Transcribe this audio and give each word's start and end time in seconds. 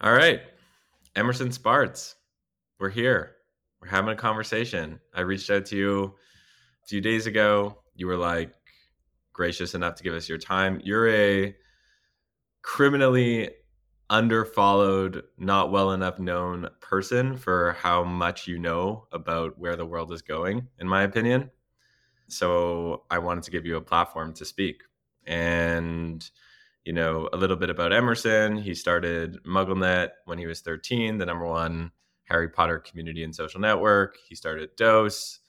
All 0.00 0.12
right. 0.12 0.42
Emerson 1.16 1.50
Spartz, 1.50 2.14
we're 2.78 2.88
here. 2.88 3.32
We're 3.80 3.88
having 3.88 4.12
a 4.12 4.16
conversation. 4.16 5.00
I 5.12 5.22
reached 5.22 5.50
out 5.50 5.66
to 5.66 5.76
you 5.76 6.14
a 6.84 6.86
few 6.86 7.00
days 7.00 7.26
ago. 7.26 7.78
You 7.96 8.06
were 8.06 8.16
like 8.16 8.54
gracious 9.32 9.74
enough 9.74 9.96
to 9.96 10.04
give 10.04 10.14
us 10.14 10.28
your 10.28 10.38
time. 10.38 10.80
You're 10.84 11.08
a 11.08 11.56
criminally 12.62 13.50
underfollowed, 14.08 15.24
not 15.36 15.72
well 15.72 15.90
enough 15.90 16.20
known 16.20 16.68
person 16.80 17.36
for 17.36 17.72
how 17.72 18.04
much 18.04 18.46
you 18.46 18.56
know 18.56 19.08
about 19.10 19.58
where 19.58 19.74
the 19.74 19.84
world 19.84 20.12
is 20.12 20.22
going, 20.22 20.68
in 20.78 20.86
my 20.86 21.02
opinion. 21.02 21.50
So 22.28 23.02
I 23.10 23.18
wanted 23.18 23.42
to 23.42 23.50
give 23.50 23.66
you 23.66 23.78
a 23.78 23.80
platform 23.80 24.32
to 24.34 24.44
speak. 24.44 24.82
And 25.26 26.30
you 26.84 26.92
know, 26.92 27.28
a 27.32 27.36
little 27.36 27.56
bit 27.56 27.70
about 27.70 27.92
Emerson. 27.92 28.56
He 28.56 28.74
started 28.74 29.38
MuggleNet 29.44 30.10
when 30.24 30.38
he 30.38 30.46
was 30.46 30.60
13, 30.60 31.18
the 31.18 31.26
number 31.26 31.46
one 31.46 31.92
Harry 32.24 32.48
Potter 32.48 32.78
community 32.78 33.24
and 33.24 33.34
social 33.34 33.60
network. 33.60 34.16
He 34.28 34.34
started 34.34 34.70
Dose, 34.76 35.40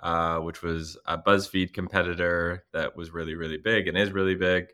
uh, 0.00 0.38
which 0.38 0.62
was 0.62 0.96
a 1.06 1.18
BuzzFeed 1.18 1.72
competitor 1.72 2.64
that 2.72 2.96
was 2.96 3.12
really, 3.12 3.34
really 3.34 3.58
big 3.58 3.88
and 3.88 3.96
is 3.96 4.12
really 4.12 4.34
big. 4.34 4.66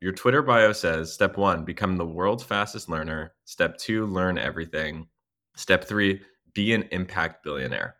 Your 0.00 0.12
Twitter 0.12 0.42
bio 0.42 0.72
says 0.72 1.12
step 1.12 1.36
one, 1.36 1.64
become 1.64 1.96
the 1.96 2.06
world's 2.06 2.42
fastest 2.44 2.88
learner. 2.88 3.34
Step 3.44 3.76
two, 3.76 4.06
learn 4.06 4.38
everything. 4.38 5.08
Step 5.56 5.84
three, 5.84 6.22
be 6.54 6.72
an 6.72 6.84
impact 6.90 7.44
billionaire. 7.44 7.96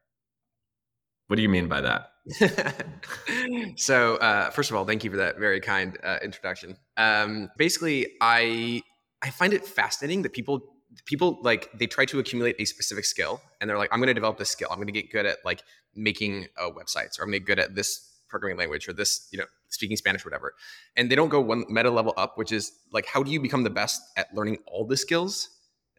What 1.26 1.36
do 1.36 1.42
you 1.42 1.48
mean 1.48 1.68
by 1.68 1.82
that? 1.82 2.09
so, 3.76 4.16
uh, 4.16 4.50
first 4.50 4.70
of 4.70 4.76
all, 4.76 4.84
thank 4.84 5.04
you 5.04 5.10
for 5.10 5.16
that 5.16 5.38
very 5.38 5.60
kind 5.60 5.96
uh, 6.02 6.18
introduction. 6.22 6.76
Um, 6.96 7.50
basically, 7.56 8.06
I 8.20 8.82
I 9.22 9.30
find 9.30 9.52
it 9.52 9.64
fascinating 9.64 10.22
that 10.22 10.32
people 10.32 10.60
people 11.06 11.38
like 11.42 11.70
they 11.78 11.86
try 11.86 12.04
to 12.06 12.18
accumulate 12.18 12.56
a 12.58 12.64
specific 12.64 13.04
skill, 13.04 13.40
and 13.60 13.68
they're 13.68 13.78
like, 13.78 13.90
I'm 13.92 14.00
going 14.00 14.08
to 14.08 14.14
develop 14.14 14.38
this 14.38 14.50
skill. 14.50 14.68
I'm 14.70 14.76
going 14.76 14.86
to 14.86 14.92
get 14.92 15.10
good 15.10 15.26
at 15.26 15.38
like 15.44 15.62
making 15.94 16.46
uh, 16.58 16.70
websites, 16.70 17.18
or 17.18 17.22
I'm 17.22 17.30
going 17.30 17.32
to 17.32 17.38
get 17.40 17.46
good 17.46 17.58
at 17.58 17.74
this 17.74 18.06
programming 18.28 18.58
language, 18.58 18.88
or 18.88 18.92
this 18.92 19.28
you 19.32 19.38
know 19.38 19.46
speaking 19.68 19.96
Spanish, 19.96 20.24
whatever. 20.24 20.54
And 20.96 21.10
they 21.10 21.14
don't 21.14 21.30
go 21.30 21.40
one 21.40 21.64
meta 21.68 21.90
level 21.90 22.12
up, 22.16 22.36
which 22.36 22.52
is 22.52 22.72
like, 22.92 23.06
how 23.06 23.22
do 23.22 23.30
you 23.30 23.40
become 23.40 23.62
the 23.62 23.70
best 23.70 24.02
at 24.16 24.26
learning 24.34 24.58
all 24.66 24.86
the 24.86 24.96
skills 24.96 25.48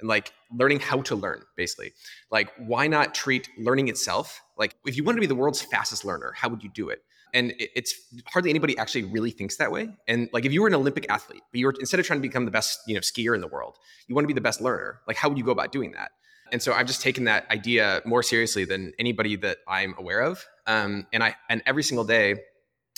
and 0.02 0.10
like 0.10 0.34
learning 0.52 0.80
how 0.80 1.02
to 1.02 1.16
learn 1.16 1.42
basically. 1.56 1.94
Like 2.30 2.52
why 2.58 2.88
not 2.88 3.16
treat 3.16 3.50
learning 3.58 3.88
itself 3.88 4.42
like 4.58 4.76
if 4.86 4.98
you 4.98 5.04
want 5.04 5.16
to 5.16 5.22
be 5.22 5.28
the 5.28 5.36
world's 5.36 5.62
fastest 5.62 6.04
learner 6.04 6.34
how 6.36 6.50
would 6.50 6.64
you 6.64 6.70
do 6.70 6.90
it? 6.90 7.04
And 7.34 7.54
it's 7.58 7.94
hardly 8.28 8.50
anybody 8.50 8.78
actually 8.78 9.04
really 9.04 9.32
thinks 9.32 9.56
that 9.56 9.72
way. 9.72 9.90
And 10.08 10.30
like 10.34 10.44
if 10.46 10.52
you 10.52 10.62
were 10.62 10.68
an 10.68 10.76
olympic 10.76 11.06
athlete 11.10 11.42
but 11.52 11.60
you 11.60 11.68
were 11.68 11.76
instead 11.80 12.00
of 12.00 12.06
trying 12.06 12.20
to 12.20 12.28
become 12.28 12.46
the 12.46 12.52
best 12.52 12.82
you 12.88 12.96
know 12.96 13.02
skier 13.02 13.34
in 13.34 13.42
the 13.42 13.48
world 13.48 13.78
you 14.08 14.16
want 14.16 14.24
to 14.26 14.28
be 14.28 14.34
the 14.34 14.42
best 14.42 14.60
learner 14.62 15.00
like 15.08 15.18
how 15.18 15.30
would 15.30 15.38
you 15.38 15.44
go 15.44 15.52
about 15.52 15.72
doing 15.72 15.92
that? 15.94 16.12
And 16.52 16.62
so 16.62 16.74
i've 16.74 16.88
just 16.88 17.02
taken 17.02 17.24
that 17.26 17.50
idea 17.50 18.02
more 18.06 18.24
seriously 18.24 18.66
than 18.66 18.94
anybody 19.00 19.36
that 19.38 19.60
i'm 19.68 19.96
aware 19.98 20.22
of. 20.22 20.46
Um, 20.68 21.08
and 21.14 21.24
i 21.24 21.36
and 21.50 21.62
every 21.66 21.84
single 21.84 22.06
day 22.06 22.36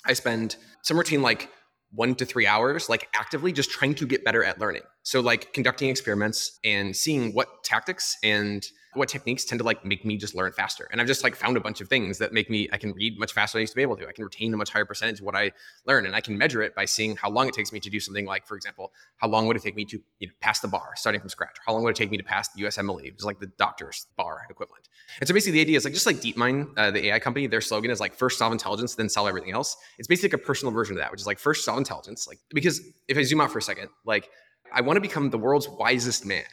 i 0.05 0.13
spend 0.13 0.57
some 0.81 0.97
routine 0.97 1.21
like 1.21 1.49
one 1.95 2.15
to 2.15 2.25
three 2.25 2.47
hours, 2.47 2.89
like 2.89 3.07
actively 3.15 3.51
just 3.51 3.69
trying 3.69 3.95
to 3.95 4.05
get 4.05 4.23
better 4.23 4.43
at 4.43 4.59
learning. 4.59 4.81
So, 5.03 5.19
like 5.19 5.53
conducting 5.53 5.89
experiments 5.89 6.59
and 6.63 6.95
seeing 6.95 7.33
what 7.33 7.63
tactics 7.63 8.17
and 8.23 8.65
what 8.95 9.09
techniques 9.09 9.43
tend 9.43 9.59
to 9.59 9.65
like 9.65 9.83
make 9.83 10.05
me 10.05 10.17
just 10.17 10.35
learn 10.35 10.51
faster. 10.51 10.87
And 10.91 11.01
I've 11.01 11.07
just 11.07 11.23
like 11.23 11.35
found 11.35 11.57
a 11.57 11.59
bunch 11.59 11.81
of 11.81 11.87
things 11.87 12.19
that 12.19 12.31
make 12.31 12.49
me 12.49 12.69
I 12.71 12.77
can 12.77 12.93
read 12.93 13.17
much 13.17 13.33
faster 13.33 13.57
than 13.57 13.61
I 13.61 13.63
used 13.63 13.73
to 13.73 13.77
be 13.77 13.81
able 13.81 13.97
to. 13.97 14.07
I 14.07 14.11
can 14.11 14.23
retain 14.23 14.53
a 14.53 14.57
much 14.57 14.69
higher 14.69 14.85
percentage 14.85 15.19
of 15.19 15.25
what 15.25 15.35
I 15.35 15.51
learn, 15.85 16.05
and 16.05 16.15
I 16.15 16.21
can 16.21 16.37
measure 16.37 16.61
it 16.61 16.75
by 16.75 16.85
seeing 16.85 17.15
how 17.15 17.29
long 17.29 17.47
it 17.47 17.53
takes 17.53 17.71
me 17.71 17.79
to 17.79 17.89
do 17.89 17.99
something. 17.99 18.25
Like, 18.25 18.47
for 18.47 18.55
example, 18.55 18.91
how 19.17 19.27
long 19.27 19.47
would 19.47 19.57
it 19.57 19.63
take 19.63 19.75
me 19.75 19.85
to 19.85 20.01
you 20.19 20.27
know, 20.27 20.33
pass 20.41 20.59
the 20.59 20.67
bar 20.67 20.91
starting 20.95 21.21
from 21.21 21.29
scratch? 21.29 21.57
How 21.65 21.73
long 21.73 21.83
would 21.83 21.91
it 21.91 21.95
take 21.95 22.11
me 22.11 22.17
to 22.17 22.23
pass 22.23 22.49
the 22.53 22.63
USMLE, 22.63 23.03
which 23.03 23.15
is 23.17 23.25
like 23.25 23.39
the 23.39 23.51
doctor's 23.57 24.07
bar 24.17 24.41
equivalent? 24.49 24.87
And 25.19 25.27
so 25.27 25.33
basically, 25.33 25.53
the 25.53 25.61
idea 25.61 25.77
is 25.77 25.85
like 25.85 25.93
just 25.93 26.05
like 26.05 26.17
DeepMind, 26.17 26.73
uh, 26.77 26.91
the 26.91 27.07
AI 27.07 27.19
company, 27.19 27.47
their 27.47 27.61
slogan 27.61 27.91
is 27.91 27.99
like 27.99 28.13
first 28.13 28.37
solve 28.37 28.51
intelligence, 28.51 28.95
then 28.95 29.09
solve 29.09 29.27
everything 29.27 29.51
else. 29.51 29.77
It's 29.97 30.07
basically 30.07 30.35
like 30.35 30.43
a 30.43 30.45
personal 30.45 30.73
version 30.73 30.95
of 30.95 30.99
that, 30.99 31.11
which 31.11 31.21
is 31.21 31.27
like 31.27 31.39
first 31.39 31.65
solve 31.65 31.77
intelligence, 31.77 32.27
like 32.27 32.39
because 32.53 32.81
if 33.07 33.17
I 33.17 33.23
zoom 33.23 33.41
out 33.41 33.51
for 33.51 33.59
a 33.59 33.61
second, 33.61 33.89
like 34.05 34.29
I 34.73 34.81
want 34.81 34.97
to 34.97 35.01
become 35.01 35.29
the 35.29 35.37
world's 35.37 35.69
wisest 35.69 36.25
man. 36.25 36.43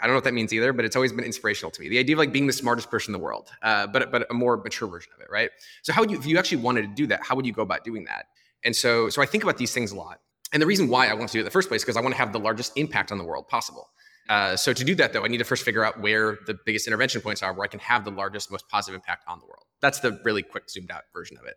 I 0.00 0.06
don't 0.06 0.12
know 0.12 0.18
what 0.18 0.24
that 0.24 0.34
means 0.34 0.52
either, 0.52 0.72
but 0.74 0.84
it's 0.84 0.94
always 0.94 1.12
been 1.12 1.24
inspirational 1.24 1.70
to 1.70 1.80
me. 1.80 1.88
The 1.88 1.98
idea 1.98 2.16
of 2.16 2.18
like 2.18 2.32
being 2.32 2.46
the 2.46 2.52
smartest 2.52 2.90
person 2.90 3.14
in 3.14 3.18
the 3.18 3.24
world, 3.24 3.48
uh, 3.62 3.86
but 3.86 4.12
but 4.12 4.26
a 4.30 4.34
more 4.34 4.56
mature 4.58 4.88
version 4.88 5.12
of 5.16 5.22
it, 5.22 5.28
right? 5.30 5.50
So 5.82 5.92
how 5.92 6.02
would 6.02 6.10
you, 6.10 6.18
if 6.18 6.26
you 6.26 6.38
actually 6.38 6.58
wanted 6.58 6.82
to 6.82 6.88
do 6.88 7.06
that, 7.06 7.22
how 7.22 7.34
would 7.34 7.46
you 7.46 7.52
go 7.52 7.62
about 7.62 7.82
doing 7.84 8.04
that? 8.04 8.26
And 8.64 8.76
so 8.76 9.08
so 9.08 9.22
I 9.22 9.26
think 9.26 9.42
about 9.42 9.56
these 9.56 9.72
things 9.72 9.92
a 9.92 9.96
lot. 9.96 10.20
And 10.52 10.62
the 10.62 10.66
reason 10.66 10.88
why 10.88 11.08
I 11.08 11.14
want 11.14 11.28
to 11.30 11.32
do 11.32 11.38
it 11.38 11.42
in 11.42 11.44
the 11.44 11.50
first 11.50 11.68
place 11.68 11.80
is 11.80 11.84
because 11.84 11.96
I 11.96 12.00
want 12.00 12.14
to 12.14 12.18
have 12.18 12.32
the 12.32 12.38
largest 12.38 12.72
impact 12.76 13.10
on 13.10 13.18
the 13.18 13.24
world 13.24 13.48
possible. 13.48 13.88
Uh, 14.28 14.56
so 14.56 14.72
to 14.72 14.84
do 14.84 14.94
that, 14.96 15.12
though, 15.12 15.24
I 15.24 15.28
need 15.28 15.38
to 15.38 15.44
first 15.44 15.64
figure 15.64 15.84
out 15.84 16.00
where 16.00 16.38
the 16.46 16.58
biggest 16.66 16.86
intervention 16.86 17.20
points 17.20 17.42
are, 17.42 17.52
where 17.52 17.64
I 17.64 17.68
can 17.68 17.80
have 17.80 18.04
the 18.04 18.10
largest, 18.10 18.50
most 18.50 18.68
positive 18.68 18.96
impact 18.96 19.24
on 19.28 19.38
the 19.38 19.46
world. 19.46 19.64
That's 19.80 20.00
the 20.00 20.20
really 20.24 20.42
quick, 20.42 20.68
zoomed 20.68 20.90
out 20.90 21.04
version 21.12 21.36
of 21.38 21.46
it. 21.46 21.56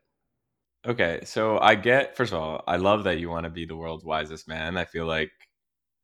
Okay, 0.88 1.22
so 1.26 1.60
I 1.60 1.76
get. 1.76 2.16
First 2.16 2.32
of 2.32 2.40
all, 2.40 2.64
I 2.68 2.78
love 2.78 3.04
that 3.04 3.20
you 3.20 3.30
want 3.30 3.46
to 3.46 3.50
be 3.50 3.66
the 3.66 3.76
world's 3.76 4.06
wisest 4.06 4.48
man. 4.48 4.78
I 4.78 4.86
feel 4.86 5.06
like 5.06 5.32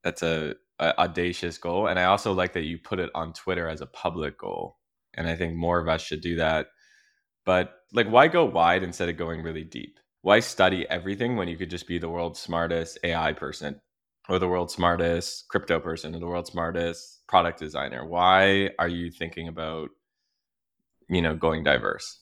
that's 0.04 0.22
a 0.22 0.56
a 0.80 0.98
audacious 1.00 1.58
goal. 1.58 1.88
And 1.88 2.00
I 2.00 2.06
also 2.06 2.34
like 2.34 2.54
that 2.54 2.64
you 2.64 2.78
put 2.78 3.00
it 3.00 3.09
on 3.16 3.34
Twitter 3.34 3.68
as 3.68 3.81
a 3.81 3.88
public 3.88 4.38
goal. 4.38 4.78
And 5.14 5.28
I 5.28 5.36
think 5.36 5.56
more 5.56 5.80
of 5.80 5.88
us 5.88 6.02
should 6.02 6.22
do 6.22 6.36
that. 6.38 6.68
But 7.46 7.74
like, 7.94 8.08
why 8.08 8.28
go 8.28 8.46
wide 8.46 8.84
instead 8.84 9.09
of 9.09 9.18
going 9.18 9.42
really 9.42 9.64
deep? 9.64 10.00
Why 10.22 10.40
study 10.40 10.86
everything 10.90 11.38
when 11.38 11.48
you 11.48 11.56
could 11.58 11.70
just 11.70 11.88
be 11.88 12.00
the 12.00 12.09
world's 12.09 12.40
smartest 12.40 12.98
AI 13.04 13.34
person 13.34 13.80
or 14.30 14.40
the 14.40 14.47
world's 14.47 14.74
smartest 14.74 15.47
crypto 15.47 15.80
person 15.80 16.16
or 16.16 16.19
the 16.19 16.28
world's 16.28 16.52
smartest 16.52 17.25
product 17.28 17.59
designer? 17.59 18.06
Why 18.06 18.72
are 18.80 18.88
you 18.88 19.12
thinking 19.12 19.47
about, 19.47 19.90
you 21.09 21.22
know, 21.22 21.36
going 21.36 21.63
diverse? 21.63 22.19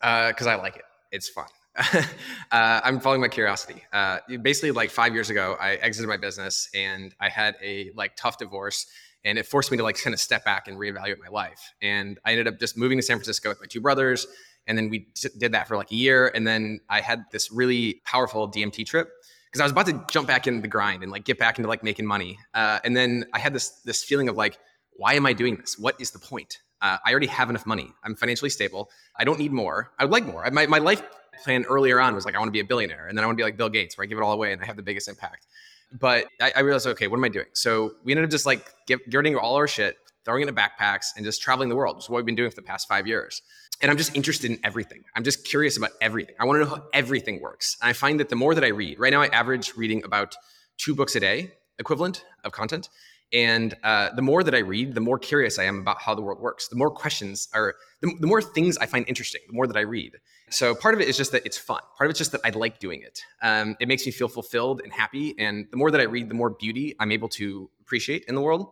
Because 0.00 0.46
uh, 0.46 0.50
I 0.50 0.54
like 0.56 0.76
it. 0.76 0.84
It's 1.12 1.28
fun. 1.28 1.46
uh, 2.52 2.80
I'm 2.84 3.00
following 3.00 3.20
my 3.20 3.28
curiosity. 3.28 3.82
Uh, 3.92 4.18
basically, 4.42 4.70
like 4.70 4.90
five 4.90 5.12
years 5.12 5.30
ago, 5.30 5.56
I 5.60 5.74
exited 5.74 6.08
my 6.08 6.16
business 6.16 6.68
and 6.74 7.14
I 7.20 7.28
had 7.28 7.56
a 7.62 7.90
like 7.94 8.16
tough 8.16 8.38
divorce, 8.38 8.86
and 9.24 9.38
it 9.38 9.46
forced 9.46 9.70
me 9.70 9.76
to 9.76 9.82
like 9.82 10.00
kind 10.00 10.14
of 10.14 10.20
step 10.20 10.44
back 10.44 10.68
and 10.68 10.78
reevaluate 10.78 11.18
my 11.18 11.28
life. 11.30 11.74
And 11.82 12.18
I 12.24 12.32
ended 12.32 12.48
up 12.48 12.58
just 12.58 12.78
moving 12.78 12.98
to 12.98 13.02
San 13.02 13.16
Francisco 13.16 13.50
with 13.50 13.60
my 13.60 13.66
two 13.66 13.80
brothers, 13.80 14.26
and 14.66 14.76
then 14.76 14.88
we 14.88 15.08
did 15.38 15.52
that 15.52 15.68
for 15.68 15.76
like 15.76 15.92
a 15.92 15.94
year. 15.94 16.30
And 16.34 16.46
then 16.46 16.80
I 16.88 17.00
had 17.00 17.24
this 17.30 17.52
really 17.52 18.00
powerful 18.04 18.50
DMT 18.50 18.86
trip 18.86 19.10
because 19.56 19.72
I 19.72 19.74
was 19.80 19.86
about 19.90 20.06
to 20.06 20.12
jump 20.12 20.28
back 20.28 20.46
into 20.46 20.60
the 20.60 20.68
grind 20.68 21.02
and 21.02 21.10
like 21.10 21.24
get 21.24 21.38
back 21.38 21.58
into 21.58 21.68
like 21.68 21.82
making 21.82 22.06
money. 22.06 22.38
Uh, 22.52 22.78
and 22.84 22.94
then 22.94 23.24
I 23.32 23.38
had 23.38 23.54
this 23.54 23.80
this 23.84 24.04
feeling 24.04 24.28
of 24.28 24.36
like, 24.36 24.58
why 24.96 25.14
am 25.14 25.24
I 25.24 25.32
doing 25.32 25.56
this? 25.56 25.78
What 25.78 25.98
is 25.98 26.10
the 26.10 26.18
point? 26.18 26.58
Uh, 26.82 26.98
I 27.04 27.10
already 27.10 27.26
have 27.28 27.48
enough 27.48 27.64
money. 27.64 27.90
I'm 28.04 28.14
financially 28.14 28.50
stable. 28.50 28.90
I 29.18 29.24
don't 29.24 29.38
need 29.38 29.52
more. 29.52 29.92
I 29.98 30.04
would 30.04 30.12
like 30.12 30.26
more. 30.26 30.48
My, 30.50 30.66
my 30.66 30.78
life 30.78 31.02
plan 31.42 31.64
earlier 31.64 32.00
on 32.00 32.14
was 32.14 32.26
like 32.26 32.34
I 32.34 32.38
want 32.38 32.48
to 32.48 32.52
be 32.52 32.60
a 32.60 32.64
billionaire, 32.64 33.06
and 33.06 33.16
then 33.16 33.24
I 33.24 33.26
want 33.26 33.38
to 33.38 33.40
be 33.40 33.44
like 33.44 33.56
Bill 33.56 33.70
Gates, 33.70 33.96
where 33.96 34.02
I 34.02 34.06
give 34.06 34.18
it 34.18 34.22
all 34.22 34.32
away 34.32 34.52
and 34.52 34.60
I 34.60 34.66
have 34.66 34.76
the 34.76 34.82
biggest 34.82 35.08
impact. 35.08 35.46
But 35.98 36.26
I, 36.40 36.52
I 36.56 36.60
realized, 36.60 36.86
okay, 36.88 37.06
what 37.06 37.16
am 37.16 37.24
I 37.24 37.28
doing? 37.28 37.46
So 37.54 37.94
we 38.04 38.12
ended 38.12 38.24
up 38.24 38.30
just 38.30 38.44
like 38.44 38.70
get, 38.86 39.08
getting 39.08 39.36
all 39.36 39.54
our 39.54 39.68
shit, 39.68 39.96
throwing 40.26 40.42
it 40.42 40.48
in 40.48 40.54
backpacks, 40.54 41.06
and 41.16 41.24
just 41.24 41.40
traveling 41.40 41.70
the 41.70 41.76
world. 41.76 41.96
Which 41.96 42.04
is 42.04 42.10
what 42.10 42.16
we've 42.16 42.26
been 42.26 42.34
doing 42.34 42.50
for 42.50 42.56
the 42.56 42.62
past 42.62 42.88
five 42.88 43.06
years. 43.06 43.40
And 43.82 43.90
I'm 43.90 43.98
just 43.98 44.16
interested 44.16 44.50
in 44.50 44.58
everything. 44.64 45.04
I'm 45.14 45.24
just 45.24 45.44
curious 45.44 45.76
about 45.76 45.90
everything. 46.00 46.34
I 46.40 46.44
want 46.44 46.56
to 46.56 46.64
know 46.64 46.76
how 46.76 46.84
everything 46.92 47.40
works. 47.42 47.76
And 47.82 47.90
I 47.90 47.92
find 47.92 48.18
that 48.20 48.30
the 48.30 48.36
more 48.36 48.54
that 48.54 48.64
I 48.64 48.68
read, 48.68 48.98
right 48.98 49.12
now 49.12 49.22
I 49.22 49.26
average 49.26 49.76
reading 49.76 50.02
about 50.04 50.34
two 50.78 50.94
books 50.94 51.14
a 51.14 51.20
day 51.20 51.52
equivalent 51.78 52.24
of 52.44 52.52
content. 52.52 52.88
And 53.32 53.74
uh, 53.82 54.10
the 54.14 54.22
more 54.22 54.42
that 54.44 54.54
I 54.54 54.58
read, 54.58 54.94
the 54.94 55.00
more 55.00 55.18
curious 55.18 55.58
I 55.58 55.64
am 55.64 55.80
about 55.80 56.00
how 56.00 56.14
the 56.14 56.22
world 56.22 56.40
works. 56.40 56.68
The 56.68 56.76
more 56.76 56.90
questions 56.90 57.48
are, 57.52 57.74
the, 58.00 58.12
the, 58.20 58.26
more 58.26 58.40
things 58.40 58.78
I 58.78 58.86
find 58.86 59.04
interesting, 59.08 59.40
the 59.48 59.52
more 59.52 59.66
that 59.66 59.76
I 59.76 59.80
read. 59.80 60.12
So 60.48 60.74
part 60.74 60.94
of 60.94 61.00
it 61.00 61.08
is 61.08 61.16
just 61.16 61.32
that 61.32 61.44
it's 61.44 61.58
fun. 61.58 61.80
Part 61.98 62.06
of 62.06 62.10
it's 62.10 62.18
just 62.18 62.32
that 62.32 62.40
I 62.44 62.50
like 62.50 62.78
doing 62.78 63.02
it. 63.02 63.20
Um, 63.42 63.76
it 63.80 63.88
makes 63.88 64.06
me 64.06 64.12
feel 64.12 64.28
fulfilled 64.28 64.80
and 64.84 64.92
happy. 64.92 65.34
And 65.38 65.66
the 65.72 65.76
more 65.76 65.90
that 65.90 66.00
I 66.00 66.04
read, 66.04 66.28
the 66.28 66.34
more 66.34 66.50
beauty 66.50 66.94
I'm 67.00 67.10
able 67.10 67.28
to 67.30 67.68
appreciate 67.80 68.24
in 68.28 68.36
the 68.36 68.40
world. 68.40 68.70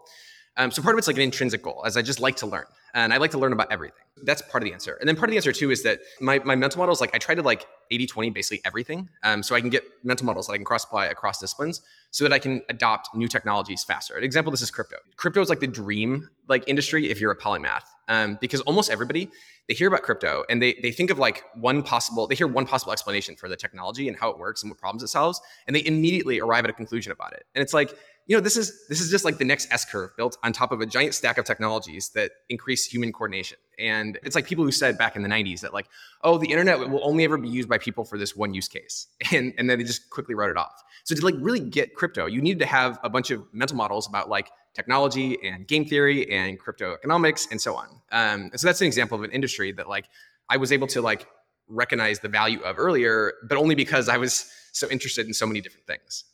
Um, 0.57 0.71
so 0.71 0.83
part 0.83 0.95
of 0.95 0.99
it's 0.99 1.09
like 1.09 1.17
an 1.17 1.23
intrinsic 1.23 1.63
goal, 1.63 1.83
as 1.85 1.97
I 1.97 2.03
just 2.03 2.21
like 2.21 2.37
to 2.37 2.47
learn, 2.47 2.67
and 2.95 3.13
I 3.13 3.17
like 3.17 3.33
to 3.33 3.39
learn 3.39 3.53
about 3.53 3.71
everything. 3.73 3.99
That's 4.23 4.41
part 4.43 4.63
of 4.63 4.67
the 4.67 4.73
answer. 4.73 4.97
And 5.01 5.09
then 5.09 5.17
part 5.17 5.29
of 5.29 5.33
the 5.33 5.37
answer 5.37 5.53
too 5.53 5.71
is 5.71 5.83
that 5.83 6.01
my, 6.21 6.39
my 6.39 6.55
mental 6.55 6.79
model 6.79 6.93
is 6.93 7.01
like 7.01 7.15
I 7.15 7.19
try 7.19 7.35
to 7.35 7.43
like 7.43 7.67
80 7.91 8.07
20 8.07 8.31
basically 8.31 8.63
everything. 8.65 9.09
Um, 9.25 9.43
so 9.43 9.55
I 9.55 9.61
can 9.61 9.69
get 9.69 9.83
mental 10.05 10.25
models 10.25 10.47
that 10.47 10.55
I 10.55 10.57
can 10.57 10.65
cross 10.65 10.85
apply 10.85 11.07
across 11.07 11.41
disciplines 11.41 11.83
so 12.13 12.25
that 12.25 12.33
I 12.33 12.39
can 12.39 12.63
adopt 12.69 13.15
new 13.15 13.27
technologies 13.27 13.83
faster. 13.83 14.17
An 14.17 14.23
example, 14.23 14.51
this 14.51 14.63
is 14.63 14.71
crypto. 14.71 14.97
Crypto 15.17 15.41
is 15.41 15.49
like 15.49 15.61
the 15.61 15.67
dream 15.67 16.31
like 16.49 16.63
industry 16.69 17.11
if 17.11 17.21
you're 17.21 17.33
a 17.33 17.37
polymath, 17.37 17.85
um, 18.09 18.39
because 18.41 18.61
almost 18.63 18.91
everybody 18.91 19.29
they 19.69 19.75
hear 19.75 19.89
about 19.89 20.03
crypto 20.03 20.45
and 20.49 20.63
they 20.63 20.75
they 20.83 20.93
think 20.93 21.11
of 21.11 21.19
like 21.19 21.43
one 21.55 21.83
possible 21.83 22.27
they 22.27 22.35
hear 22.35 22.47
one 22.47 22.67
possible 22.67 22.93
explanation 22.93 23.35
for 23.35 23.49
the 23.49 23.57
technology 23.57 24.09
and 24.09 24.17
how 24.17 24.29
it 24.29 24.39
works 24.39 24.63
and 24.63 24.71
what 24.71 24.79
problems 24.79 25.03
it 25.03 25.09
solves, 25.09 25.41
and 25.67 25.75
they 25.75 25.85
immediately 25.85 26.41
arrive 26.41 26.65
at 26.65 26.71
a 26.71 26.75
conclusion 26.75 27.11
about 27.11 27.33
it. 27.33 27.45
And 27.55 27.63
it's 27.63 27.75
like 27.75 27.97
you 28.27 28.37
know 28.37 28.41
this 28.41 28.57
is 28.57 28.87
this 28.89 29.01
is 29.01 29.11
just 29.11 29.25
like 29.25 29.39
the 29.39 29.45
next 29.45 29.71
s 29.71 29.85
curve 29.85 30.11
built 30.17 30.37
on 30.43 30.53
top 30.53 30.73
of 30.73 30.81
a 30.81 30.87
giant 30.87 31.15
stack 31.15 31.39
of 31.39 31.45
technologies 31.45 32.11
that 32.11 32.31
increase 32.49 32.85
human 32.85 33.13
coordination 33.13 33.59
And 33.79 34.19
it's 34.23 34.35
like 34.35 34.47
people 34.47 34.65
who 34.65 34.73
said 34.73 34.97
back 34.99 35.17
in 35.17 35.23
the 35.23 35.29
90s 35.29 35.61
that 35.61 35.75
like, 35.75 35.87
oh, 36.23 36.39
the 36.39 36.51
internet 36.51 36.79
will 36.79 37.01
only 37.03 37.25
ever 37.25 37.37
be 37.37 37.49
used 37.49 37.69
by 37.69 37.79
people 37.79 38.05
for 38.05 38.19
this 38.19 38.37
one 38.37 38.55
use 38.55 38.69
case. 38.69 39.09
And, 39.33 39.53
and 39.59 39.69
then 39.69 39.79
they 39.79 39.85
just 39.85 40.11
quickly 40.11 40.35
wrote 40.35 40.51
it 40.51 40.57
off. 40.57 40.83
So 41.05 41.15
to 41.15 41.25
like 41.25 41.35
really 41.39 41.61
get 41.61 41.95
crypto, 41.95 42.27
you 42.27 42.41
need 42.41 42.59
to 42.61 42.67
have 42.67 42.99
a 43.03 43.11
bunch 43.11 43.31
of 43.31 43.43
mental 43.53 43.77
models 43.77 44.07
about 44.07 44.29
like 44.29 44.51
technology 44.75 45.39
and 45.43 45.67
game 45.67 45.85
theory 45.85 46.31
and 46.31 46.59
crypto 46.59 46.95
economics 46.95 47.49
and 47.51 47.61
so 47.61 47.75
on. 47.75 47.89
Um, 48.13 48.51
and 48.53 48.61
so 48.61 48.67
that's 48.67 48.81
an 48.81 48.87
example 48.87 49.19
of 49.19 49.25
an 49.25 49.31
industry 49.31 49.73
that 49.73 49.89
like 49.89 50.07
I 50.49 50.57
was 50.57 50.73
able 50.73 50.87
to 50.89 51.03
like 51.03 51.27
recognize 51.69 52.21
the 52.21 52.29
value 52.29 52.61
of 52.61 52.79
earlier, 52.79 53.33
but 53.49 53.59
only 53.59 53.75
because 53.75 54.09
I 54.09 54.19
was 54.19 54.51
so 54.73 54.89
interested 54.91 55.27
in 55.27 55.35
so 55.35 55.47
many 55.47 55.61
different 55.61 55.87
things. 55.87 56.25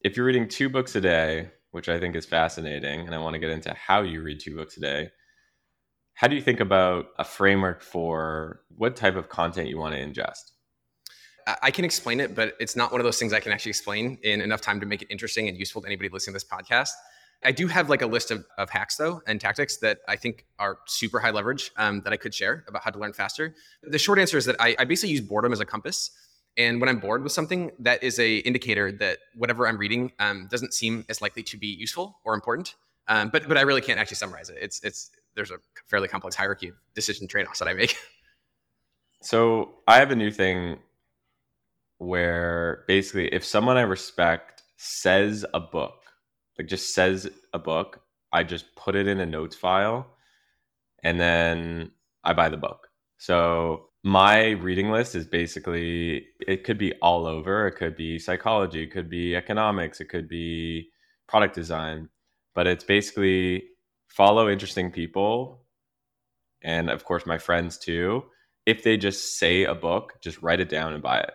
If 0.00 0.16
you're 0.16 0.26
reading 0.26 0.48
two 0.48 0.68
books 0.68 0.94
a 0.94 1.00
day, 1.00 1.50
which 1.72 1.88
I 1.88 1.98
think 1.98 2.14
is 2.14 2.24
fascinating, 2.24 3.00
and 3.00 3.14
I 3.14 3.18
want 3.18 3.34
to 3.34 3.40
get 3.40 3.50
into 3.50 3.74
how 3.74 4.02
you 4.02 4.22
read 4.22 4.40
two 4.40 4.54
books 4.54 4.76
a 4.76 4.80
day. 4.80 5.10
How 6.14 6.28
do 6.28 6.36
you 6.36 6.42
think 6.42 6.60
about 6.60 7.06
a 7.18 7.24
framework 7.24 7.82
for 7.82 8.60
what 8.68 8.96
type 8.96 9.16
of 9.16 9.28
content 9.28 9.68
you 9.68 9.78
want 9.78 9.94
to 9.94 10.00
ingest? 10.00 10.52
I 11.62 11.70
can 11.70 11.84
explain 11.84 12.20
it, 12.20 12.34
but 12.34 12.54
it's 12.60 12.76
not 12.76 12.92
one 12.92 13.00
of 13.00 13.04
those 13.04 13.18
things 13.18 13.32
I 13.32 13.40
can 13.40 13.52
actually 13.52 13.70
explain 13.70 14.18
in 14.22 14.40
enough 14.40 14.60
time 14.60 14.80
to 14.80 14.86
make 14.86 15.02
it 15.02 15.08
interesting 15.10 15.48
and 15.48 15.56
useful 15.56 15.80
to 15.82 15.86
anybody 15.86 16.08
listening 16.10 16.34
to 16.34 16.36
this 16.36 16.44
podcast. 16.44 16.90
I 17.44 17.52
do 17.52 17.68
have 17.68 17.88
like 17.88 18.02
a 18.02 18.06
list 18.06 18.30
of, 18.30 18.44
of 18.58 18.68
hacks 18.68 18.96
though 18.96 19.22
and 19.26 19.40
tactics 19.40 19.78
that 19.78 19.98
I 20.08 20.16
think 20.16 20.44
are 20.58 20.78
super 20.86 21.20
high 21.20 21.30
leverage 21.30 21.70
um, 21.76 22.02
that 22.02 22.12
I 22.12 22.16
could 22.16 22.34
share 22.34 22.64
about 22.68 22.82
how 22.82 22.90
to 22.90 22.98
learn 22.98 23.12
faster. 23.12 23.54
The 23.82 23.98
short 23.98 24.18
answer 24.18 24.36
is 24.36 24.44
that 24.44 24.56
I, 24.60 24.76
I 24.78 24.84
basically 24.84 25.12
use 25.12 25.20
boredom 25.20 25.52
as 25.52 25.60
a 25.60 25.64
compass. 25.64 26.10
And 26.58 26.80
when 26.80 26.88
I'm 26.88 26.98
bored 26.98 27.22
with 27.22 27.32
something, 27.32 27.70
that 27.78 28.02
is 28.02 28.18
a 28.18 28.38
indicator 28.38 28.92
that 28.92 29.18
whatever 29.34 29.66
I'm 29.66 29.78
reading 29.78 30.12
um, 30.18 30.48
doesn't 30.50 30.74
seem 30.74 31.06
as 31.08 31.22
likely 31.22 31.44
to 31.44 31.56
be 31.56 31.68
useful 31.68 32.18
or 32.24 32.34
important. 32.34 32.74
Um, 33.06 33.30
but 33.30 33.48
but 33.48 33.56
I 33.56 33.62
really 33.62 33.80
can't 33.80 33.98
actually 33.98 34.16
summarize 34.16 34.50
it. 34.50 34.58
It's 34.60 34.82
it's 34.82 35.10
there's 35.34 35.50
a 35.50 35.58
fairly 35.86 36.08
complex 36.08 36.36
hierarchy 36.36 36.68
of 36.68 36.74
decision 36.94 37.28
trade 37.28 37.46
offs 37.46 37.60
that 37.60 37.68
I 37.68 37.74
make. 37.74 37.96
So 39.20 39.74
I 39.86 39.98
have 39.98 40.10
a 40.10 40.16
new 40.16 40.30
thing 40.30 40.78
where 41.98 42.84
basically 42.86 43.26
if 43.34 43.44
someone 43.44 43.76
I 43.76 43.82
respect 43.82 44.62
says 44.76 45.44
a 45.52 45.60
book, 45.60 46.04
like 46.56 46.68
just 46.68 46.94
says 46.94 47.28
a 47.52 47.58
book, 47.58 48.00
I 48.32 48.44
just 48.44 48.74
put 48.76 48.94
it 48.94 49.08
in 49.08 49.18
a 49.18 49.26
notes 49.26 49.56
file 49.56 50.06
and 51.02 51.20
then 51.20 51.90
I 52.22 52.32
buy 52.32 52.48
the 52.48 52.56
book. 52.56 52.88
So 53.16 53.87
my 54.04 54.50
reading 54.50 54.90
list 54.90 55.14
is 55.14 55.26
basically 55.26 56.26
it 56.40 56.64
could 56.64 56.78
be 56.78 56.92
all 57.02 57.26
over. 57.26 57.66
It 57.66 57.72
could 57.72 57.96
be 57.96 58.18
psychology 58.18 58.82
it 58.82 58.92
could 58.92 59.10
be 59.10 59.34
economics 59.34 60.00
it 60.00 60.06
could 60.06 60.28
be 60.28 60.88
product 61.26 61.54
design 61.54 62.08
but 62.54 62.66
it's 62.66 62.84
basically 62.84 63.64
follow 64.08 64.48
interesting 64.48 64.90
people 64.90 65.64
and 66.62 66.90
of 66.90 67.04
course 67.04 67.26
my 67.26 67.38
friends 67.38 67.78
too. 67.78 68.24
If 68.66 68.82
they 68.82 68.96
just 68.96 69.38
say 69.38 69.64
a 69.64 69.74
book 69.74 70.14
just 70.20 70.42
write 70.42 70.60
it 70.60 70.68
down 70.68 70.92
and 70.92 71.02
buy 71.02 71.20
it. 71.20 71.34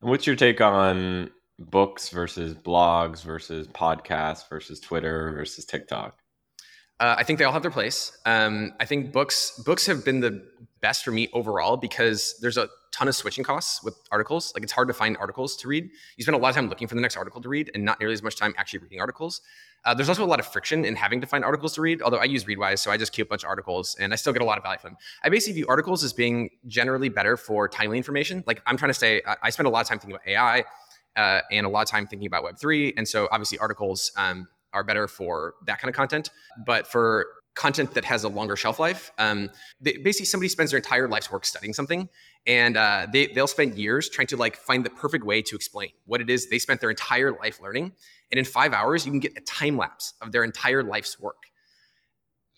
And 0.00 0.10
what's 0.10 0.26
your 0.26 0.36
take 0.36 0.60
on 0.60 1.30
books 1.58 2.08
versus 2.08 2.54
blogs 2.54 3.22
versus 3.22 3.66
podcasts 3.68 4.48
versus 4.48 4.80
twitter 4.80 5.32
versus 5.32 5.66
tiktok? 5.66 6.16
Uh, 6.98 7.14
I 7.16 7.24
think 7.24 7.38
they 7.38 7.46
all 7.46 7.52
have 7.52 7.62
their 7.62 7.70
place. 7.70 8.16
Um, 8.26 8.72
I 8.78 8.84
think 8.84 9.12
books 9.12 9.60
books 9.64 9.86
have 9.86 10.04
been 10.04 10.20
the 10.20 10.46
best 10.80 11.04
for 11.04 11.10
me 11.10 11.28
overall 11.32 11.76
because 11.76 12.36
there's 12.40 12.56
a 12.56 12.68
ton 12.92 13.08
of 13.08 13.14
switching 13.14 13.44
costs 13.44 13.82
with 13.82 13.96
articles. 14.10 14.52
Like 14.54 14.62
it's 14.62 14.72
hard 14.72 14.88
to 14.88 14.94
find 14.94 15.16
articles 15.16 15.56
to 15.58 15.68
read. 15.68 15.90
You 16.16 16.24
spend 16.24 16.34
a 16.34 16.38
lot 16.38 16.50
of 16.50 16.54
time 16.54 16.68
looking 16.68 16.88
for 16.88 16.94
the 16.94 17.00
next 17.00 17.16
article 17.16 17.40
to 17.40 17.48
read, 17.48 17.70
and 17.74 17.84
not 17.84 18.00
nearly 18.00 18.12
as 18.12 18.22
much 18.22 18.36
time 18.36 18.54
actually 18.56 18.80
reading 18.80 19.00
articles. 19.00 19.40
Uh, 19.84 19.94
there's 19.94 20.08
also 20.08 20.24
a 20.24 20.26
lot 20.26 20.40
of 20.40 20.46
friction 20.46 20.84
in 20.84 20.94
having 20.94 21.20
to 21.20 21.26
find 21.26 21.44
articles 21.44 21.74
to 21.74 21.80
read. 21.80 22.02
Although 22.02 22.18
I 22.18 22.24
use 22.24 22.44
Readwise, 22.44 22.80
so 22.80 22.90
I 22.90 22.96
just 22.96 23.12
keep 23.12 23.26
a 23.26 23.28
bunch 23.30 23.44
of 23.44 23.48
articles, 23.48 23.96
and 23.98 24.12
I 24.12 24.16
still 24.16 24.32
get 24.32 24.42
a 24.42 24.44
lot 24.44 24.58
of 24.58 24.64
value 24.64 24.78
from 24.78 24.90
them. 24.90 24.98
I 25.24 25.28
basically 25.28 25.54
view 25.54 25.66
articles 25.68 26.04
as 26.04 26.12
being 26.12 26.50
generally 26.66 27.08
better 27.08 27.36
for 27.36 27.68
timely 27.68 27.96
information. 27.96 28.44
Like 28.46 28.62
I'm 28.66 28.76
trying 28.76 28.90
to 28.90 28.98
say, 28.98 29.22
I 29.42 29.50
spend 29.50 29.66
a 29.66 29.70
lot 29.70 29.82
of 29.82 29.88
time 29.88 29.98
thinking 29.98 30.16
about 30.16 30.28
AI. 30.28 30.64
Uh, 31.16 31.40
and 31.50 31.66
a 31.66 31.68
lot 31.68 31.82
of 31.82 31.88
time 31.88 32.06
thinking 32.06 32.28
about 32.28 32.44
Web3. 32.44 32.94
And 32.96 33.06
so 33.06 33.28
obviously 33.32 33.58
articles 33.58 34.12
um, 34.16 34.46
are 34.72 34.84
better 34.84 35.08
for 35.08 35.54
that 35.66 35.80
kind 35.80 35.90
of 35.90 35.96
content. 35.96 36.30
But 36.64 36.86
for 36.86 37.26
content 37.60 37.92
that 37.92 38.06
has 38.06 38.24
a 38.24 38.28
longer 38.28 38.56
shelf 38.56 38.78
life, 38.78 39.12
um, 39.18 39.50
they, 39.80 39.98
basically 39.98 40.24
somebody 40.24 40.48
spends 40.48 40.70
their 40.70 40.78
entire 40.78 41.06
life's 41.06 41.30
work 41.30 41.44
studying 41.44 41.74
something, 41.74 42.08
and 42.46 42.76
uh, 42.76 43.06
they 43.12 43.26
they'll 43.26 43.46
spend 43.46 43.74
years 43.76 44.08
trying 44.08 44.28
to 44.28 44.36
like 44.36 44.56
find 44.56 44.84
the 44.84 44.90
perfect 44.90 45.24
way 45.24 45.42
to 45.42 45.56
explain 45.56 45.90
what 46.06 46.20
it 46.22 46.30
is 46.30 46.48
they 46.48 46.58
spent 46.58 46.80
their 46.80 46.90
entire 46.90 47.32
life 47.32 47.60
learning. 47.60 47.92
And 48.30 48.38
in 48.38 48.44
five 48.44 48.72
hours, 48.72 49.04
you 49.04 49.12
can 49.12 49.20
get 49.20 49.36
a 49.36 49.40
time 49.42 49.76
lapse 49.76 50.14
of 50.22 50.32
their 50.32 50.44
entire 50.44 50.82
life's 50.82 51.20
work 51.20 51.49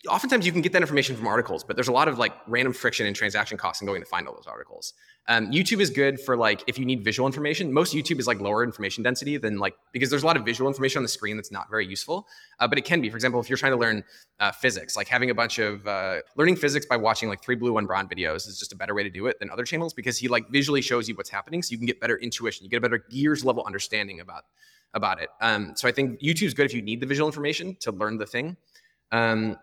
oftentimes 0.09 0.45
you 0.45 0.51
can 0.51 0.61
get 0.61 0.73
that 0.73 0.81
information 0.81 1.15
from 1.15 1.27
articles, 1.27 1.63
but 1.63 1.77
there's 1.77 1.87
a 1.87 1.91
lot 1.91 2.07
of 2.07 2.17
like 2.17 2.33
random 2.47 2.73
friction 2.73 3.05
and 3.05 3.15
transaction 3.15 3.57
costs 3.57 3.81
in 3.81 3.87
going 3.87 4.01
to 4.01 4.07
find 4.07 4.27
all 4.27 4.35
those 4.35 4.47
articles. 4.47 4.93
Um, 5.29 5.49
YouTube 5.51 5.79
is 5.79 5.89
good 5.89 6.19
for 6.19 6.35
like 6.35 6.61
if 6.67 6.77
you 6.77 6.85
need 6.85 7.05
visual 7.05 7.25
information. 7.25 7.71
Most 7.71 7.95
YouTube 7.95 8.19
is 8.19 8.27
like 8.27 8.41
lower 8.41 8.63
information 8.63 9.03
density 9.03 9.37
than 9.37 9.57
like 9.57 9.75
because 9.93 10.09
there's 10.09 10.23
a 10.23 10.25
lot 10.25 10.35
of 10.35 10.43
visual 10.43 10.69
information 10.69 10.99
on 10.99 11.03
the 11.03 11.09
screen 11.09 11.37
that's 11.37 11.51
not 11.51 11.69
very 11.69 11.85
useful. 11.85 12.27
Uh, 12.59 12.67
but 12.67 12.77
it 12.77 12.83
can 12.83 12.99
be, 12.99 13.09
for 13.09 13.15
example, 13.15 13.39
if 13.39 13.49
you're 13.49 13.57
trying 13.57 13.71
to 13.71 13.77
learn 13.77 14.03
uh, 14.41 14.51
physics, 14.51 14.97
like 14.97 15.07
having 15.07 15.29
a 15.29 15.35
bunch 15.35 15.59
of 15.59 15.87
uh, 15.87 16.17
learning 16.35 16.57
physics 16.57 16.85
by 16.85 16.97
watching 16.97 17.29
like 17.29 17.41
three 17.41 17.55
blue 17.55 17.71
one 17.71 17.85
brown 17.85 18.09
videos 18.09 18.47
is 18.47 18.59
just 18.59 18.73
a 18.73 18.75
better 18.75 18.93
way 18.93 19.03
to 19.03 19.09
do 19.09 19.27
it 19.27 19.39
than 19.39 19.49
other 19.49 19.63
channels 19.63 19.93
because 19.93 20.17
he 20.17 20.27
like 20.27 20.49
visually 20.49 20.81
shows 20.81 21.07
you 21.07 21.15
what's 21.15 21.29
happening, 21.29 21.61
so 21.61 21.71
you 21.71 21.77
can 21.77 21.87
get 21.87 22.01
better 22.01 22.17
intuition, 22.17 22.65
you 22.65 22.69
get 22.69 22.77
a 22.77 22.81
better 22.81 23.05
gears 23.09 23.45
level 23.45 23.63
understanding 23.65 24.19
about 24.19 24.43
about 24.93 25.21
it. 25.21 25.29
Um, 25.41 25.73
so 25.75 25.87
I 25.87 25.91
think 25.91 26.19
YouTube's 26.21 26.53
good 26.53 26.65
if 26.65 26.73
you 26.73 26.81
need 26.81 26.99
the 26.99 27.07
visual 27.07 27.27
information 27.27 27.77
to 27.79 27.91
learn 27.91 28.17
the 28.17 28.27
thing. 28.27 28.57
Um, 29.11 29.57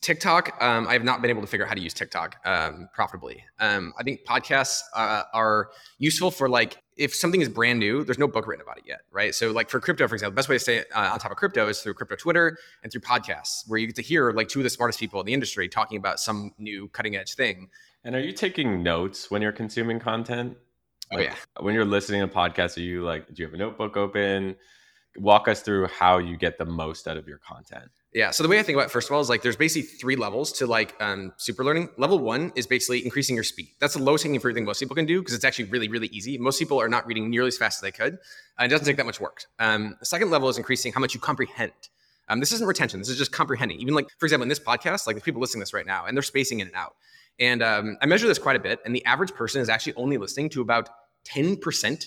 TikTok, 0.00 0.56
um, 0.62 0.86
I 0.86 0.92
have 0.92 1.04
not 1.04 1.20
been 1.20 1.30
able 1.30 1.40
to 1.40 1.46
figure 1.46 1.64
out 1.64 1.68
how 1.68 1.74
to 1.74 1.80
use 1.80 1.92
TikTok 1.92 2.36
um, 2.44 2.88
profitably. 2.94 3.42
Um, 3.58 3.92
I 3.98 4.04
think 4.04 4.24
podcasts 4.24 4.80
uh, 4.94 5.24
are 5.34 5.70
useful 5.98 6.30
for 6.30 6.48
like 6.48 6.82
if 6.96 7.14
something 7.14 7.40
is 7.40 7.48
brand 7.48 7.78
new, 7.78 8.04
there's 8.04 8.18
no 8.18 8.28
book 8.28 8.46
written 8.46 8.62
about 8.62 8.78
it 8.78 8.84
yet, 8.86 9.00
right? 9.10 9.34
So 9.34 9.50
like 9.50 9.70
for 9.70 9.80
crypto, 9.80 10.06
for 10.08 10.14
example, 10.14 10.32
the 10.32 10.36
best 10.36 10.48
way 10.48 10.56
to 10.56 10.60
stay 10.60 10.78
uh, 10.94 11.10
on 11.12 11.18
top 11.18 11.30
of 11.30 11.36
crypto 11.36 11.68
is 11.68 11.80
through 11.80 11.94
crypto 11.94 12.16
Twitter 12.16 12.58
and 12.82 12.92
through 12.92 13.00
podcasts, 13.00 13.62
where 13.68 13.78
you 13.78 13.86
get 13.86 13.96
to 13.96 14.02
hear 14.02 14.32
like 14.32 14.48
two 14.48 14.60
of 14.60 14.64
the 14.64 14.70
smartest 14.70 14.98
people 15.00 15.20
in 15.20 15.26
the 15.26 15.32
industry 15.32 15.68
talking 15.68 15.96
about 15.98 16.20
some 16.20 16.52
new 16.58 16.88
cutting 16.88 17.16
edge 17.16 17.34
thing. 17.34 17.68
And 18.04 18.14
are 18.14 18.20
you 18.20 18.32
taking 18.32 18.82
notes 18.82 19.30
when 19.30 19.42
you're 19.42 19.52
consuming 19.52 19.98
content? 19.98 20.56
Oh, 21.12 21.16
like, 21.16 21.28
oh 21.28 21.30
yeah. 21.30 21.62
When 21.64 21.74
you're 21.74 21.84
listening 21.84 22.20
to 22.20 22.28
podcasts, 22.28 22.76
are 22.76 22.82
you 22.82 23.04
like, 23.04 23.26
do 23.26 23.34
you 23.42 23.46
have 23.46 23.54
a 23.54 23.58
notebook 23.58 23.96
open? 23.96 24.56
Walk 25.20 25.48
us 25.48 25.62
through 25.62 25.86
how 25.88 26.18
you 26.18 26.36
get 26.36 26.58
the 26.58 26.64
most 26.64 27.08
out 27.08 27.16
of 27.16 27.26
your 27.28 27.38
content. 27.38 27.90
Yeah. 28.14 28.30
So 28.30 28.42
the 28.42 28.48
way 28.48 28.58
I 28.58 28.62
think 28.62 28.76
about 28.76 28.86
it, 28.86 28.90
first 28.90 29.10
of 29.10 29.14
all, 29.14 29.20
is 29.20 29.28
like 29.28 29.42
there's 29.42 29.56
basically 29.56 29.82
three 29.82 30.16
levels 30.16 30.50
to 30.52 30.66
like 30.66 30.94
um, 31.00 31.32
super 31.36 31.62
learning. 31.62 31.90
Level 31.98 32.18
one 32.18 32.52
is 32.56 32.66
basically 32.66 33.04
increasing 33.04 33.34
your 33.34 33.44
speed. 33.44 33.68
That's 33.80 33.94
the 33.94 34.02
lowest 34.02 34.24
hanging 34.24 34.40
fruit 34.40 34.54
thing 34.54 34.64
most 34.64 34.80
people 34.80 34.96
can 34.96 35.04
do 35.04 35.20
because 35.20 35.34
it's 35.34 35.44
actually 35.44 35.66
really, 35.66 35.88
really 35.88 36.08
easy. 36.08 36.38
Most 36.38 36.58
people 36.58 36.80
are 36.80 36.88
not 36.88 37.06
reading 37.06 37.28
nearly 37.28 37.48
as 37.48 37.58
fast 37.58 37.78
as 37.78 37.82
they 37.82 37.92
could. 37.92 38.18
And 38.58 38.66
it 38.66 38.68
doesn't 38.68 38.86
take 38.86 38.96
that 38.96 39.04
much 39.04 39.20
work. 39.20 39.44
Um, 39.58 39.96
the 40.00 40.06
second 40.06 40.30
level 40.30 40.48
is 40.48 40.56
increasing 40.56 40.92
how 40.92 41.00
much 41.00 41.14
you 41.14 41.20
comprehend. 41.20 41.72
Um, 42.30 42.40
this 42.40 42.52
isn't 42.52 42.66
retention. 42.66 42.98
This 42.98 43.10
is 43.10 43.18
just 43.18 43.32
comprehending. 43.32 43.78
Even 43.78 43.94
like, 43.94 44.08
for 44.18 44.24
example, 44.24 44.44
in 44.44 44.48
this 44.48 44.58
podcast, 44.58 45.06
like 45.06 45.16
there's 45.16 45.22
people 45.22 45.40
listening 45.40 45.60
this 45.60 45.74
right 45.74 45.86
now 45.86 46.06
and 46.06 46.16
they're 46.16 46.22
spacing 46.22 46.60
in 46.60 46.66
and 46.66 46.76
out. 46.76 46.94
And 47.38 47.62
um, 47.62 47.98
I 48.00 48.06
measure 48.06 48.26
this 48.26 48.38
quite 48.38 48.56
a 48.56 48.60
bit. 48.60 48.80
And 48.86 48.94
the 48.94 49.04
average 49.04 49.34
person 49.34 49.60
is 49.60 49.68
actually 49.68 49.94
only 49.94 50.16
listening 50.16 50.48
to 50.50 50.62
about 50.62 50.88
10% 51.26 52.06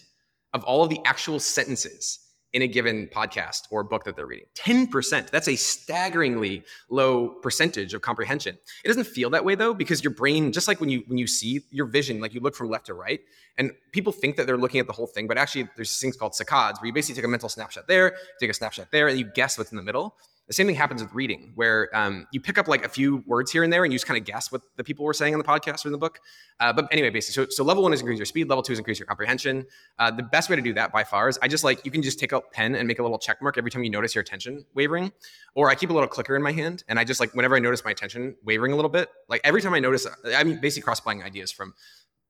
of 0.54 0.64
all 0.64 0.84
of 0.84 0.90
the 0.90 1.00
actual 1.06 1.40
sentences 1.40 2.20
in 2.54 2.62
a 2.62 2.68
given 2.68 3.08
podcast 3.14 3.68
or 3.70 3.84
book 3.84 4.04
that 4.04 4.16
they're 4.16 4.26
reading. 4.26 4.46
10% 4.56 5.30
that's 5.30 5.48
a 5.48 5.56
staggeringly 5.56 6.64
low 6.90 7.30
percentage 7.30 7.94
of 7.94 8.02
comprehension. 8.02 8.58
It 8.84 8.88
doesn't 8.88 9.06
feel 9.06 9.30
that 9.32 9.46
way 9.46 9.56
though 9.56 9.74
because 9.74 10.04
your 10.04 10.14
brain 10.14 10.52
just 10.52 10.68
like 10.68 10.80
when 10.80 10.90
you 10.90 11.04
when 11.08 11.18
you 11.18 11.28
see 11.28 11.62
your 11.72 11.86
vision 11.86 12.20
like 12.20 12.34
you 12.34 12.42
look 12.42 12.56
from 12.56 12.70
left 12.70 12.88
to 12.88 12.94
right 12.94 13.22
and 13.58 13.72
people 13.92 14.12
think 14.12 14.36
that 14.38 14.48
they're 14.48 14.58
looking 14.58 14.80
at 14.80 14.88
the 14.88 14.94
whole 14.94 15.08
thing 15.08 15.28
but 15.28 15.38
actually 15.38 15.68
there's 15.76 16.00
things 16.00 16.18
called 16.18 16.34
saccades 16.34 16.80
where 16.82 16.88
you 16.88 16.94
basically 16.94 17.16
take 17.16 17.26
a 17.26 17.28
mental 17.28 17.50
snapshot 17.50 17.88
there 17.88 18.16
take 18.40 18.50
a 18.50 18.54
snapshot 18.54 18.88
there 18.92 19.08
and 19.08 19.18
you 19.18 19.26
guess 19.26 19.58
what's 19.58 19.72
in 19.72 19.78
the 19.78 19.84
middle 19.84 20.16
the 20.48 20.54
same 20.54 20.68
thing 20.68 20.76
happens 20.76 21.02
with 21.02 21.14
reading, 21.14 21.54
where 21.56 21.90
um, 21.96 22.28
you 22.32 22.42
pick 22.42 22.58
up 22.58 22.68
like 22.68 22.86
a 22.86 22.90
few 22.90 23.24
words 23.26 23.52
here 23.52 23.64
and 23.64 23.72
there, 23.72 23.84
and 23.84 23.94
you 23.94 23.98
just 23.98 24.08
kind 24.08 24.20
of 24.20 24.26
guess 24.26 24.52
what 24.52 24.62
the 24.76 24.84
people 24.84 25.06
were 25.06 25.14
saying 25.14 25.34
on 25.34 25.38
the 25.38 25.46
podcast 25.46 25.86
or 25.86 25.88
in 25.88 25.92
the 25.94 25.98
book. 25.98 26.20
Uh, 26.60 26.74
but 26.74 26.88
anyway, 26.92 27.10
basically, 27.10 27.46
so, 27.46 27.50
so 27.50 27.64
level 27.64 27.84
one 27.84 27.94
is 27.94 28.02
increase 28.02 28.20
your 28.20 28.26
speed. 28.26 28.50
Level 28.50 28.62
two 28.62 28.74
is 28.74 28.80
increase 28.80 29.00
your 29.00 29.06
comprehension. 29.06 29.66
Uh, 29.98 30.12
the 30.12 30.24
best 30.24 30.50
way 30.50 30.56
to 30.56 30.62
do 30.62 30.74
that 30.74 30.92
by 30.92 31.04
far 31.04 31.30
is 31.30 31.40
I 31.42 31.48
just 31.48 31.64
like 31.64 31.86
you 31.86 31.92
can 31.92 32.02
just 32.02 32.20
take 32.20 32.32
a 32.32 32.42
pen 32.42 32.76
and 32.76 32.88
make 32.88 33.00
a 33.00 33.02
little 33.02 33.20
check 33.20 33.42
mark 33.42 33.58
every 33.58 33.72
time 33.72 33.84
you 33.84 33.90
notice 33.90 34.14
your 34.14 34.22
attention 34.22 34.66
wavering, 34.74 35.12
or 35.56 35.70
I 35.70 35.76
keep 35.76 35.90
a 35.90 35.94
little 35.94 36.10
clicker 36.10 36.36
in 36.36 36.42
my 36.42 36.52
hand, 36.52 36.84
and 36.88 37.00
I 37.00 37.04
just 37.04 37.20
like 37.20 37.34
whenever 37.34 37.56
I 37.56 37.60
notice 37.60 37.86
my 37.86 37.92
attention 37.92 38.36
wavering 38.44 38.74
a 38.74 38.76
little 38.76 38.92
bit, 38.92 39.10
like 39.30 39.42
every 39.44 39.62
time 39.62 39.74
I 39.74 39.80
notice, 39.80 40.06
I'm 40.26 40.60
basically 40.60 40.84
cross 40.84 41.00
applying 41.00 41.24
ideas 41.24 41.52
from 41.52 41.74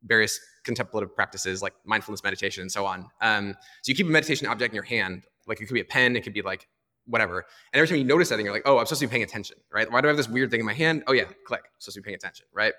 various 0.04 0.40
contemplative 0.64 1.16
practices 1.16 1.62
like 1.62 1.74
mindfulness 1.86 2.24
meditation 2.24 2.62
and 2.62 2.72
so 2.72 2.86
on. 2.86 3.08
Um, 3.22 3.56
so 3.82 3.90
you 3.90 3.96
keep 3.96 4.08
a 4.08 4.10
meditation 4.10 4.48
object 4.48 4.72
in 4.72 4.76
your 4.76 4.84
hand, 4.84 5.26
like 5.48 5.62
it 5.62 5.66
could 5.66 5.74
be 5.74 5.82
a 5.82 5.86
pen, 5.86 6.16
it 6.16 6.22
could 6.22 6.34
be 6.34 6.42
like 6.42 6.68
whatever. 7.06 7.46
And 7.74 7.80
every 7.80 7.88
time 7.88 7.98
you 7.98 8.04
notice 8.04 8.30
that 8.30 8.38
thing, 8.38 8.46
you're 8.46 8.54
like, 8.54 8.64
oh, 8.66 8.80
I'm 8.80 8.86
supposed 8.86 9.02
to 9.02 9.08
be 9.08 9.12
paying 9.12 9.24
attention, 9.24 9.58
right? 9.72 9.92
Why 9.92 10.02
do 10.02 10.08
I 10.08 10.10
have 10.10 10.18
this 10.18 10.30
weird 10.30 10.52
thing 10.52 10.60
in 10.60 10.66
my 10.66 10.74
hand? 10.74 11.04
Oh 11.08 11.14
yeah, 11.14 11.26
click. 11.46 11.62
I'm 11.66 11.80
supposed 11.80 11.96
to 11.96 12.02
be 12.02 12.06
paying 12.06 12.16
attention, 12.16 12.46
right? 12.54 12.74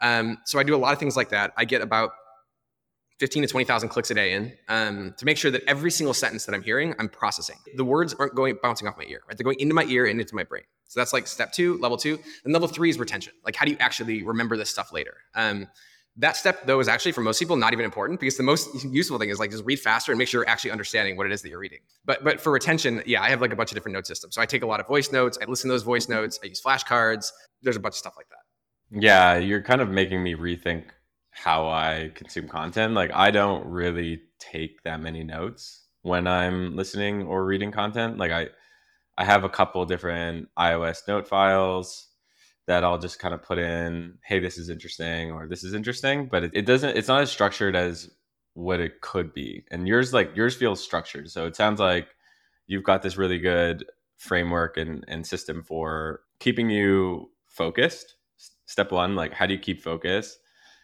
Um, 0.00 0.38
so 0.44 0.58
I 0.58 0.62
do 0.62 0.74
a 0.74 0.78
lot 0.78 0.92
of 0.92 0.98
things 0.98 1.16
like 1.16 1.30
that. 1.30 1.52
I 1.56 1.64
get 1.64 1.82
about 1.82 2.12
15 3.20 3.42
to 3.42 3.48
20,000 3.48 3.88
clicks 3.88 4.10
a 4.10 4.14
day 4.14 4.32
in 4.32 4.52
um, 4.68 5.14
to 5.18 5.24
make 5.24 5.36
sure 5.36 5.50
that 5.50 5.62
every 5.68 5.90
single 5.90 6.14
sentence 6.14 6.46
that 6.46 6.54
I'm 6.54 6.62
hearing, 6.62 6.94
I'm 6.98 7.08
processing. 7.08 7.56
The 7.76 7.84
words 7.84 8.12
aren't 8.14 8.34
going 8.34 8.58
bouncing 8.60 8.88
off 8.88 8.96
my 8.96 9.04
ear, 9.04 9.22
right? 9.28 9.36
They're 9.36 9.44
going 9.44 9.60
into 9.60 9.74
my 9.74 9.84
ear 9.84 10.06
and 10.06 10.20
into 10.20 10.34
my 10.34 10.42
brain. 10.42 10.64
So 10.88 11.00
that's 11.00 11.12
like 11.12 11.26
step 11.26 11.52
two, 11.52 11.78
level 11.78 11.96
two. 11.96 12.18
And 12.44 12.52
level 12.52 12.68
three 12.68 12.90
is 12.90 12.98
retention. 12.98 13.32
Like, 13.44 13.54
how 13.54 13.64
do 13.64 13.70
you 13.70 13.76
actually 13.78 14.22
remember 14.22 14.56
this 14.56 14.70
stuff 14.70 14.92
later? 14.92 15.14
Um, 15.34 15.68
that 16.16 16.36
step, 16.36 16.64
though, 16.66 16.78
is 16.78 16.86
actually 16.86 17.12
for 17.12 17.22
most 17.22 17.38
people 17.40 17.56
not 17.56 17.72
even 17.72 17.84
important 17.84 18.20
because 18.20 18.36
the 18.36 18.44
most 18.44 18.84
useful 18.84 19.18
thing 19.18 19.30
is 19.30 19.40
like 19.40 19.50
just 19.50 19.64
read 19.64 19.80
faster 19.80 20.12
and 20.12 20.18
make 20.18 20.28
sure 20.28 20.42
you're 20.42 20.48
actually 20.48 20.70
understanding 20.70 21.16
what 21.16 21.26
it 21.26 21.32
is 21.32 21.42
that 21.42 21.48
you're 21.48 21.58
reading. 21.58 21.80
But 22.04 22.22
but 22.22 22.40
for 22.40 22.52
retention, 22.52 23.02
yeah, 23.04 23.22
I 23.22 23.30
have 23.30 23.40
like 23.40 23.52
a 23.52 23.56
bunch 23.56 23.72
of 23.72 23.74
different 23.74 23.94
note 23.94 24.06
systems. 24.06 24.34
So 24.36 24.40
I 24.40 24.46
take 24.46 24.62
a 24.62 24.66
lot 24.66 24.78
of 24.78 24.86
voice 24.86 25.10
notes. 25.10 25.38
I 25.42 25.46
listen 25.46 25.68
to 25.68 25.74
those 25.74 25.82
voice 25.82 26.08
notes. 26.08 26.38
I 26.42 26.46
use 26.46 26.62
flashcards. 26.62 27.32
There's 27.62 27.76
a 27.76 27.80
bunch 27.80 27.94
of 27.94 27.98
stuff 27.98 28.14
like 28.16 28.28
that. 28.28 29.00
Yeah, 29.02 29.36
you're 29.38 29.62
kind 29.62 29.80
of 29.80 29.90
making 29.90 30.22
me 30.22 30.36
rethink 30.36 30.84
how 31.30 31.66
I 31.68 32.12
consume 32.14 32.46
content. 32.46 32.94
Like 32.94 33.10
I 33.12 33.32
don't 33.32 33.66
really 33.66 34.22
take 34.38 34.82
that 34.84 35.00
many 35.00 35.24
notes 35.24 35.84
when 36.02 36.28
I'm 36.28 36.76
listening 36.76 37.24
or 37.24 37.44
reading 37.44 37.72
content. 37.72 38.18
Like 38.18 38.30
I 38.30 38.48
I 39.18 39.24
have 39.24 39.42
a 39.42 39.48
couple 39.48 39.84
different 39.84 40.48
iOS 40.56 41.08
note 41.08 41.26
files 41.26 42.08
that 42.66 42.84
I'll 42.84 42.98
just 42.98 43.18
kind 43.18 43.34
of 43.34 43.42
put 43.42 43.58
in, 43.58 44.18
hey, 44.24 44.38
this 44.38 44.56
is 44.56 44.70
interesting 44.70 45.32
or 45.32 45.46
this 45.46 45.64
is 45.64 45.74
interesting, 45.74 46.26
but 46.26 46.44
it, 46.44 46.50
it 46.54 46.66
doesn't, 46.66 46.96
it's 46.96 47.08
not 47.08 47.20
as 47.20 47.30
structured 47.30 47.76
as 47.76 48.10
what 48.54 48.80
it 48.80 49.00
could 49.00 49.34
be. 49.34 49.64
And 49.70 49.86
yours, 49.86 50.14
like, 50.14 50.34
yours 50.34 50.56
feels 50.56 50.82
structured. 50.82 51.30
So 51.30 51.46
it 51.46 51.56
sounds 51.56 51.78
like 51.78 52.08
you've 52.66 52.84
got 52.84 53.02
this 53.02 53.16
really 53.16 53.38
good 53.38 53.84
framework 54.16 54.76
and, 54.76 55.04
and 55.08 55.26
system 55.26 55.62
for 55.62 56.20
keeping 56.38 56.70
you 56.70 57.30
focused. 57.46 58.14
Step 58.66 58.92
one, 58.92 59.14
like, 59.14 59.34
how 59.34 59.46
do 59.46 59.52
you 59.52 59.60
keep 59.60 59.82
focus? 59.82 60.38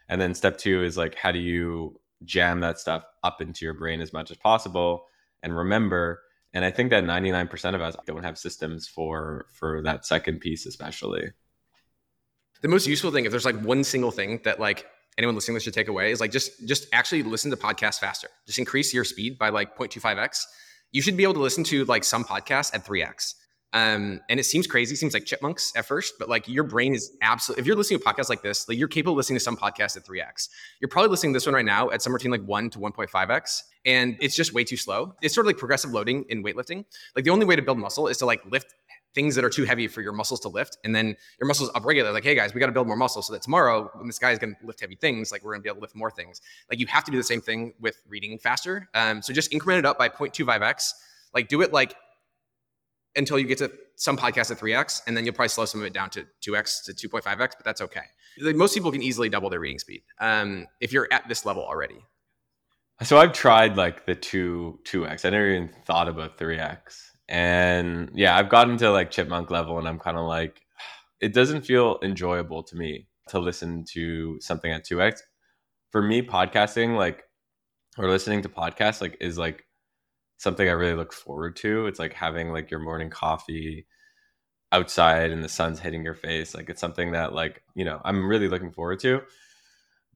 And 0.09 0.21
then 0.21 0.35
step 0.35 0.59
two 0.59 0.83
is 0.85 0.99
like, 0.99 1.15
how 1.15 1.33
do 1.33 1.39
you 1.39 1.99
jam 2.25 2.61
that 2.61 2.79
stuff 2.79 3.05
up 3.23 3.41
into 3.41 3.65
your 3.65 3.75
brain 3.75 4.03
as 4.03 4.13
much 4.13 4.31
as 4.31 4.37
possible 4.37 5.07
and 5.43 5.57
remember? 5.57 6.21
And 6.53 6.65
I 6.65 6.71
think 6.71 6.91
that 6.91 7.05
99% 7.05 7.75
of 7.75 7.81
us 7.81 7.97
don't 8.07 8.25
have 8.25 8.37
systems 8.37 8.89
for 8.89 9.47
for 9.53 9.83
that 9.83 10.05
second 10.05 10.41
piece 10.41 10.67
especially 10.67 11.31
the 12.63 12.69
most 12.69 12.87
useful 12.87 13.11
thing 13.11 13.25
if 13.25 13.31
there's 13.31 13.45
like 13.45 13.61
one 13.61 13.85
single 13.85 14.11
thing 14.11 14.41
that 14.45 14.61
like 14.61 14.87
anyone 15.19 15.35
listening 15.35 15.55
to 15.55 15.57
this 15.57 15.65
should 15.65 15.75
take 15.75 15.89
away 15.89 16.13
is 16.13 16.21
like 16.21 16.31
just 16.31 16.67
just 16.67 16.87
actually 16.93 17.23
listen 17.23 17.51
to 17.51 17.57
podcasts 17.57 17.99
faster 17.99 18.29
just 18.47 18.59
increase 18.59 18.93
your 18.95 19.05
speed 19.05 19.39
by 19.39 19.49
like 19.49 19.77
0.25x 19.77 20.45
you 20.93 21.03
should 21.03 21.17
be 21.17 21.23
able 21.23 21.35
to 21.35 21.41
listen 21.41 21.65
to 21.65 21.85
like 21.85 22.05
some 22.05 22.25
podcasts 22.25 22.75
at 22.75 22.85
3x 22.85 23.35
um, 23.73 24.21
and 24.29 24.41
it 24.41 24.45
seems 24.45 24.67
crazy, 24.67 24.97
seems 24.97 25.15
like 25.15 25.25
chipmunks 25.25 25.73
at 25.77 25.87
first, 25.87 26.15
but 26.19 26.29
like 26.29 26.49
your 26.49 26.65
brain 26.65 26.93
is 26.93 27.13
absolutely, 27.23 27.61
if 27.61 27.67
you're 27.67 27.77
listening 27.77 28.01
to 28.01 28.05
podcasts 28.05 28.29
like 28.29 28.43
this, 28.43 28.69
like 28.69 28.77
you're 28.77 28.89
capable 28.89 29.13
of 29.13 29.19
listening 29.19 29.39
to 29.39 29.45
some 29.45 29.57
podcasts 29.57 29.97
at 29.97 30.05
3x. 30.05 30.49
You're 30.81 30.89
probably 30.89 31.11
listening 31.11 31.33
to 31.33 31.37
this 31.37 31.47
one 31.47 31.55
right 31.55 31.65
now 31.65 31.91
at 31.91 32.03
somewhere 32.03 32.19
between 32.19 32.33
like 32.33 32.43
1 32.43 32.71
to 32.71 32.79
1.5x, 32.81 33.63
and 33.87 34.17
it's 34.21 34.35
just 34.35 34.53
way 34.53 34.65
too 34.65 34.77
slow. 34.77 35.15
It's 35.23 35.35
sort 35.35 35.47
of 35.47 35.51
like 35.51 35.59
progressive 35.59 35.93
loading 35.93 36.25
in 36.29 36.43
weightlifting. 36.43 36.85
Like 37.15 37.25
the 37.25 37.31
only 37.31 37.47
way 37.47 37.55
to 37.55 37.63
build 37.63 37.79
muscle 37.79 38.09
is 38.09 38.19
to 38.19 38.27
like 38.27 38.45
lift 38.45 38.75
things 39.15 39.35
that 39.35 39.45
are 39.45 39.51
too 39.51 39.65
heavy 39.65 39.89
for 39.89 40.03
your 40.03 40.13
muscles 40.13 40.41
to 40.41 40.49
lift. 40.49 40.79
And 40.85 40.95
then 40.95 41.17
your 41.41 41.47
muscles 41.47 41.71
up 41.75 41.83
upregulate, 41.83 42.13
like, 42.13 42.25
hey 42.25 42.35
guys, 42.35 42.55
we 42.55 42.61
got 42.61 42.67
to 42.67 42.73
build 42.73 42.87
more 42.87 42.97
muscle 42.97 43.23
so 43.23 43.33
that 43.33 43.43
tomorrow 43.43 43.91
when 43.95 44.07
this 44.07 44.19
guy 44.19 44.31
is 44.31 44.39
going 44.39 44.55
to 44.55 44.67
lift 44.67 44.81
heavy 44.81 44.95
things, 44.95 45.33
like 45.33 45.43
we're 45.43 45.53
going 45.53 45.61
to 45.61 45.65
be 45.65 45.69
able 45.69 45.79
to 45.79 45.83
lift 45.83 45.97
more 45.97 46.11
things. 46.11 46.41
Like 46.71 46.79
you 46.79 46.87
have 46.87 47.05
to 47.05 47.11
do 47.11 47.17
the 47.17 47.25
same 47.25 47.41
thing 47.41 47.75
with 47.81 48.01
reading 48.09 48.39
faster. 48.39 48.89
Um, 48.95 49.23
so 49.23 49.33
just 49.33 49.53
increment 49.53 49.81
it 49.81 49.87
up 49.87 49.99
by 49.99 50.09
0.25x. 50.09 50.93
Like 51.35 51.49
do 51.49 51.63
it 51.63 51.73
like 51.73 51.95
until 53.17 53.39
you 53.39 53.47
get 53.47 53.59
to 53.59 53.73
some 53.97 54.17
podcasts 54.17 54.51
at 54.51 54.59
3x, 54.59 55.03
and 55.07 55.17
then 55.17 55.25
you'll 55.25 55.35
probably 55.35 55.49
slow 55.49 55.65
some 55.65 55.81
of 55.81 55.87
it 55.87 55.93
down 55.93 56.09
to 56.11 56.25
2x 56.43 56.85
to 56.85 57.09
2.5x, 57.09 57.37
but 57.39 57.65
that's 57.65 57.81
okay. 57.81 58.05
Like 58.41 58.57
most 58.57 58.75
people 58.75 58.93
can 58.93 59.03
easily 59.03 59.29
double 59.29 59.51
their 59.51 59.61
reading 59.61 59.79
speed 59.79 60.03
um, 60.21 60.67
if 60.81 60.93
you're 60.93 61.09
at 61.13 61.29
this 61.29 61.45
level 61.45 61.65
already. 61.65 62.05
So 63.03 63.19
I've 63.19 63.33
tried 63.33 63.77
like 63.77 64.07
the 64.07 64.15
two 64.15 64.79
2x. 64.85 65.25
I 65.25 65.31
never 65.31 65.49
even 65.49 65.71
thought 65.87 66.07
about 66.07 66.39
3x 66.39 67.10
and 67.31 68.11
yeah, 68.13 68.37
I've 68.37 68.49
gotten 68.49 68.77
to 68.79 68.91
like 68.91 69.13
chipmunk 69.13 69.51
level 69.51 69.79
and 69.79 69.89
I'm 69.89 70.01
kind 70.01 70.19
of 70.19 70.27
like, 70.27 70.61
it 71.21 71.33
doesn't 71.33 71.63
feel 71.63 71.99
enjoyable 72.03 72.63
to 72.65 72.77
me 72.77 73.07
to 73.29 73.39
listen 73.39 73.85
to 73.93 74.39
something 74.41 74.71
at 74.71 74.85
2x. 74.85 75.21
For 75.91 76.03
me, 76.03 76.23
podcasting, 76.23 76.97
like, 76.97 77.25
or 77.99 78.09
listening 78.09 78.43
to 78.43 78.49
podcasts, 78.49 79.01
like, 79.01 79.17
is 79.21 79.39
like 79.39 79.65
something 80.39 80.69
I 80.69 80.73
really 80.73 80.95
look 80.95 81.13
forward 81.13 81.57
to. 81.57 81.87
It's 81.87 81.99
like 81.99 82.13
having 82.13 82.51
like 82.51 82.71
your 82.71 82.81
morning 82.81 83.11
coffee 83.11 83.87
outside 84.73 85.31
and 85.31 85.43
the 85.43 85.49
sun's 85.49 85.81
hitting 85.81 86.05
your 86.05 86.15
face. 86.15 86.55
Like, 86.55 86.69
it's 86.69 86.81
something 86.81 87.13
that, 87.13 87.33
like, 87.33 87.63
you 87.75 87.85
know, 87.85 88.01
I'm 88.05 88.29
really 88.29 88.49
looking 88.49 88.73
forward 88.73 89.01
to. 89.01 89.23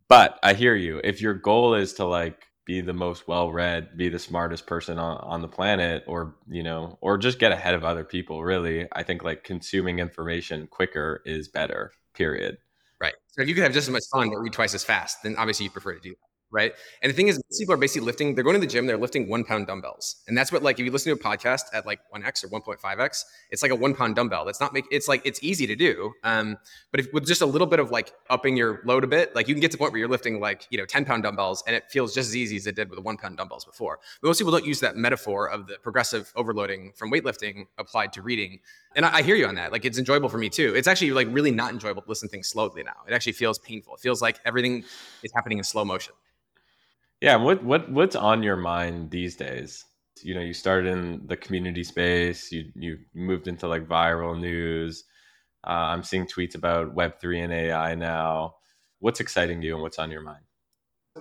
But 0.09 0.38
I 0.42 0.54
hear 0.54 0.75
you. 0.75 1.00
If 1.02 1.21
your 1.21 1.35
goal 1.35 1.75
is 1.75 1.94
to 1.94 2.04
like 2.04 2.47
be 2.64 2.80
the 2.80 2.92
most 2.92 3.28
well 3.28 3.52
read, 3.52 3.97
be 3.97 4.09
the 4.09 4.18
smartest 4.18 4.66
person 4.66 4.99
on, 4.99 5.18
on 5.18 5.42
the 5.42 5.49
planet, 5.49 6.04
or 6.06 6.35
you 6.49 6.62
know, 6.62 6.99
or 7.00 7.18
just 7.18 7.38
get 7.38 7.52
ahead 7.52 7.75
of 7.75 7.85
other 7.85 8.04
people. 8.04 8.42
Really, 8.42 8.87
I 8.92 9.02
think 9.02 9.23
like 9.23 9.44
consuming 9.44 9.99
information 9.99 10.66
quicker 10.66 11.23
is 11.25 11.49
better. 11.49 11.92
Period. 12.14 12.59
Right. 13.00 13.14
So 13.33 13.42
if 13.42 13.49
you 13.49 13.54
could 13.54 13.64
have 13.64 13.73
just 13.73 13.88
as 13.88 13.92
much 13.92 14.04
fun 14.12 14.30
but 14.30 14.38
read 14.38 14.52
twice 14.52 14.75
as 14.75 14.85
fast, 14.85 15.23
then 15.23 15.37
obviously 15.37 15.64
you 15.64 15.71
prefer 15.71 15.94
to 15.94 16.00
do 16.00 16.11
that 16.11 16.34
right? 16.55 16.73
And 17.03 17.11
the 17.11 17.17
thing 17.17 17.29
is, 17.29 17.43
people 17.59 17.75
are 17.75 17.77
basically 17.77 18.07
lifting, 18.07 18.35
they're 18.35 18.45
going 18.45 18.55
to 18.55 18.61
the 18.61 18.67
gym, 18.67 18.87
they're 18.87 18.97
lifting 18.97 19.29
one 19.29 19.45
pound 19.45 19.67
dumbbells. 19.67 20.23
And 20.29 20.39
that's 20.39 20.53
what, 20.53 20.63
like, 20.63 20.79
if 20.79 20.87
you 20.87 20.93
listen 20.93 21.15
to 21.15 21.21
a 21.21 21.23
podcast 21.23 21.65
at 21.75 21.85
like 21.85 22.01
1x 22.15 22.45
or 22.45 22.49
1.5x, 22.49 23.25
it's 23.51 23.63
like 23.63 23.73
a 23.73 23.75
one 23.75 23.95
pound 23.95 24.17
dumbbell. 24.17 24.45
That's 24.45 24.61
not 24.61 24.73
make 24.73 24.87
it's 24.91 25.09
like, 25.09 25.21
it's 25.25 25.43
easy 25.43 25.67
to 25.67 25.75
do. 25.77 26.13
Um, 26.23 26.57
but 26.93 27.01
if 27.01 27.13
with 27.13 27.27
just 27.27 27.43
a 27.43 27.47
little 27.47 27.67
bit 27.67 27.81
of 27.81 27.91
like 27.91 28.13
upping 28.31 28.57
your 28.57 28.81
load 28.85 29.03
a 29.05 29.09
bit, 29.09 29.35
like 29.35 29.49
you 29.49 29.55
can 29.55 29.61
get 29.61 29.73
to 29.73 29.77
the 29.77 29.79
point 29.79 29.93
where 29.93 29.99
you're 29.99 30.09
lifting 30.09 30.41
like, 30.41 30.67
you 30.71 30.79
know, 30.79 30.87
10 30.87 31.05
pound 31.05 31.25
dumbbells 31.25 31.65
and 31.67 31.75
it 31.75 31.91
feels 31.91 32.15
just 32.15 32.29
as 32.29 32.37
easy 32.37 32.57
as 32.57 32.67
it 32.67 32.77
did 32.77 32.89
with 32.89 32.99
the 32.99 33.03
one 33.03 33.17
pound 33.17 33.37
dumbbells 33.37 33.65
before. 33.65 33.99
But 34.23 34.29
most 34.29 34.39
people 34.39 34.53
don't 34.53 34.65
use 34.65 34.81
that 34.81 34.97
metaphor 34.97 35.51
of 35.51 35.67
the 35.67 35.77
progressive 35.83 36.33
overloading 36.37 36.93
from 36.95 37.11
weightlifting 37.11 37.67
applied 37.79 38.13
to 38.13 38.23
reading. 38.23 38.61
And 38.95 39.05
I, 39.05 39.17
I 39.17 39.23
hear 39.23 39.35
you 39.35 39.47
on 39.47 39.57
that. 39.57 39.73
Like, 39.73 39.85
it's 39.85 39.99
enjoyable 39.99 40.29
for 40.29 40.39
me 40.39 40.49
too. 40.49 40.75
It's 40.77 40.87
actually 40.87 41.11
like 41.11 41.27
really 41.31 41.51
not 41.51 41.73
enjoyable 41.73 42.03
to 42.03 42.09
listen 42.09 42.29
to 42.29 42.33
things 42.33 42.49
slowly 42.49 42.83
now. 42.85 42.93
It 43.09 43.13
actually 43.13 43.33
feels 43.33 43.59
painful. 43.59 43.95
It 43.95 44.01
feels 44.01 44.23
like 44.23 44.39
everything 44.45 44.85
is 45.23 45.33
happening 45.35 45.59
in 45.59 45.65
slow 45.65 45.85
motion. 45.85 46.15
Yeah, 47.25 47.37
what 47.37 47.64
what 47.64 47.90
what's 47.90 48.16
on 48.16 48.43
your 48.43 48.57
mind 48.57 49.11
these 49.11 49.35
days? 49.35 49.87
You 50.23 50.35
know, 50.35 50.43
you 50.43 50.52
started 50.52 50.93
in 50.93 51.26
the 51.26 51.38
community 51.38 51.83
space. 51.83 52.52
You 52.52 52.71
you 52.75 52.99
moved 53.14 53.49
into 53.49 53.66
like 53.66 53.88
viral 53.88 54.38
news. 54.38 55.04
Uh, 55.66 55.88
I'm 55.88 56.02
seeing 56.02 56.26
tweets 56.26 56.54
about 56.54 56.93
Web 56.93 57.19
three 57.23 57.40
and 57.40 57.50
AI 57.50 57.95
now. 57.95 58.57
What's 58.99 59.21
exciting 59.21 59.62
you, 59.62 59.73
and 59.73 59.83
what's 59.83 59.99
on 59.99 60.11
your 60.11 60.21
mind? 60.21 60.45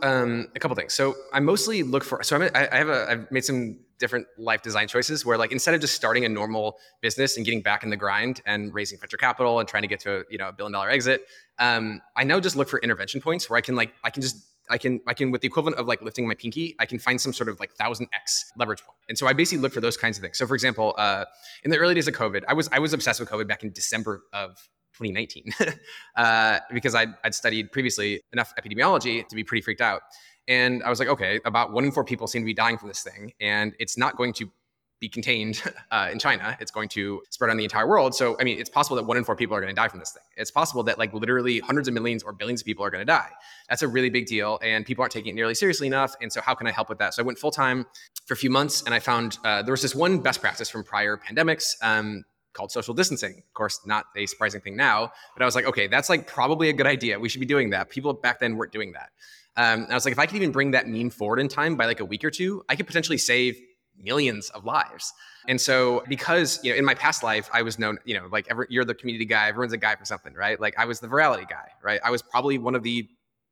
Um, 0.01 0.50
a 0.53 0.60
couple 0.60 0.75
things. 0.75 0.93
So 0.93 1.15
I 1.31 1.39
mostly 1.39 1.83
look 1.83 2.03
for. 2.03 2.22
So 2.22 2.36
I'm, 2.36 2.51
I, 2.53 2.67
I 2.69 2.75
have 2.75 2.89
a. 2.89 3.10
I've 3.10 3.31
made 3.31 3.45
some 3.45 3.79
different 3.98 4.27
life 4.38 4.62
design 4.62 4.89
choices 4.89 5.25
where 5.25 5.38
like 5.38 5.53
instead 5.53 5.74
of 5.74 5.79
just 5.79 5.95
starting 5.95 6.25
a 6.25 6.29
normal 6.29 6.79
business 7.00 7.38
and 7.38 7.45
getting 7.45 7.62
back 7.62 7.86
in 7.86 7.89
the 7.89 7.95
grind 7.95 8.41
and 8.45 8.74
raising 8.74 9.00
venture 9.00 9.15
capital 9.15 9.62
and 9.62 9.69
trying 9.69 9.83
to 9.83 9.88
get 9.88 10.01
to 10.01 10.17
a, 10.17 10.24
you 10.29 10.38
know 10.38 10.50
a 10.50 10.51
billion 10.51 10.74
dollar 10.74 10.89
exit, 10.89 11.27
um, 11.60 12.01
I 12.17 12.25
now 12.25 12.41
just 12.41 12.57
look 12.57 12.67
for 12.67 12.79
intervention 12.79 13.22
points 13.22 13.50
where 13.50 13.55
I 13.55 13.62
can 13.62 13.77
like 13.77 13.93
I 14.03 14.10
can 14.10 14.22
just 14.22 14.52
I 14.70 14.77
can 14.77 15.01
I 15.08 15.13
can 15.13 15.32
with 15.32 15.41
the 15.41 15.48
equivalent 15.48 15.77
of 15.77 15.88
like 15.88 16.01
lifting 16.01 16.27
my 16.27 16.36
pinky, 16.36 16.75
I 16.79 16.86
can 16.86 17.00
find 17.00 17.20
some 17.20 17.34
sort 17.34 17.50
of 17.50 17.60
like 17.60 17.74
thousand 17.74 18.08
x 18.13 18.51
leverage 18.58 18.82
point. 18.84 18.98
And 19.10 19.17
so 19.17 19.27
I 19.27 19.34
basically 19.34 19.62
look 19.62 19.74
for 19.74 19.82
those 19.82 19.98
kinds 19.98 20.17
of 20.17 20.24
things. 20.24 20.38
So 20.38 20.48
for 20.48 20.53
example, 20.53 20.96
uh, 20.98 21.25
in 21.63 21.72
the 21.72 21.77
early 21.77 21.93
days 21.93 22.08
of 22.08 22.13
COVID, 22.13 22.43
I 22.48 22.53
was 22.53 22.70
I 22.72 22.79
was 22.79 22.93
obsessed 22.93 23.20
with 23.20 23.29
COVID 23.29 23.48
back 23.48 23.63
in 23.63 23.72
December 23.72 24.24
of 24.32 24.51
2019 24.98 25.53
uh, 26.15 26.60
because 26.72 26.96
I'd, 26.96 27.13
I'd 27.24 27.34
studied 27.34 27.72
previously 27.72 28.22
enough 28.32 28.53
epidemiology 28.55 29.27
to 29.27 29.36
be 29.36 29.43
pretty 29.43 29.62
freaked 29.62 29.82
out. 29.82 30.01
And 30.48 30.84
I 30.84 30.89
was 30.89 31.00
like, 31.00 31.08
okay, 31.08 31.39
about 31.46 31.72
one 31.72 31.86
in 31.86 31.91
four 31.91 32.03
people 32.03 32.27
seem 32.27 32.41
to 32.41 32.46
be 32.46 32.53
dying 32.53 32.77
from 32.77 32.89
this 32.89 33.01
thing, 33.01 33.32
and 33.39 33.74
it's 33.79 33.98
not 33.98 34.17
going 34.17 34.34
to 34.34 34.51
be 35.03 35.10
contained 35.10 35.62
uh, 35.91 36.10
in 36.12 36.17
China. 36.17 36.57
It's 36.62 36.72
going 36.72 36.88
to 36.89 37.22
spread 37.29 37.51
on 37.51 37.57
the 37.57 37.65
entire 37.65 37.88
world. 37.88 38.15
So, 38.15 38.38
I 38.39 38.45
mean, 38.45 38.57
it's 38.57 38.69
possible 38.69 38.95
that 38.95 39.03
one 39.03 39.17
in 39.17 39.25
four 39.25 39.36
people 39.36 39.55
are 39.55 39.60
going 39.60 39.75
to 39.75 39.79
die 39.79 39.89
from 39.89 40.00
this 40.00 40.12
thing. 40.12 40.24
It's 40.38 40.50
possible 40.50 40.81
that 40.83 40.98
like 40.98 41.13
literally 41.13 41.60
hundreds 41.60 41.89
of 41.89 41.93
millions 41.93 42.24
or 42.24 42.31
billions 42.31 42.62
of 42.62 42.65
people 42.65 42.86
are 42.86 42.89
going 42.89 43.01
to 43.01 43.05
die. 43.05 43.29
That's 43.67 43.81
a 43.81 43.88
really 43.88 44.10
big 44.10 44.25
deal, 44.27 44.60
and 44.63 44.86
people 44.86 45.01
aren't 45.01 45.12
taking 45.12 45.31
it 45.33 45.36
nearly 45.36 45.55
seriously 45.55 45.88
enough. 45.88 46.15
And 46.22 46.31
so, 46.31 46.39
how 46.41 46.55
can 46.55 46.67
I 46.67 46.72
help 46.72 46.88
with 46.88 47.00
that? 47.00 47.13
So, 47.13 47.22
I 47.22 47.25
went 47.25 47.38
full 47.38 47.51
time 47.51 47.86
for 48.25 48.33
a 48.33 48.38
few 48.38 48.50
months, 48.50 48.83
and 48.83 48.95
I 48.95 49.00
found 49.00 49.38
uh, 49.43 49.62
there 49.62 49.74
was 49.74 49.81
this 49.81 49.93
one 49.93 50.19
best 50.19 50.39
practice 50.39 50.69
from 50.69 50.83
prior 50.83 51.17
pandemics. 51.17 51.74
Um, 51.81 52.24
called 52.53 52.72
social 52.72 52.93
distancing. 52.93 53.33
Of 53.36 53.53
course, 53.55 53.79
not 53.83 54.05
a 54.15 54.27
surprising 54.27 54.62
thing 54.62 54.75
now, 54.75 55.12
but 55.36 55.41
I 55.41 55.45
was 55.45 55.55
like, 55.55 55.65
okay, 55.65 55.88
that's 55.88 56.07
like 56.07 56.27
probably 56.27 56.69
a 56.69 56.74
good 56.74 56.86
idea. 56.86 57.19
We 57.19 57.27
should 57.27 57.39
be 57.39 57.48
doing 57.48 57.72
that. 57.72 57.89
People 57.89 58.13
back 58.13 58.39
then 58.39 58.57
weren't 58.57 58.72
doing 58.72 58.91
that. 58.91 59.10
Um, 59.55 59.88
I 59.89 59.95
was 59.95 60.05
like, 60.05 60.12
if 60.12 60.19
I 60.19 60.27
could 60.27 60.36
even 60.36 60.51
bring 60.51 60.69
that 60.72 60.88
meme 60.88 61.10
forward 61.10 61.39
in 61.39 61.48
time 61.48 61.75
by 61.75 61.88
like 61.88 62.00
a 62.00 62.05
week 62.05 62.24
or 62.24 62.29
two, 62.29 62.63
I 62.69 62.75
could 62.75 62.86
potentially 62.86 63.17
save 63.17 63.60
millions 63.97 64.50
of 64.50 64.65
lives. 64.65 65.13
And 65.47 65.59
so, 65.59 66.03
because 66.07 66.59
you 66.63 66.71
know, 66.71 66.77
in 66.77 66.85
my 66.85 66.95
past 66.95 67.23
life, 67.23 67.50
I 67.53 67.62
was 67.62 67.77
known, 67.77 68.00
you 68.05 68.15
know, 68.15 68.27
like 68.31 68.47
every, 68.50 68.67
you're 68.69 68.85
the 68.85 68.95
community 68.95 69.25
guy, 69.25 69.47
everyone's 69.50 69.73
a 69.73 69.77
guy 69.77 69.95
for 69.95 70.05
something, 70.05 70.33
right? 70.33 70.59
Like 70.59 70.75
I 70.77 70.85
was 70.85 71.00
the 71.00 71.07
virality 71.07 71.47
guy, 71.50 71.69
right? 71.83 72.00
I 72.03 72.12
was 72.12 72.21
probably 72.21 72.57
one 72.57 72.75
of 72.75 72.83
the 72.83 73.07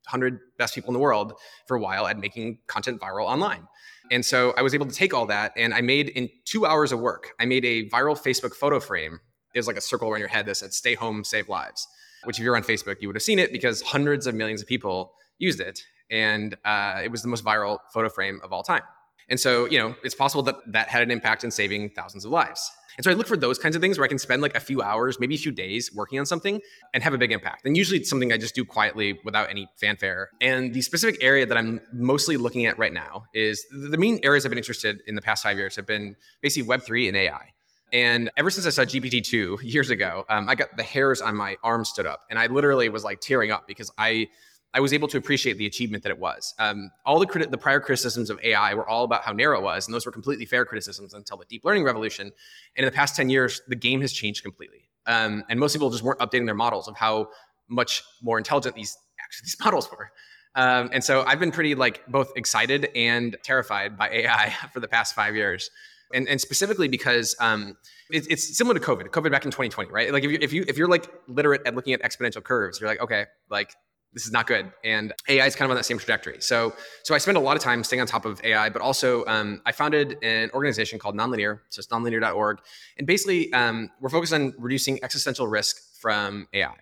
hundred 0.06 0.40
best 0.58 0.74
people 0.74 0.88
in 0.88 0.94
the 0.94 1.00
world 1.00 1.34
for 1.66 1.76
a 1.76 1.80
while 1.80 2.06
at 2.06 2.18
making 2.18 2.58
content 2.66 3.00
viral 3.00 3.26
online. 3.26 3.68
And 4.10 4.24
so 4.24 4.52
I 4.56 4.62
was 4.62 4.74
able 4.74 4.86
to 4.86 4.94
take 4.94 5.14
all 5.14 5.26
that 5.26 5.52
and 5.56 5.72
I 5.72 5.80
made 5.80 6.08
in 6.08 6.28
two 6.44 6.66
hours 6.66 6.92
of 6.92 6.98
work, 7.00 7.32
I 7.38 7.44
made 7.44 7.64
a 7.64 7.88
viral 7.88 8.20
Facebook 8.20 8.54
photo 8.54 8.80
frame. 8.80 9.20
It 9.54 9.58
was 9.58 9.66
like 9.66 9.76
a 9.76 9.82
circle 9.82 10.08
around 10.08 10.20
your 10.20 10.28
head 10.28 10.46
that 10.46 10.56
said, 10.56 10.72
stay 10.72 10.94
home, 10.94 11.24
save 11.24 11.48
lives, 11.48 11.86
which 12.24 12.38
if 12.38 12.44
you're 12.44 12.56
on 12.56 12.62
Facebook, 12.62 12.96
you 13.00 13.08
would 13.08 13.16
have 13.16 13.22
seen 13.22 13.38
it 13.38 13.52
because 13.52 13.80
hundreds 13.82 14.26
of 14.26 14.34
millions 14.34 14.60
of 14.60 14.66
people 14.66 15.12
used 15.38 15.60
it. 15.60 15.82
and 16.12 16.56
uh, 16.64 17.00
it 17.02 17.10
was 17.10 17.22
the 17.22 17.28
most 17.28 17.44
viral 17.44 17.78
photo 17.92 18.08
frame 18.08 18.40
of 18.44 18.52
all 18.52 18.62
time. 18.62 18.82
And 19.28 19.38
so, 19.38 19.66
you 19.66 19.78
know, 19.78 19.94
it's 20.02 20.14
possible 20.14 20.42
that 20.44 20.56
that 20.72 20.88
had 20.88 21.02
an 21.02 21.10
impact 21.10 21.44
in 21.44 21.50
saving 21.50 21.90
thousands 21.90 22.24
of 22.24 22.30
lives. 22.30 22.70
And 22.96 23.04
so 23.04 23.10
I 23.10 23.14
look 23.14 23.26
for 23.26 23.36
those 23.36 23.58
kinds 23.58 23.74
of 23.74 23.80
things 23.80 23.98
where 23.98 24.04
I 24.04 24.08
can 24.08 24.18
spend 24.18 24.42
like 24.42 24.54
a 24.54 24.60
few 24.60 24.82
hours, 24.82 25.18
maybe 25.18 25.34
a 25.34 25.38
few 25.38 25.52
days 25.52 25.90
working 25.94 26.18
on 26.18 26.26
something 26.26 26.60
and 26.92 27.02
have 27.02 27.14
a 27.14 27.18
big 27.18 27.32
impact. 27.32 27.64
And 27.64 27.76
usually 27.76 27.98
it's 27.98 28.10
something 28.10 28.32
I 28.32 28.36
just 28.36 28.54
do 28.54 28.64
quietly 28.64 29.18
without 29.24 29.48
any 29.50 29.68
fanfare. 29.76 30.30
And 30.40 30.74
the 30.74 30.82
specific 30.82 31.22
area 31.22 31.46
that 31.46 31.56
I'm 31.56 31.80
mostly 31.92 32.36
looking 32.36 32.66
at 32.66 32.78
right 32.78 32.92
now 32.92 33.24
is 33.32 33.64
the 33.70 33.96
main 33.96 34.20
areas 34.22 34.44
I've 34.44 34.50
been 34.50 34.58
interested 34.58 35.00
in 35.06 35.14
the 35.14 35.22
past 35.22 35.42
five 35.42 35.56
years 35.56 35.76
have 35.76 35.86
been 35.86 36.16
basically 36.42 36.68
Web3 36.68 37.08
and 37.08 37.16
AI. 37.16 37.52
And 37.92 38.30
ever 38.38 38.50
since 38.50 38.66
I 38.66 38.70
saw 38.70 38.82
GPT-2 38.82 39.58
years 39.62 39.90
ago, 39.90 40.24
um, 40.28 40.48
I 40.48 40.54
got 40.54 40.76
the 40.76 40.82
hairs 40.82 41.20
on 41.20 41.36
my 41.36 41.56
arm 41.62 41.84
stood 41.84 42.06
up, 42.06 42.22
and 42.30 42.38
I 42.38 42.46
literally 42.46 42.88
was 42.88 43.04
like 43.04 43.20
tearing 43.20 43.50
up 43.50 43.66
because 43.66 43.90
I 43.98 44.28
I 44.74 44.80
was 44.80 44.92
able 44.92 45.08
to 45.08 45.18
appreciate 45.18 45.58
the 45.58 45.66
achievement 45.66 46.02
that 46.04 46.10
it 46.10 46.18
was. 46.18 46.54
Um, 46.58 46.90
all 47.04 47.18
the 47.18 47.26
criti- 47.26 47.50
the 47.50 47.58
prior 47.58 47.80
criticisms 47.80 48.30
of 48.30 48.40
AI 48.42 48.74
were 48.74 48.88
all 48.88 49.04
about 49.04 49.22
how 49.22 49.32
narrow 49.32 49.58
it 49.58 49.62
was, 49.62 49.86
and 49.86 49.94
those 49.94 50.06
were 50.06 50.12
completely 50.12 50.46
fair 50.46 50.64
criticisms 50.64 51.14
until 51.14 51.36
the 51.36 51.44
deep 51.44 51.64
learning 51.64 51.84
revolution. 51.84 52.26
And 52.26 52.84
in 52.84 52.84
the 52.84 52.92
past 52.92 53.16
ten 53.16 53.28
years, 53.28 53.60
the 53.68 53.76
game 53.76 54.00
has 54.00 54.12
changed 54.12 54.42
completely, 54.42 54.88
um, 55.06 55.44
and 55.48 55.60
most 55.60 55.72
people 55.72 55.90
just 55.90 56.02
weren't 56.02 56.20
updating 56.20 56.46
their 56.46 56.54
models 56.54 56.88
of 56.88 56.96
how 56.96 57.28
much 57.68 58.02
more 58.22 58.38
intelligent 58.38 58.74
these 58.74 58.96
actually 59.22 59.44
these 59.46 59.56
models 59.62 59.90
were. 59.90 60.10
Um, 60.54 60.90
and 60.92 61.02
so 61.02 61.22
I've 61.22 61.40
been 61.40 61.52
pretty 61.52 61.74
like 61.74 62.06
both 62.08 62.32
excited 62.36 62.90
and 62.94 63.36
terrified 63.42 63.96
by 63.96 64.10
AI 64.10 64.54
for 64.72 64.80
the 64.80 64.88
past 64.88 65.14
five 65.14 65.34
years 65.34 65.70
and, 66.12 66.28
and 66.28 66.40
specifically 66.40 66.88
because 66.88 67.34
um, 67.40 67.76
it, 68.10 68.26
it's 68.30 68.56
similar 68.56 68.78
to 68.78 68.84
COVID. 68.84 69.08
COVID 69.08 69.30
back 69.30 69.44
in 69.44 69.50
2020, 69.50 69.90
right? 69.90 70.12
Like 70.12 70.24
if 70.24 70.30
you 70.30 70.38
if 70.40 70.52
you 70.52 70.64
if 70.68 70.76
you're 70.76 70.88
like 70.88 71.10
literate 71.28 71.62
at 71.66 71.74
looking 71.74 71.94
at 71.94 72.02
exponential 72.02 72.42
curves, 72.42 72.80
you're 72.80 72.88
like, 72.88 73.00
okay, 73.00 73.26
like 73.50 73.74
this 74.12 74.26
is 74.26 74.32
not 74.32 74.46
good. 74.46 74.72
And 74.84 75.12
AI 75.28 75.46
is 75.46 75.56
kind 75.56 75.66
of 75.66 75.70
on 75.70 75.76
that 75.76 75.84
same 75.84 75.98
trajectory. 75.98 76.40
So 76.40 76.74
so 77.02 77.14
I 77.14 77.18
spend 77.18 77.36
a 77.36 77.40
lot 77.40 77.56
of 77.56 77.62
time 77.62 77.82
staying 77.84 78.00
on 78.00 78.06
top 78.06 78.24
of 78.24 78.42
AI, 78.44 78.68
but 78.68 78.82
also 78.82 79.24
um, 79.26 79.62
I 79.64 79.72
founded 79.72 80.18
an 80.22 80.50
organization 80.52 80.98
called 80.98 81.16
Nonlinear, 81.16 81.60
so 81.70 81.80
it's 81.80 81.88
nonlinear.org, 81.88 82.58
and 82.98 83.06
basically 83.06 83.52
um, 83.52 83.90
we're 84.00 84.10
focused 84.10 84.32
on 84.32 84.54
reducing 84.58 85.02
existential 85.02 85.46
risk 85.48 85.76
from 86.00 86.46
AI. 86.52 86.74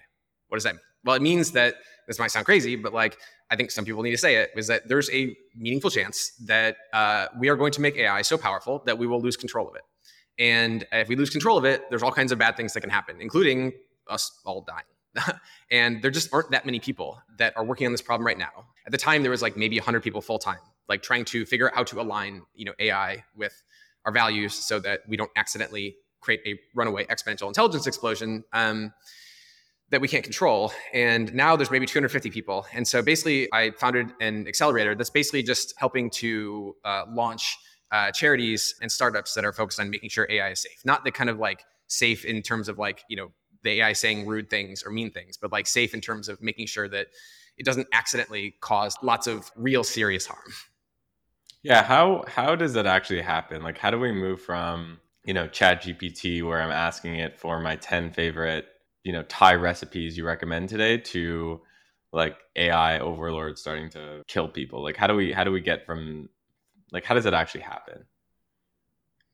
What 0.49 0.57
does 0.57 0.65
that 0.65 0.75
mean? 0.75 0.83
Well, 1.05 1.17
it 1.17 1.23
means 1.23 1.53
that 1.53 1.77
this 2.07 2.19
might 2.19 2.31
sound 2.31 2.47
crazy, 2.47 2.77
but 2.77 2.93
like 2.93 3.17
I 3.51 3.57
think 3.57 3.71
some 3.71 3.85
people 3.85 4.03
need 4.03 4.11
to 4.13 4.19
say 4.19 4.37
it, 4.37 4.51
is 4.57 4.67
that 4.67 4.89
there's 4.89 5.11
a 5.11 5.37
meaningful 5.57 5.91
chance 5.91 6.33
that 6.47 6.77
uh, 6.93 7.27
we 7.39 7.49
are 7.49 7.57
going 7.57 7.73
to 7.73 7.81
make 7.81 7.97
AI 7.97 8.23
so 8.23 8.37
powerful 8.37 8.83
that 8.87 8.97
we 8.99 9.07
will 9.07 9.21
lose 9.21 9.37
control 9.37 9.69
of 9.69 9.75
it. 9.75 9.83
And 10.39 10.87
if 10.93 11.09
we 11.09 11.17
lose 11.17 11.31
control 11.31 11.59
of 11.59 11.65
it, 11.65 11.89
there's 11.91 12.03
all 12.03 12.13
kinds 12.13 12.33
of 12.33 12.39
bad 12.39 12.57
things 12.57 12.73
that 12.73 12.81
can 12.81 12.91
happen, 12.91 13.21
including 13.21 13.73
us 14.09 14.41
all 14.45 14.63
dying. 14.63 14.90
and 15.71 16.03
there 16.03 16.11
just 16.11 16.33
aren't 16.33 16.51
that 16.51 16.65
many 16.67 16.81
people 16.81 17.21
that 17.39 17.57
are 17.57 17.65
working 17.65 17.87
on 17.87 17.93
this 17.93 18.03
problem 18.03 18.27
right 18.27 18.39
now. 18.39 18.67
At 18.87 18.93
the 18.93 18.99
time, 18.99 19.23
there 19.23 19.31
was 19.31 19.43
like 19.43 19.57
maybe 19.57 19.79
100 19.79 20.03
people 20.03 20.21
full 20.21 20.39
time, 20.39 20.59
like 20.89 21.03
trying 21.03 21.25
to 21.27 21.45
figure 21.45 21.69
out 21.69 21.75
how 21.75 21.85
to 21.85 22.01
align, 22.01 22.43
you 22.55 22.65
know, 22.65 22.75
AI 22.79 23.25
with 23.37 23.63
our 24.05 24.13
values 24.13 24.55
so 24.55 24.79
that 24.81 25.01
we 25.09 25.17
don't 25.17 25.31
accidentally 25.37 25.97
create 26.21 26.41
a 26.47 26.59
runaway 26.75 27.05
exponential 27.07 27.49
intelligence 27.49 27.87
explosion. 27.87 28.45
Um, 28.53 28.93
that 29.91 30.01
we 30.01 30.09
can't 30.09 30.23
control. 30.23 30.73
And 30.93 31.35
now 31.35 31.57
there's 31.57 31.71
maybe 31.71 31.85
250 31.85 32.31
people. 32.31 32.67
And 32.73 32.87
so 32.87 33.03
basically, 33.03 33.53
I 33.53 33.73
founded 33.73 34.13
an 34.21 34.47
accelerator 34.47 34.95
that's 34.95 35.11
basically 35.11 35.43
just 35.43 35.75
helping 35.77 36.11
to 36.11 36.77
uh, 36.85 37.05
launch 37.13 37.59
uh, 37.93 38.13
charities 38.13 38.77
and 38.81 38.91
startups 38.91 39.35
that 39.35 39.45
are 39.45 39.53
focused 39.53 39.81
on 39.81 39.91
making 39.91 40.11
sure 40.11 40.27
AI 40.31 40.51
is 40.51 40.63
safe. 40.63 40.81
Not 40.85 41.05
the 41.05 41.11
kind 41.11 41.29
of 41.29 41.39
like 41.39 41.65
safe 41.89 42.25
in 42.25 42.41
terms 42.43 42.69
of 42.69 42.79
like, 42.79 43.03
you 43.09 43.17
know, 43.17 43.33
the 43.63 43.81
AI 43.81 43.93
saying 43.93 44.27
rude 44.27 44.51
things 44.51 44.83
or 44.85 44.91
mean 44.91 45.11
things, 45.11 45.37
but 45.37 45.53
like 45.53 45.67
safe 45.67 45.95
in 45.95 46.01
terms 46.01 46.29
of 46.29 46.41
making 46.43 46.67
sure 46.67 46.89
that 46.89 47.09
it 47.57 47.67
doesn't 47.67 47.89
accidentally 47.93 48.57
cause 48.61 48.97
lots 49.03 49.27
of 49.27 49.51
real 49.57 49.85
serious 49.85 50.27
harm. 50.27 50.53
Yeah, 51.63 51.83
how 51.83 52.25
how 52.27 52.57
does 52.57 52.73
that 52.73 52.87
actually 52.87 53.21
happen? 53.21 53.63
Like 53.63 53.79
how 53.79 53.91
do 53.91 53.99
we 53.99 54.13
move 54.13 54.41
from, 54.41 54.99
you 55.25 55.35
know, 55.35 55.47
Chat 55.47 55.83
GPT 55.83 56.43
where 56.43 56.61
I'm 56.63 56.71
asking 56.71 57.17
it 57.17 57.39
for 57.39 57.61
my 57.61 57.77
10 57.77 58.11
favorite 58.13 58.67
you 59.05 59.13
know 59.13 59.23
Thai 59.25 59.55
recipes 59.55 60.17
you 60.17 60.27
recommend 60.27 60.69
today 60.69 60.99
to 60.99 61.61
like 62.13 62.37
AI 62.57 62.99
overlords 62.99 63.61
starting 63.61 63.91
to 63.91 64.23
kill 64.27 64.49
people? 64.49 64.83
Like 64.83 64.97
how 64.97 65.07
do 65.07 65.15
we 65.15 65.33
how 65.33 65.45
do 65.45 65.53
we 65.53 65.61
get 65.61 65.85
from 65.85 66.29
like 66.93 67.05
how 67.05 67.15
does 67.15 67.27
it 67.27 67.35
actually 67.35 67.63
happen? 67.63 68.05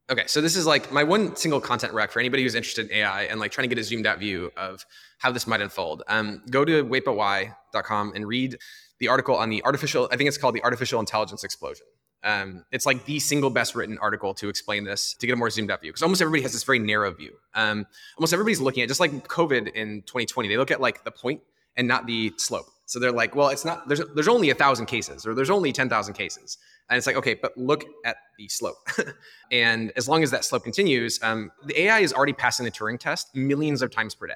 Okay, 0.08 0.22
so 0.26 0.40
this 0.40 0.54
is 0.54 0.66
like 0.66 0.92
my 0.92 1.02
one 1.02 1.34
single 1.34 1.60
content 1.60 1.92
rec 1.92 2.12
for 2.12 2.20
anybody 2.20 2.44
who's 2.44 2.54
interested 2.54 2.88
in 2.88 2.98
AI 2.98 3.22
and 3.24 3.40
like 3.40 3.50
trying 3.50 3.68
to 3.68 3.74
get 3.74 3.80
a 3.80 3.84
zoomed 3.84 4.06
out 4.06 4.20
view 4.20 4.52
of 4.56 4.86
how 5.18 5.32
this 5.32 5.48
might 5.48 5.60
unfold. 5.60 6.04
Um, 6.06 6.42
go 6.48 6.64
to 6.64 6.84
waitbutwhy.com 6.84 8.12
and 8.14 8.26
read 8.26 8.56
the 9.00 9.08
article 9.08 9.34
on 9.34 9.50
the 9.50 9.64
artificial, 9.64 10.08
I 10.12 10.16
think 10.16 10.28
it's 10.28 10.38
called 10.38 10.54
the 10.54 10.62
artificial 10.62 11.00
intelligence 11.00 11.42
explosion. 11.42 11.86
Um, 12.22 12.64
it's 12.70 12.86
like 12.86 13.04
the 13.04 13.18
single 13.18 13.50
best 13.50 13.74
written 13.74 13.98
article 13.98 14.32
to 14.34 14.48
explain 14.48 14.84
this 14.84 15.14
to 15.14 15.26
get 15.26 15.32
a 15.32 15.36
more 15.36 15.50
zoomed 15.50 15.72
out 15.72 15.80
view 15.80 15.90
because 15.90 16.02
almost 16.02 16.22
everybody 16.22 16.42
has 16.42 16.52
this 16.52 16.62
very 16.62 16.78
narrow 16.78 17.12
view. 17.12 17.32
Um, 17.54 17.84
almost 18.16 18.32
everybody's 18.32 18.60
looking 18.60 18.84
at 18.84 18.88
just 18.88 19.00
like 19.00 19.26
COVID 19.26 19.72
in 19.74 20.02
2020. 20.02 20.48
They 20.48 20.56
look 20.56 20.70
at 20.70 20.80
like 20.80 21.02
the 21.04 21.10
point 21.10 21.40
and 21.76 21.86
not 21.88 22.06
the 22.06 22.32
slope. 22.36 22.66
So 22.86 23.00
they're 23.00 23.12
like, 23.12 23.34
well, 23.34 23.48
it's 23.48 23.64
not 23.64 23.88
there's 23.88 24.00
there's 24.14 24.28
only 24.28 24.50
a 24.50 24.54
thousand 24.54 24.86
cases 24.86 25.26
or 25.26 25.34
there's 25.34 25.50
only 25.50 25.72
ten 25.72 25.88
thousand 25.88 26.14
cases, 26.14 26.58
and 26.88 26.96
it's 26.96 27.06
like 27.06 27.16
okay, 27.16 27.34
but 27.34 27.56
look 27.56 27.84
at 28.04 28.16
the 28.38 28.48
slope. 28.48 28.88
and 29.52 29.92
as 29.96 30.08
long 30.08 30.22
as 30.22 30.30
that 30.30 30.44
slope 30.44 30.64
continues, 30.64 31.18
um, 31.22 31.50
the 31.64 31.80
AI 31.82 32.00
is 32.00 32.12
already 32.12 32.32
passing 32.32 32.64
the 32.64 32.70
Turing 32.72 32.98
test 32.98 33.34
millions 33.34 33.82
of 33.82 33.90
times 33.90 34.14
per 34.14 34.26
day 34.26 34.34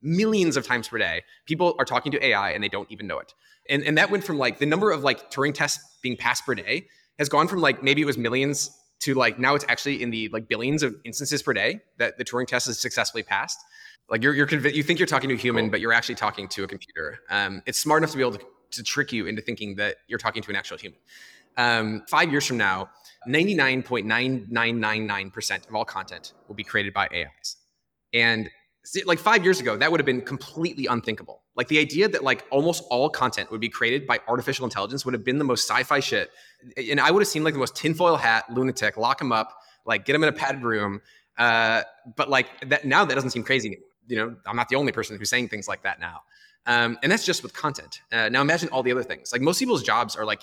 millions 0.00 0.56
of 0.56 0.64
times 0.64 0.86
per 0.86 0.96
day 0.96 1.24
people 1.44 1.74
are 1.76 1.84
talking 1.84 2.12
to 2.12 2.24
ai 2.24 2.52
and 2.52 2.62
they 2.62 2.68
don't 2.68 2.88
even 2.88 3.04
know 3.04 3.18
it 3.18 3.34
and, 3.68 3.82
and 3.82 3.98
that 3.98 4.08
went 4.12 4.22
from 4.22 4.38
like 4.38 4.60
the 4.60 4.64
number 4.64 4.92
of 4.92 5.02
like 5.02 5.28
turing 5.28 5.52
tests 5.52 5.98
being 6.02 6.16
passed 6.16 6.46
per 6.46 6.54
day 6.54 6.86
has 7.18 7.28
gone 7.28 7.48
from 7.48 7.60
like 7.60 7.82
maybe 7.82 8.00
it 8.00 8.04
was 8.04 8.16
millions 8.16 8.78
to 9.00 9.14
like 9.14 9.38
now 9.38 9.54
it's 9.54 9.64
actually 9.68 10.02
in 10.02 10.10
the 10.10 10.28
like 10.28 10.48
billions 10.48 10.82
of 10.82 10.94
instances 11.04 11.42
per 11.42 11.52
day 11.52 11.80
that 11.98 12.18
the 12.18 12.24
Turing 12.24 12.46
test 12.46 12.68
is 12.68 12.78
successfully 12.78 13.22
passed. 13.22 13.58
Like 14.10 14.22
you're 14.22 14.34
you're 14.34 14.46
conv- 14.46 14.74
you 14.74 14.82
think 14.82 14.98
you're 14.98 15.06
talking 15.06 15.28
to 15.28 15.34
a 15.34 15.38
human, 15.38 15.66
cool. 15.66 15.70
but 15.72 15.80
you're 15.80 15.92
actually 15.92 16.14
talking 16.16 16.48
to 16.48 16.64
a 16.64 16.68
computer. 16.68 17.20
Um, 17.30 17.62
it's 17.66 17.78
smart 17.78 18.00
enough 18.00 18.10
to 18.12 18.16
be 18.16 18.22
able 18.22 18.38
to, 18.38 18.44
to 18.72 18.82
trick 18.82 19.12
you 19.12 19.26
into 19.26 19.42
thinking 19.42 19.76
that 19.76 19.96
you're 20.08 20.18
talking 20.18 20.42
to 20.42 20.50
an 20.50 20.56
actual 20.56 20.78
human. 20.78 20.98
Um, 21.58 22.04
five 22.08 22.30
years 22.30 22.46
from 22.46 22.56
now, 22.56 22.88
99.9999% 23.28 25.68
of 25.68 25.74
all 25.74 25.84
content 25.84 26.32
will 26.46 26.54
be 26.54 26.64
created 26.64 26.94
by 26.94 27.08
AIs. 27.08 27.56
And 28.14 28.48
like 29.04 29.18
five 29.18 29.44
years 29.44 29.60
ago, 29.60 29.76
that 29.76 29.90
would 29.90 30.00
have 30.00 30.06
been 30.06 30.22
completely 30.22 30.86
unthinkable. 30.86 31.42
Like 31.56 31.68
the 31.68 31.78
idea 31.78 32.08
that 32.08 32.24
like 32.24 32.46
almost 32.50 32.84
all 32.90 33.10
content 33.10 33.50
would 33.50 33.60
be 33.60 33.68
created 33.68 34.06
by 34.06 34.20
artificial 34.28 34.64
intelligence 34.64 35.04
would 35.04 35.12
have 35.12 35.24
been 35.24 35.36
the 35.38 35.44
most 35.44 35.68
sci-fi 35.68 36.00
shit. 36.00 36.30
And 36.76 36.98
I 37.00 37.10
would 37.10 37.20
have 37.20 37.28
seemed 37.28 37.44
like 37.44 37.52
the 37.54 37.60
most 37.60 37.76
tinfoil 37.76 38.16
hat 38.16 38.44
lunatic, 38.50 38.96
lock 38.96 39.20
him 39.20 39.32
up, 39.32 39.52
like 39.84 40.06
get 40.06 40.16
him 40.16 40.22
in 40.22 40.28
a 40.28 40.32
padded 40.32 40.62
room. 40.62 41.02
Uh, 41.36 41.82
but 42.16 42.30
like 42.30 42.46
that 42.68 42.84
now 42.84 43.04
that 43.04 43.14
doesn't 43.14 43.30
seem 43.30 43.42
crazy. 43.42 43.78
You 44.06 44.16
know, 44.16 44.36
I'm 44.46 44.56
not 44.56 44.68
the 44.68 44.76
only 44.76 44.92
person 44.92 45.18
who's 45.18 45.28
saying 45.28 45.48
things 45.48 45.68
like 45.68 45.82
that 45.82 46.00
now. 46.00 46.22
Um, 46.66 46.98
and 47.02 47.12
that's 47.12 47.26
just 47.26 47.42
with 47.42 47.52
content. 47.52 48.00
Uh, 48.12 48.28
now 48.28 48.40
imagine 48.40 48.68
all 48.70 48.82
the 48.82 48.92
other 48.92 49.02
things. 49.02 49.32
Like 49.32 49.40
most 49.40 49.58
people's 49.58 49.82
jobs 49.82 50.16
are 50.16 50.24
like 50.24 50.42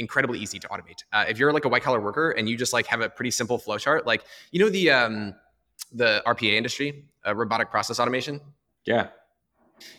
incredibly 0.00 0.38
easy 0.40 0.58
to 0.58 0.68
automate. 0.68 1.04
Uh, 1.12 1.24
if 1.28 1.38
you're 1.38 1.52
like 1.52 1.64
a 1.64 1.68
white 1.68 1.82
collar 1.82 2.00
worker 2.00 2.32
and 2.32 2.48
you 2.48 2.56
just 2.56 2.72
like 2.72 2.86
have 2.86 3.00
a 3.00 3.08
pretty 3.08 3.30
simple 3.30 3.58
flow 3.58 3.78
chart, 3.78 4.06
like 4.06 4.24
you 4.50 4.58
know 4.58 4.68
the 4.68 4.90
um, 4.90 5.34
the 5.92 6.22
RPA 6.26 6.54
industry, 6.54 7.04
uh, 7.26 7.34
robotic 7.34 7.70
process 7.70 8.00
automation. 8.00 8.40
Yeah. 8.84 9.08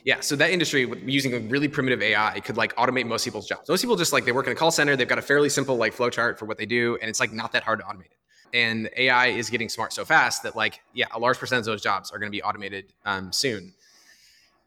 Yeah, 0.04 0.20
so 0.20 0.36
that 0.36 0.52
industry 0.52 0.92
using 1.06 1.34
a 1.34 1.40
really 1.40 1.68
primitive 1.68 2.04
AI 2.04 2.40
could 2.42 2.56
like 2.56 2.76
automate 2.76 3.08
most 3.08 3.24
people's 3.24 3.48
jobs. 3.48 3.68
Most 3.68 3.82
people 3.82 3.96
just 3.96 4.14
like 4.14 4.26
they 4.26 4.32
work 4.32 4.46
in 4.46 4.52
a 4.52 4.56
call 4.56 4.70
center, 4.70 4.96
they've 4.96 5.08
got 5.08 5.18
a 5.18 5.24
fairly 5.24 5.50
simple 5.50 5.76
like 5.76 5.94
flow 5.94 6.10
chart 6.10 6.38
for 6.38 6.46
what 6.46 6.58
they 6.58 6.68
do, 6.68 6.98
and 7.02 7.10
it's 7.10 7.20
like 7.20 7.34
not 7.34 7.52
that 7.54 7.64
hard 7.64 7.80
to 7.80 7.86
automate 7.86 8.12
it. 8.12 8.18
And 8.54 8.90
AI 8.96 9.28
is 9.28 9.50
getting 9.50 9.70
smart 9.70 9.94
so 9.94 10.06
fast 10.06 10.44
that 10.44 10.56
like 10.56 10.82
yeah, 10.94 11.08
a 11.14 11.20
large 11.20 11.40
percent 11.40 11.60
of 11.60 11.66
those 11.66 11.82
jobs 11.82 12.12
are 12.12 12.20
going 12.20 12.32
to 12.32 12.36
be 12.36 12.44
automated 12.44 12.94
um, 13.06 13.32
soon. 13.32 13.74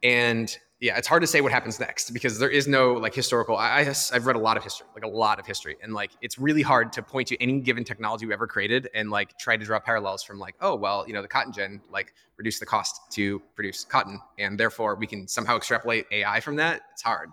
And 0.03 0.57
yeah, 0.85 0.99
it's 0.99 1.09
hard 1.09 1.23
to 1.23 1.27
say 1.27 1.41
what 1.41 1.51
happens 1.51 1.81
next 1.81 2.11
because 2.11 2.39
there 2.39 2.51
is 2.51 2.69
no 2.69 2.93
like 2.93 3.15
historical. 3.15 3.57
I, 3.57 3.79
I 3.79 3.85
have 3.85 4.27
read 4.27 4.37
a 4.37 4.39
lot 4.39 4.59
of 4.59 4.63
history, 4.63 4.87
like 4.95 5.03
a 5.03 5.09
lot 5.09 5.41
of 5.41 5.47
history, 5.47 5.79
and 5.83 5.95
like 5.95 6.11
it's 6.21 6.39
really 6.39 6.61
hard 6.61 6.93
to 6.93 7.03
point 7.03 7.29
to 7.29 7.43
any 7.43 7.59
given 7.61 7.85
technology 7.85 8.27
we 8.27 8.35
ever 8.35 8.47
created 8.47 8.91
and 8.95 9.11
like 9.11 9.39
try 9.39 9.57
to 9.57 9.65
draw 9.65 9.81
parallels 9.81 10.23
from 10.23 10.39
like, 10.39 10.57
oh 10.61 10.75
well, 10.75 11.07
you 11.07 11.15
know, 11.15 11.23
the 11.23 11.29
cotton 11.29 11.55
gin 11.55 11.81
like 11.91 12.13
reduced 12.37 12.61
the 12.61 12.67
cost 12.67 13.01
to 13.13 13.41
produce 13.55 13.83
cotton, 13.83 14.21
and 14.39 14.61
therefore 14.61 14.95
we 14.95 15.07
can 15.07 15.27
somehow 15.27 15.57
extrapolate 15.57 16.05
AI 16.11 16.39
from 16.41 16.57
that. 16.57 16.83
It's 16.93 17.03
hard. 17.03 17.31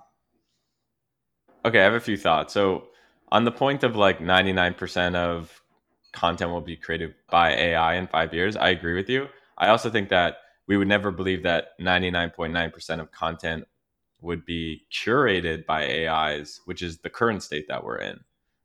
Okay, 1.66 1.82
I 1.82 1.84
have 1.84 1.94
a 1.94 2.00
few 2.00 2.16
thoughts. 2.16 2.54
So 2.54 2.86
on 3.34 3.44
the 3.44 3.52
point 3.52 3.84
of 3.84 3.98
like 3.98 4.22
ninety 4.22 4.54
nine 4.54 4.76
percent 4.76 5.18
of 5.18 5.62
content 6.14 6.52
will 6.52 6.62
be 6.62 6.78
created 6.78 7.16
by 7.30 7.52
AI 7.52 7.96
in 7.96 8.08
five 8.08 8.34
years, 8.34 8.56
I 8.56 8.70
agree 8.70 8.96
with 8.96 9.10
you. 9.10 9.28
I 9.58 9.68
also 9.68 9.90
think 9.90 10.08
that 10.08 10.38
we 10.72 10.78
would 10.78 10.88
never 10.88 11.12
believe 11.12 11.44
that 11.44 11.78
99.9% 11.82 13.02
of 13.02 13.12
content 13.12 13.66
would 14.22 14.46
be 14.46 14.86
curated 14.90 15.66
by 15.66 16.08
AIs, 16.08 16.62
which 16.64 16.82
is 16.82 17.00
the 17.00 17.10
current 17.10 17.44
state 17.44 17.68
that 17.68 17.84
we're 17.84 17.98
in. 17.98 18.22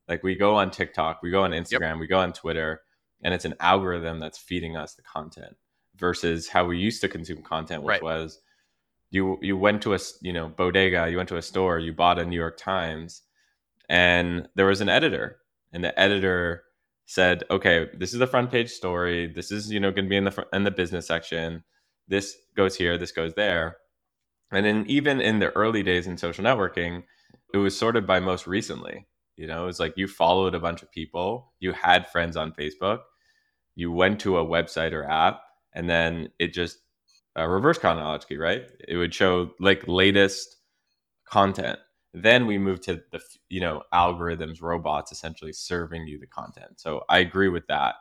Like 0.06 0.22
we 0.22 0.36
go 0.36 0.54
on 0.54 0.70
TikTok, 0.70 1.20
we 1.20 1.32
go 1.32 1.42
on 1.42 1.50
Instagram, 1.50 1.94
yep. 1.94 1.98
we 1.98 2.06
go 2.06 2.20
on 2.20 2.32
Twitter, 2.32 2.82
and 3.24 3.34
it's 3.34 3.44
an 3.44 3.56
algorithm 3.58 4.20
that's 4.20 4.38
feeding 4.38 4.76
us 4.76 4.94
the 4.94 5.02
content 5.02 5.56
versus 5.96 6.46
how 6.46 6.64
we 6.64 6.78
used 6.78 7.00
to 7.00 7.08
consume 7.08 7.42
content, 7.42 7.82
which 7.82 7.94
right. 7.94 8.02
was 8.04 8.38
you 9.10 9.36
you 9.42 9.56
went 9.56 9.82
to 9.82 9.92
a 9.92 9.98
you 10.20 10.32
know 10.32 10.48
bodega, 10.48 11.10
you 11.10 11.16
went 11.16 11.28
to 11.30 11.38
a 11.38 11.42
store, 11.42 11.80
you 11.80 11.92
bought 11.92 12.20
a 12.20 12.24
New 12.24 12.36
York 12.36 12.56
Times, 12.56 13.22
and 13.88 14.48
there 14.54 14.66
was 14.66 14.80
an 14.80 14.88
editor, 14.88 15.38
and 15.72 15.82
the 15.82 15.98
editor 15.98 16.62
said, 17.04 17.42
"Okay, 17.50 17.88
this 17.98 18.12
is 18.12 18.20
the 18.20 18.28
front 18.28 18.52
page 18.52 18.70
story. 18.70 19.26
This 19.26 19.50
is 19.50 19.72
you 19.72 19.80
know 19.80 19.90
going 19.90 20.04
to 20.04 20.08
be 20.08 20.16
in 20.16 20.22
the 20.22 20.30
front, 20.30 20.50
in 20.52 20.62
the 20.62 20.70
business 20.70 21.08
section. 21.08 21.64
This 22.08 22.36
goes 22.56 22.76
here. 22.76 22.98
This 22.98 23.12
goes 23.12 23.34
there." 23.34 23.78
And 24.52 24.64
then 24.66 24.84
even 24.88 25.20
in 25.20 25.40
the 25.40 25.50
early 25.52 25.82
days 25.82 26.06
in 26.06 26.16
social 26.16 26.44
networking, 26.44 27.04
it 27.52 27.58
was 27.58 27.78
sorted 27.78 28.06
by 28.06 28.20
most 28.20 28.46
recently. 28.46 29.06
You 29.36 29.46
know, 29.46 29.64
it 29.64 29.66
was 29.66 29.80
like 29.80 29.94
you 29.96 30.08
followed 30.08 30.54
a 30.54 30.60
bunch 30.60 30.82
of 30.82 30.90
people, 30.90 31.52
you 31.60 31.72
had 31.72 32.08
friends 32.08 32.36
on 32.36 32.52
Facebook, 32.52 33.00
you 33.76 33.92
went 33.92 34.20
to 34.20 34.38
a 34.38 34.46
website 34.46 34.92
or 34.92 35.04
app, 35.04 35.42
and 35.74 35.90
then 35.90 36.30
it 36.38 36.54
just 36.54 36.78
uh, 37.38 37.46
reverse 37.46 37.78
chronologically, 37.78 38.38
right? 38.38 38.64
It 38.88 38.96
would 38.96 39.14
show 39.14 39.52
like 39.60 39.84
latest 39.88 40.56
content. 41.28 41.78
Then 42.14 42.46
we 42.46 42.58
move 42.58 42.80
to 42.82 43.02
the 43.12 43.20
you 43.50 43.60
know 43.60 43.82
algorithms, 43.94 44.62
robots 44.62 45.12
essentially 45.12 45.52
serving 45.52 46.06
you 46.08 46.18
the 46.20 46.26
content. 46.28 46.80
So 46.80 47.04
I 47.08 47.18
agree 47.20 47.48
with 47.48 47.66
that. 47.68 47.96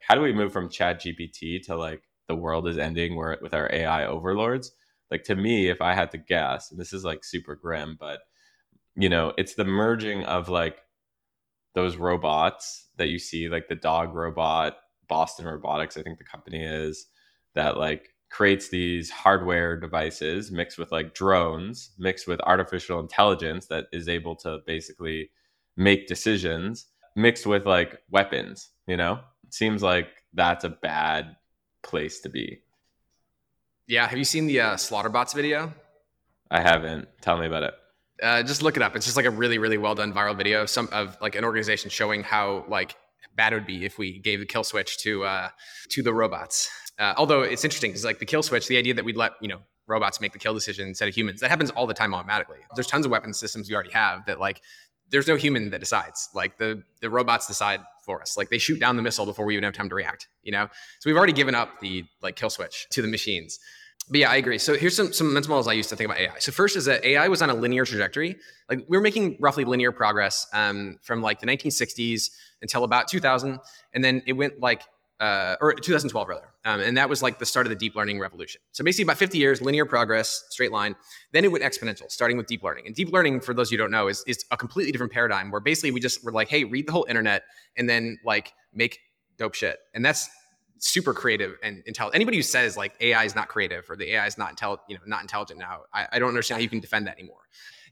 How 0.00 0.14
do 0.14 0.22
we 0.22 0.32
move 0.32 0.52
from 0.52 0.70
Chat 0.70 1.02
GPT 1.02 1.62
to 1.66 1.76
like 1.76 2.02
the 2.28 2.36
world 2.36 2.68
is 2.68 2.78
ending 2.78 3.16
where 3.16 3.36
with 3.40 3.54
our 3.54 3.70
AI 3.72 4.06
overlords? 4.06 4.72
Like 5.10 5.24
to 5.24 5.36
me, 5.36 5.68
if 5.68 5.80
I 5.80 5.94
had 5.94 6.10
to 6.12 6.18
guess, 6.18 6.70
and 6.70 6.80
this 6.80 6.92
is 6.92 7.04
like 7.04 7.24
super 7.24 7.54
grim, 7.54 7.96
but 7.98 8.20
you 8.96 9.08
know, 9.08 9.32
it's 9.36 9.54
the 9.54 9.64
merging 9.64 10.24
of 10.24 10.48
like 10.48 10.78
those 11.74 11.96
robots 11.96 12.88
that 12.96 13.08
you 13.08 13.18
see, 13.18 13.48
like 13.48 13.68
the 13.68 13.74
dog 13.74 14.14
robot, 14.14 14.78
Boston 15.08 15.46
Robotics, 15.46 15.96
I 15.96 16.02
think 16.02 16.18
the 16.18 16.24
company 16.24 16.64
is, 16.64 17.06
that 17.54 17.76
like 17.76 18.14
creates 18.30 18.68
these 18.68 19.10
hardware 19.10 19.78
devices 19.78 20.50
mixed 20.50 20.78
with 20.78 20.90
like 20.90 21.14
drones, 21.14 21.90
mixed 21.98 22.26
with 22.26 22.40
artificial 22.40 22.98
intelligence 22.98 23.66
that 23.66 23.86
is 23.92 24.08
able 24.08 24.34
to 24.36 24.58
basically 24.66 25.30
make 25.76 26.06
decisions, 26.06 26.86
mixed 27.14 27.46
with 27.46 27.66
like 27.66 28.00
weapons, 28.10 28.70
you 28.86 28.96
know? 28.96 29.20
It 29.46 29.54
seems 29.54 29.82
like 29.82 30.08
that's 30.34 30.64
a 30.64 30.70
bad 30.70 31.36
place 31.86 32.20
to 32.20 32.28
be. 32.28 32.60
Yeah. 33.86 34.06
Have 34.06 34.18
you 34.18 34.24
seen 34.24 34.46
the 34.46 34.60
uh, 34.60 34.74
Slaughterbots 34.74 35.34
video? 35.34 35.72
I 36.50 36.60
haven't. 36.60 37.08
Tell 37.20 37.38
me 37.38 37.46
about 37.46 37.62
it. 37.62 37.74
Uh, 38.22 38.42
just 38.42 38.62
look 38.62 38.76
it 38.76 38.82
up. 38.82 38.96
It's 38.96 39.06
just 39.06 39.16
like 39.16 39.26
a 39.26 39.30
really, 39.30 39.58
really 39.58 39.78
well 39.78 39.94
done 39.94 40.12
viral 40.12 40.36
video 40.36 40.62
of 40.62 40.70
some 40.70 40.88
of 40.92 41.16
like 41.20 41.34
an 41.34 41.44
organization 41.44 41.90
showing 41.90 42.22
how 42.22 42.64
like 42.68 42.96
bad 43.36 43.52
it 43.52 43.56
would 43.56 43.66
be 43.66 43.84
if 43.84 43.98
we 43.98 44.18
gave 44.18 44.40
the 44.40 44.46
kill 44.46 44.64
switch 44.64 44.98
to 44.98 45.24
uh, 45.24 45.48
to 45.90 46.02
the 46.02 46.12
robots. 46.12 46.70
Uh, 46.98 47.14
although 47.16 47.42
it's 47.42 47.64
interesting 47.64 47.90
because 47.90 48.04
like 48.04 48.18
the 48.18 48.26
kill 48.26 48.42
switch, 48.42 48.66
the 48.68 48.78
idea 48.78 48.94
that 48.94 49.04
we'd 49.04 49.16
let 49.16 49.32
you 49.40 49.48
know 49.48 49.60
robots 49.86 50.20
make 50.20 50.32
the 50.32 50.38
kill 50.38 50.54
decision 50.54 50.88
instead 50.88 51.08
of 51.08 51.14
humans, 51.14 51.40
that 51.40 51.50
happens 51.50 51.70
all 51.70 51.86
the 51.86 51.94
time 51.94 52.14
automatically. 52.14 52.58
There's 52.74 52.86
tons 52.86 53.04
of 53.04 53.12
weapon 53.12 53.34
systems 53.34 53.68
we 53.68 53.74
already 53.74 53.92
have 53.92 54.24
that 54.26 54.40
like 54.40 54.62
there's 55.10 55.28
no 55.28 55.36
human 55.36 55.70
that 55.70 55.80
decides. 55.80 56.28
Like 56.34 56.58
the 56.58 56.82
the 57.00 57.10
robots 57.10 57.46
decide 57.46 57.80
for 58.04 58.20
us. 58.20 58.36
Like 58.36 58.50
they 58.50 58.58
shoot 58.58 58.80
down 58.80 58.96
the 58.96 59.02
missile 59.02 59.26
before 59.26 59.44
we 59.44 59.54
even 59.54 59.64
have 59.64 59.74
time 59.74 59.88
to 59.88 59.94
react. 59.94 60.28
You 60.42 60.52
know, 60.52 60.68
so 61.00 61.10
we've 61.10 61.16
already 61.16 61.32
given 61.32 61.54
up 61.54 61.80
the 61.80 62.04
like 62.22 62.36
kill 62.36 62.50
switch 62.50 62.86
to 62.90 63.02
the 63.02 63.08
machines 63.08 63.58
but 64.08 64.20
yeah, 64.20 64.30
I 64.30 64.36
agree. 64.36 64.58
So 64.58 64.76
here's 64.76 64.94
some 64.94 65.12
some 65.12 65.32
mental 65.32 65.50
models 65.50 65.66
I 65.66 65.72
used 65.72 65.88
to 65.88 65.96
think 65.96 66.08
about 66.08 66.20
AI. 66.20 66.38
So 66.38 66.52
first 66.52 66.76
is 66.76 66.84
that 66.84 67.04
AI 67.04 67.26
was 67.28 67.42
on 67.42 67.50
a 67.50 67.54
linear 67.54 67.84
trajectory. 67.84 68.36
Like 68.70 68.84
we 68.88 68.96
were 68.96 69.02
making 69.02 69.36
roughly 69.40 69.64
linear 69.64 69.90
progress 69.90 70.46
um, 70.52 70.98
from 71.02 71.22
like 71.22 71.40
the 71.40 71.46
1960s 71.46 72.30
until 72.62 72.84
about 72.84 73.08
2000, 73.08 73.58
and 73.94 74.04
then 74.04 74.22
it 74.26 74.34
went 74.34 74.60
like 74.60 74.82
uh, 75.20 75.56
or 75.60 75.72
2012 75.72 76.28
rather, 76.28 76.48
um, 76.64 76.80
and 76.80 76.96
that 76.96 77.08
was 77.08 77.22
like 77.22 77.38
the 77.38 77.46
start 77.46 77.66
of 77.66 77.70
the 77.70 77.76
deep 77.76 77.94
learning 77.94 78.18
revolution. 78.18 78.60
So 78.72 78.84
basically, 78.84 79.04
about 79.04 79.16
50 79.16 79.38
years, 79.38 79.62
linear 79.62 79.86
progress, 79.86 80.44
straight 80.50 80.72
line. 80.72 80.94
Then 81.32 81.44
it 81.44 81.52
went 81.52 81.64
exponential, 81.64 82.10
starting 82.10 82.36
with 82.36 82.46
deep 82.46 82.62
learning. 82.62 82.86
And 82.86 82.94
deep 82.94 83.12
learning, 83.12 83.40
for 83.40 83.54
those 83.54 83.72
you 83.72 83.78
don't 83.78 83.90
know, 83.90 84.08
is 84.08 84.22
is 84.26 84.44
a 84.50 84.56
completely 84.56 84.92
different 84.92 85.12
paradigm 85.12 85.50
where 85.50 85.60
basically 85.60 85.90
we 85.90 86.00
just 86.00 86.24
were 86.24 86.32
like, 86.32 86.48
hey, 86.48 86.64
read 86.64 86.86
the 86.86 86.92
whole 86.92 87.06
internet 87.08 87.44
and 87.76 87.88
then 87.88 88.18
like 88.24 88.52
make 88.74 89.00
dope 89.38 89.54
shit, 89.54 89.78
and 89.94 90.04
that's 90.04 90.28
super 90.78 91.14
creative 91.14 91.56
and 91.62 91.82
intelligent. 91.86 92.14
Anybody 92.14 92.36
who 92.36 92.42
says 92.42 92.76
like 92.76 92.94
AI 93.00 93.24
is 93.24 93.34
not 93.34 93.48
creative 93.48 93.88
or 93.88 93.96
the 93.96 94.12
AI 94.12 94.26
is 94.26 94.36
not 94.38 94.50
intelligent, 94.50 94.84
you 94.88 94.96
know, 94.96 95.02
not 95.06 95.22
intelligent 95.22 95.58
now, 95.58 95.82
I, 95.92 96.06
I, 96.12 96.18
don't 96.18 96.28
understand 96.28 96.58
how 96.58 96.62
you 96.62 96.68
can 96.68 96.80
defend 96.80 97.06
that 97.06 97.18
anymore. 97.18 97.40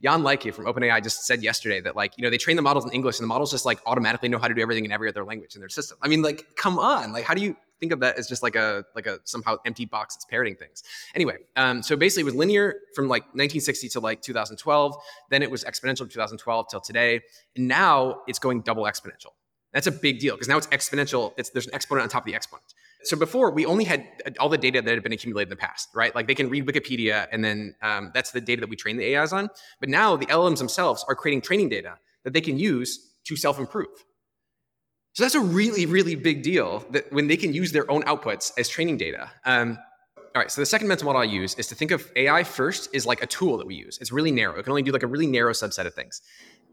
Jan 0.05 0.23
Leike 0.23 0.53
from 0.53 0.67
OpenAI 0.67 1.03
just 1.03 1.25
said 1.25 1.43
yesterday 1.43 1.81
that 1.81 1.97
like, 1.97 2.13
you 2.19 2.23
know, 2.23 2.29
they 2.29 2.37
train 2.37 2.57
the 2.57 2.63
models 2.63 2.85
in 2.85 2.93
English 2.93 3.19
and 3.19 3.25
the 3.25 3.29
models 3.29 3.51
just 3.51 3.65
like 3.65 3.81
automatically 3.87 4.29
know 4.29 4.39
how 4.39 4.49
to 4.49 4.55
do 4.55 4.61
everything 4.61 4.85
in 4.85 4.93
every 4.93 5.09
other 5.09 5.25
language 5.25 5.55
in 5.55 5.61
their 5.61 5.71
system. 5.71 5.97
I 6.03 6.09
mean, 6.09 6.21
like, 6.21 6.47
come 6.57 6.79
on, 6.79 7.13
like, 7.13 7.25
how 7.25 7.33
do 7.33 7.41
you 7.41 7.57
think 7.81 7.91
of 7.91 8.01
that 8.01 8.19
as 8.19 8.29
just 8.29 8.43
like 8.43 8.55
a 8.55 8.85
like 8.95 9.07
a 9.07 9.19
somehow 9.25 9.57
empty 9.65 9.87
box 9.87 10.15
that's 10.15 10.27
parroting 10.27 10.57
things? 10.57 10.83
Anyway, 11.15 11.39
um, 11.57 11.83
so 11.83 11.97
basically, 11.97 12.21
it 12.21 12.25
was 12.27 12.35
linear 12.35 12.81
from 12.95 13.09
like 13.09 13.23
1960 13.29 13.89
to 13.89 14.01
like 14.01 14.21
2012. 14.21 14.95
Then 15.31 15.43
it 15.43 15.51
was 15.51 15.65
exponential 15.65 16.11
2012 16.11 16.69
till 16.69 16.81
today, 16.81 17.23
and 17.57 17.67
now 17.67 18.21
it's 18.29 18.39
going 18.39 18.61
double 18.61 18.85
exponential. 18.85 19.33
That's 19.73 19.87
a 19.87 19.93
big 19.93 20.19
deal 20.19 20.35
because 20.35 20.49
now 20.49 20.59
it's 20.59 20.67
exponential. 20.67 21.33
It's 21.39 21.49
there's 21.49 21.67
an 21.67 21.75
exponent 21.75 22.03
on 22.03 22.09
top 22.11 22.25
of 22.25 22.27
the 22.27 22.35
exponent. 22.35 22.74
So 23.05 23.17
before 23.17 23.51
we 23.51 23.67
only 23.67 23.85
had 23.85 24.07
uh, 24.27 24.31
all 24.41 24.49
the 24.49 24.59
data 24.59 24.81
that 24.83 24.91
had 24.91 25.03
been 25.03 25.13
accumulated 25.13 25.49
in 25.49 25.57
the 25.57 25.61
past, 25.61 25.89
right? 25.95 26.15
Like 26.15 26.27
they 26.27 26.35
can 26.35 26.49
read 26.49 26.67
Wikipedia 26.67 27.27
and 27.33 27.45
then 27.45 27.75
um, 27.83 28.11
that's 28.15 28.31
the 28.31 28.41
data 28.41 28.61
that 28.61 28.71
we 28.71 28.77
train 28.77 28.97
the 28.97 29.17
AIs 29.17 29.33
on. 29.33 29.49
But 29.81 29.89
now 29.89 30.17
the 30.17 30.27
LLMs 30.27 30.59
themselves 30.59 31.05
are 31.09 31.15
creating 31.15 31.43
training 31.43 31.69
data 31.69 31.99
that 32.25 32.33
they 32.33 32.41
can 32.41 32.59
use 32.59 33.15
to 33.25 33.37
self-improve. 33.37 34.05
So 35.15 35.23
that's 35.23 35.37
a 35.37 35.41
really, 35.41 35.87
really 35.87 36.17
big 36.17 36.43
deal 36.43 36.85
that 36.91 37.13
when 37.13 37.29
they 37.29 37.37
can 37.37 37.53
use 37.53 37.71
their 37.71 37.89
own 37.91 38.03
outputs 38.03 38.53
as 38.59 38.69
training 38.69 38.97
data. 38.97 39.31
Um, 39.45 39.79
all 40.35 40.43
right, 40.43 40.51
so 40.51 40.61
the 40.61 40.67
second 40.67 40.89
mental 40.89 41.07
model 41.07 41.23
I 41.23 41.27
use 41.27 41.55
is 41.55 41.69
to 41.69 41.77
think 41.77 41.93
of 41.93 42.11
AI 42.17 42.43
first 42.43 42.89
is 42.93 43.07
like 43.07 43.23
a 43.23 43.27
tool 43.27 43.57
that 43.59 43.67
we 43.69 43.77
use. 43.77 43.99
It's 44.01 44.11
really 44.11 44.33
narrow. 44.33 44.59
It 44.59 44.65
can 44.65 44.73
only 44.73 44.83
do 44.83 44.91
like 44.91 45.05
a 45.05 45.07
really 45.07 45.29
narrow 45.29 45.53
subset 45.53 45.87
of 45.87 45.95
things. 45.95 46.21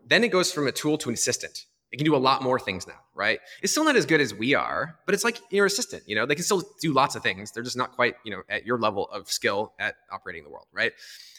Then 0.08 0.24
it 0.24 0.30
goes 0.30 0.52
from 0.52 0.68
a 0.68 0.72
tool 0.72 0.98
to 0.98 1.10
an 1.10 1.14
assistant. 1.14 1.66
It 1.92 1.98
can 1.98 2.06
do 2.06 2.16
a 2.16 2.18
lot 2.18 2.42
more 2.42 2.58
things 2.58 2.88
now, 2.88 3.00
right? 3.14 3.40
It's 3.62 3.74
still 3.74 3.84
not 3.84 3.98
as 3.98 4.06
good 4.06 4.22
as 4.22 4.34
we 4.34 4.56
are, 4.56 4.98
but 5.06 5.14
it's 5.14 5.26
like 5.26 5.42
your 5.50 5.66
assistant, 5.66 6.04
you 6.08 6.16
know, 6.16 6.26
they 6.26 6.36
can 6.36 6.44
still 6.46 6.64
do 6.80 6.94
lots 6.94 7.16
of 7.16 7.24
things. 7.24 7.52
They're 7.52 7.64
just 7.64 7.76
not 7.76 7.92
quite, 7.92 8.16
you 8.24 8.32
know, 8.32 8.44
at 8.48 8.66
your 8.66 8.78
level 8.78 9.10
of 9.10 9.30
skill 9.30 9.74
at 9.78 9.96
operating 10.10 10.44
the 10.44 10.50
world, 10.50 10.68
right? 10.72 10.94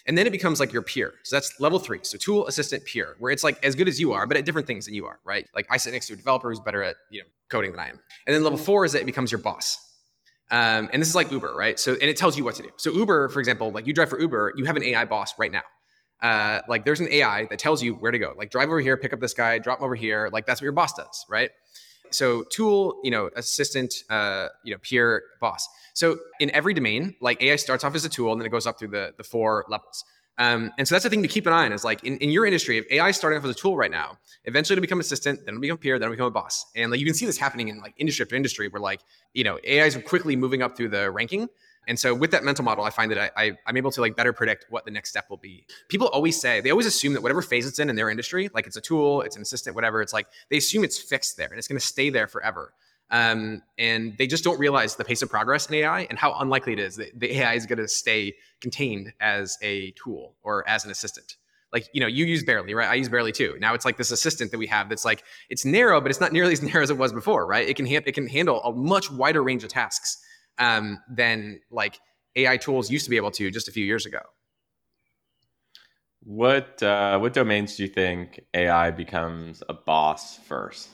And 0.06 0.18
then 0.18 0.26
it 0.26 0.30
becomes 0.30 0.60
like 0.60 0.72
your 0.72 0.82
peer. 0.82 1.14
So 1.22 1.36
that's 1.36 1.58
level 1.58 1.78
three. 1.78 2.00
So 2.02 2.18
tool, 2.18 2.46
assistant, 2.48 2.84
peer, 2.84 3.16
where 3.18 3.32
it's 3.32 3.44
like 3.44 3.64
as 3.64 3.74
good 3.74 3.88
as 3.88 3.98
you 3.98 4.12
are, 4.12 4.26
but 4.26 4.36
at 4.36 4.44
different 4.44 4.66
things 4.66 4.84
than 4.84 4.94
you 4.94 5.06
are, 5.06 5.20
right? 5.24 5.48
Like 5.54 5.66
I 5.70 5.78
sit 5.78 5.94
next 5.94 6.08
to 6.08 6.14
a 6.14 6.16
developer 6.16 6.50
who's 6.50 6.60
better 6.60 6.82
at, 6.82 6.96
you 7.10 7.20
know, 7.20 7.26
coding 7.48 7.70
than 7.70 7.80
I 7.80 7.88
am. 7.88 7.98
And 8.26 8.34
then 8.34 8.42
level 8.42 8.58
four 8.58 8.84
is 8.84 8.92
that 8.92 9.00
it 9.00 9.06
becomes 9.06 9.32
your 9.32 9.40
boss. 9.40 9.78
Um, 10.50 10.90
and 10.92 11.00
this 11.00 11.08
is 11.08 11.14
like 11.14 11.32
Uber, 11.32 11.54
right? 11.56 11.80
So, 11.80 11.92
and 11.92 12.02
it 12.02 12.18
tells 12.18 12.36
you 12.36 12.44
what 12.44 12.56
to 12.56 12.62
do. 12.62 12.68
So 12.76 12.92
Uber, 12.92 13.30
for 13.30 13.40
example, 13.40 13.70
like 13.70 13.86
you 13.86 13.94
drive 13.94 14.10
for 14.10 14.20
Uber, 14.20 14.52
you 14.56 14.66
have 14.66 14.76
an 14.76 14.82
AI 14.82 15.06
boss 15.06 15.38
right 15.38 15.50
now 15.50 15.62
uh, 16.22 16.60
like 16.68 16.84
there's 16.84 17.00
an 17.00 17.08
AI 17.10 17.46
that 17.46 17.58
tells 17.58 17.82
you 17.82 17.94
where 17.94 18.12
to 18.12 18.18
go. 18.18 18.32
Like 18.36 18.50
drive 18.50 18.68
over 18.68 18.80
here, 18.80 18.96
pick 18.96 19.12
up 19.12 19.20
this 19.20 19.34
guy, 19.34 19.58
drop 19.58 19.80
him 19.80 19.84
over 19.84 19.94
here. 19.94 20.30
Like 20.32 20.46
that's 20.46 20.60
what 20.60 20.64
your 20.64 20.72
boss 20.72 20.94
does, 20.94 21.26
right? 21.28 21.50
So 22.10 22.44
tool, 22.44 23.00
you 23.02 23.10
know, 23.10 23.30
assistant, 23.36 23.94
uh, 24.08 24.48
you 24.64 24.72
know, 24.72 24.78
peer, 24.78 25.24
boss. 25.40 25.68
So 25.94 26.18
in 26.40 26.50
every 26.50 26.74
domain, 26.74 27.16
like 27.20 27.42
AI 27.42 27.56
starts 27.56 27.84
off 27.84 27.94
as 27.94 28.04
a 28.04 28.08
tool 28.08 28.32
and 28.32 28.40
then 28.40 28.46
it 28.46 28.50
goes 28.50 28.66
up 28.66 28.78
through 28.78 28.88
the 28.88 29.14
the 29.16 29.24
four 29.24 29.64
levels. 29.68 30.04
Um, 30.38 30.72
and 30.78 30.88
so 30.88 30.94
that's 30.94 31.04
the 31.04 31.10
thing 31.10 31.22
to 31.22 31.28
keep 31.28 31.46
an 31.46 31.52
eye 31.52 31.66
on 31.66 31.72
is 31.72 31.84
like 31.84 32.04
in, 32.04 32.16
in 32.18 32.30
your 32.30 32.46
industry, 32.46 32.78
if 32.78 32.90
AI 32.90 33.10
is 33.10 33.16
starting 33.16 33.38
off 33.38 33.44
as 33.44 33.50
a 33.50 33.54
tool 33.54 33.76
right 33.76 33.90
now, 33.90 34.16
eventually 34.44 34.74
it'll 34.74 34.80
become 34.80 34.98
assistant, 35.00 35.40
then 35.44 35.54
it'll 35.54 35.60
become 35.60 35.76
peer, 35.76 35.98
then 35.98 36.06
it'll 36.06 36.14
become 36.14 36.26
a 36.26 36.30
boss. 36.30 36.64
And 36.74 36.90
like 36.90 37.00
you 37.00 37.06
can 37.06 37.14
see 37.14 37.26
this 37.26 37.36
happening 37.36 37.68
in 37.68 37.80
like 37.80 37.94
industry 37.98 38.24
after 38.24 38.34
industry 38.34 38.68
where 38.68 38.80
like, 38.80 39.00
you 39.34 39.44
know, 39.44 39.58
AIs 39.68 39.94
are 39.94 40.00
quickly 40.00 40.34
moving 40.34 40.62
up 40.62 40.76
through 40.76 40.88
the 40.88 41.10
ranking 41.10 41.48
and 41.88 41.98
so 41.98 42.14
with 42.14 42.30
that 42.30 42.44
mental 42.44 42.64
model, 42.64 42.84
I 42.84 42.90
find 42.90 43.10
that 43.10 43.32
I, 43.36 43.44
I, 43.44 43.52
am 43.68 43.76
able 43.76 43.90
to 43.90 44.00
like 44.00 44.14
better 44.14 44.32
predict 44.32 44.66
what 44.70 44.84
the 44.84 44.90
next 44.90 45.10
step 45.10 45.28
will 45.28 45.36
be. 45.36 45.66
People 45.88 46.06
always 46.08 46.40
say, 46.40 46.60
they 46.60 46.70
always 46.70 46.86
assume 46.86 47.12
that 47.14 47.22
whatever 47.22 47.42
phase 47.42 47.66
it's 47.66 47.78
in 47.78 47.90
in 47.90 47.96
their 47.96 48.08
industry, 48.08 48.48
like 48.54 48.66
it's 48.66 48.76
a 48.76 48.80
tool, 48.80 49.22
it's 49.22 49.36
an 49.36 49.42
assistant, 49.42 49.74
whatever, 49.74 50.00
it's 50.00 50.12
like 50.12 50.28
they 50.48 50.58
assume 50.58 50.84
it's 50.84 50.98
fixed 50.98 51.36
there 51.36 51.48
and 51.48 51.58
it's 51.58 51.66
going 51.66 51.78
to 51.78 51.84
stay 51.84 52.08
there 52.08 52.28
forever. 52.28 52.72
Um, 53.10 53.62
and 53.78 54.16
they 54.16 54.26
just 54.26 54.42
don't 54.42 54.58
realize 54.58 54.96
the 54.96 55.04
pace 55.04 55.22
of 55.22 55.28
progress 55.28 55.66
in 55.66 55.74
AI 55.74 56.02
and 56.08 56.18
how 56.18 56.34
unlikely 56.38 56.72
it 56.72 56.78
is 56.78 56.96
that 56.96 57.18
the 57.18 57.36
AI 57.38 57.54
is 57.54 57.66
going 57.66 57.78
to 57.78 57.88
stay 57.88 58.34
contained 58.60 59.12
as 59.20 59.58
a 59.60 59.90
tool 60.02 60.34
or 60.42 60.66
as 60.68 60.84
an 60.84 60.90
assistant. 60.90 61.36
Like, 61.72 61.88
you 61.92 62.00
know, 62.00 62.06
you 62.06 62.24
use 62.26 62.44
barely 62.44 62.74
right? 62.74 62.88
I 62.88 62.94
use 62.94 63.08
barely 63.08 63.32
too. 63.32 63.56
Now 63.58 63.74
it's 63.74 63.84
like 63.84 63.96
this 63.96 64.12
assistant 64.12 64.50
that 64.50 64.58
we 64.58 64.66
have 64.68 64.88
that's 64.88 65.04
like, 65.04 65.24
it's 65.50 65.64
narrow, 65.64 66.00
but 66.00 66.10
it's 66.10 66.20
not 66.20 66.32
nearly 66.32 66.52
as 66.52 66.62
narrow 66.62 66.82
as 66.82 66.90
it 66.90 66.96
was 66.96 67.12
before, 67.12 67.46
right? 67.46 67.68
It 67.68 67.76
can, 67.76 67.86
ha- 67.86 68.02
it 68.06 68.12
can 68.12 68.28
handle 68.28 68.62
a 68.62 68.72
much 68.72 69.10
wider 69.10 69.42
range 69.42 69.64
of 69.64 69.70
tasks 69.70 70.22
um, 70.58 71.00
than 71.08 71.60
like 71.70 71.98
AI 72.36 72.56
tools 72.56 72.90
used 72.90 73.04
to 73.04 73.10
be 73.10 73.16
able 73.16 73.30
to 73.32 73.50
just 73.50 73.68
a 73.68 73.72
few 73.72 73.84
years 73.84 74.06
ago. 74.06 74.20
What 76.24 76.82
uh, 76.82 77.18
what 77.18 77.32
domains 77.32 77.76
do 77.76 77.82
you 77.82 77.88
think 77.88 78.40
AI 78.54 78.90
becomes 78.90 79.62
a 79.68 79.74
boss 79.74 80.36
first? 80.36 80.88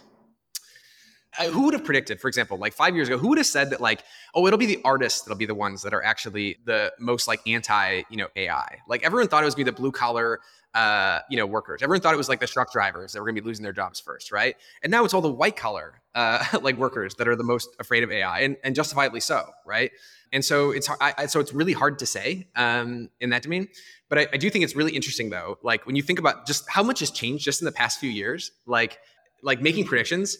who 1.47 1.63
would 1.65 1.75
have 1.75 1.85
predicted, 1.85 2.21
for 2.21 2.29
example, 2.29 2.59
like 2.59 2.73
five 2.73 2.95
years 2.95 3.09
ago, 3.09 3.19
who 3.19 3.29
would 3.29 3.39
have 3.39 3.47
said 3.47 3.71
that 3.71 3.81
like, 3.81 4.03
oh, 4.35 4.47
it'll 4.47 4.59
be 4.59 4.67
the 4.67 4.81
artists 4.85 5.23
that'll 5.23 5.39
be 5.39 5.47
the 5.47 5.55
ones 5.55 5.83
that 5.83 5.95
are 5.95 6.03
actually 6.03 6.57
the 6.65 6.93
most 6.99 7.29
like 7.29 7.41
anti, 7.47 8.03
you 8.11 8.17
know, 8.17 8.29
AI. 8.37 8.79
Like 8.89 9.05
everyone 9.05 9.29
thought 9.29 9.43
it 9.43 9.47
was 9.47 9.55
gonna 9.55 9.67
be 9.67 9.71
the 9.71 9.77
blue 9.77 9.93
collar, 9.93 10.41
uh, 10.75 11.21
you 11.31 11.37
know, 11.37 11.47
workers. 11.47 11.83
Everyone 11.83 12.01
thought 12.01 12.15
it 12.15 12.19
was 12.19 12.29
like 12.29 12.41
the 12.41 12.47
truck 12.47 12.73
drivers 12.73 13.13
that 13.13 13.21
were 13.21 13.27
gonna 13.27 13.41
be 13.41 13.47
losing 13.47 13.63
their 13.63 13.73
jobs 13.73 14.01
first, 14.01 14.31
right? 14.31 14.57
And 14.83 14.91
now 14.91 15.05
it's 15.05 15.15
all 15.15 15.21
the 15.21 15.33
white 15.33 15.57
collar, 15.57 16.03
uh, 16.15 16.45
like 16.63 16.77
workers 16.77 17.15
that 17.17 17.29
are 17.29 17.37
the 17.37 17.45
most 17.45 17.69
afraid 17.79 18.03
of 18.03 18.11
AI, 18.11 18.41
and, 18.41 18.57
and 18.63 18.75
justifiably 18.75 19.21
so, 19.21 19.51
right? 19.67 19.91
And 20.33 20.45
so 20.45 20.71
it's 20.71 20.89
I, 21.01 21.27
so 21.27 21.41
it's 21.41 21.53
really 21.53 21.73
hard 21.73 21.99
to 22.01 22.07
say 22.07 22.49
um, 22.55 23.09
in 23.21 23.31
that 23.31 23.43
domain. 23.43 23.69
But 24.09 24.19
I, 24.19 24.27
I 24.35 24.37
do 24.37 24.51
think 24.51 24.65
it's 24.65 24.77
really 24.77 24.95
interesting 24.95 25.31
though. 25.31 25.59
Like 25.63 25.87
when 25.87 25.97
you 25.97 26.03
think 26.03 26.19
about 26.19 26.47
just 26.47 26.69
how 26.69 26.83
much 26.83 27.01
has 27.01 27.11
changed 27.11 27.45
just 27.45 27.63
in 27.63 27.65
the 27.65 27.73
past 27.73 27.99
few 27.99 28.11
years, 28.11 28.51
like 28.67 28.99
like 29.43 29.61
making 29.63 29.87
predictions 29.87 30.37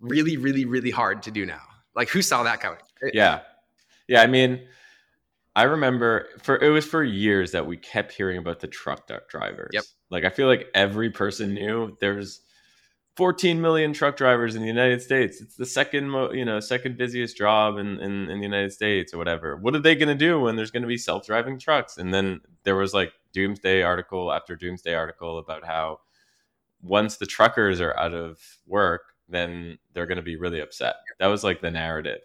really, 0.00 0.36
really, 0.36 0.64
really 0.64 0.90
hard 0.90 1.22
to 1.24 1.30
do 1.30 1.46
now. 1.46 1.62
Like 1.94 2.08
who 2.08 2.22
saw 2.22 2.42
that 2.42 2.60
coming? 2.60 2.80
Yeah. 3.12 3.40
Yeah. 4.08 4.22
I 4.22 4.26
mean, 4.26 4.60
I 5.60 5.64
remember 5.64 6.26
for 6.42 6.56
it 6.56 6.70
was 6.70 6.86
for 6.86 7.04
years 7.04 7.52
that 7.52 7.66
we 7.66 7.76
kept 7.76 8.14
hearing 8.14 8.38
about 8.38 8.60
the 8.60 8.66
truck 8.66 9.06
drivers. 9.28 9.68
Yep. 9.74 9.84
Like 10.08 10.24
I 10.24 10.30
feel 10.30 10.46
like 10.46 10.68
every 10.74 11.10
person 11.10 11.52
knew 11.52 11.98
there's 12.00 12.40
14 13.18 13.60
million 13.60 13.92
truck 13.92 14.16
drivers 14.16 14.54
in 14.54 14.62
the 14.62 14.68
United 14.68 15.02
States. 15.02 15.42
It's 15.42 15.56
the 15.56 15.66
second, 15.66 16.08
mo- 16.08 16.32
you 16.32 16.46
know, 16.46 16.60
second 16.60 16.96
busiest 16.96 17.36
job 17.36 17.76
in, 17.76 18.00
in, 18.00 18.30
in 18.30 18.38
the 18.38 18.46
United 18.46 18.72
States 18.72 19.12
or 19.12 19.18
whatever. 19.18 19.58
What 19.58 19.74
are 19.74 19.80
they 19.80 19.94
going 19.94 20.08
to 20.08 20.14
do 20.14 20.40
when 20.40 20.56
there's 20.56 20.70
going 20.70 20.80
to 20.80 20.88
be 20.88 20.96
self-driving 20.96 21.58
trucks? 21.58 21.98
And 21.98 22.14
then 22.14 22.40
there 22.64 22.76
was 22.76 22.94
like 22.94 23.12
doomsday 23.34 23.82
article 23.82 24.32
after 24.32 24.56
doomsday 24.56 24.94
article 24.94 25.36
about 25.36 25.66
how 25.66 25.98
once 26.80 27.18
the 27.18 27.26
truckers 27.26 27.82
are 27.82 27.94
out 27.98 28.14
of 28.14 28.38
work, 28.66 29.02
then 29.28 29.76
they're 29.92 30.06
going 30.06 30.16
to 30.16 30.22
be 30.22 30.36
really 30.36 30.60
upset. 30.60 30.94
That 31.18 31.26
was 31.26 31.44
like 31.44 31.60
the 31.60 31.70
narrative. 31.70 32.22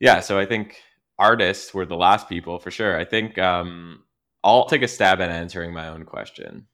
Yeah. 0.00 0.20
So 0.20 0.38
I 0.38 0.46
think 0.46 0.78
artists 1.18 1.72
were 1.74 1.86
the 1.86 1.96
last 1.96 2.28
people 2.28 2.58
for 2.58 2.70
sure. 2.70 2.98
I 2.98 3.04
think 3.04 3.38
um, 3.38 4.02
I'll 4.44 4.66
take 4.66 4.82
a 4.82 4.88
stab 4.88 5.20
at 5.20 5.30
answering 5.30 5.72
my 5.72 5.88
own 5.88 6.04
question. 6.04 6.66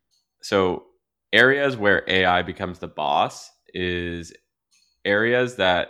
So 0.43 0.85
areas 1.33 1.77
where 1.77 2.05
AI 2.07 2.43
becomes 2.43 2.79
the 2.79 2.89
boss 2.89 3.51
is 3.75 4.33
areas 5.05 5.57
that 5.57 5.89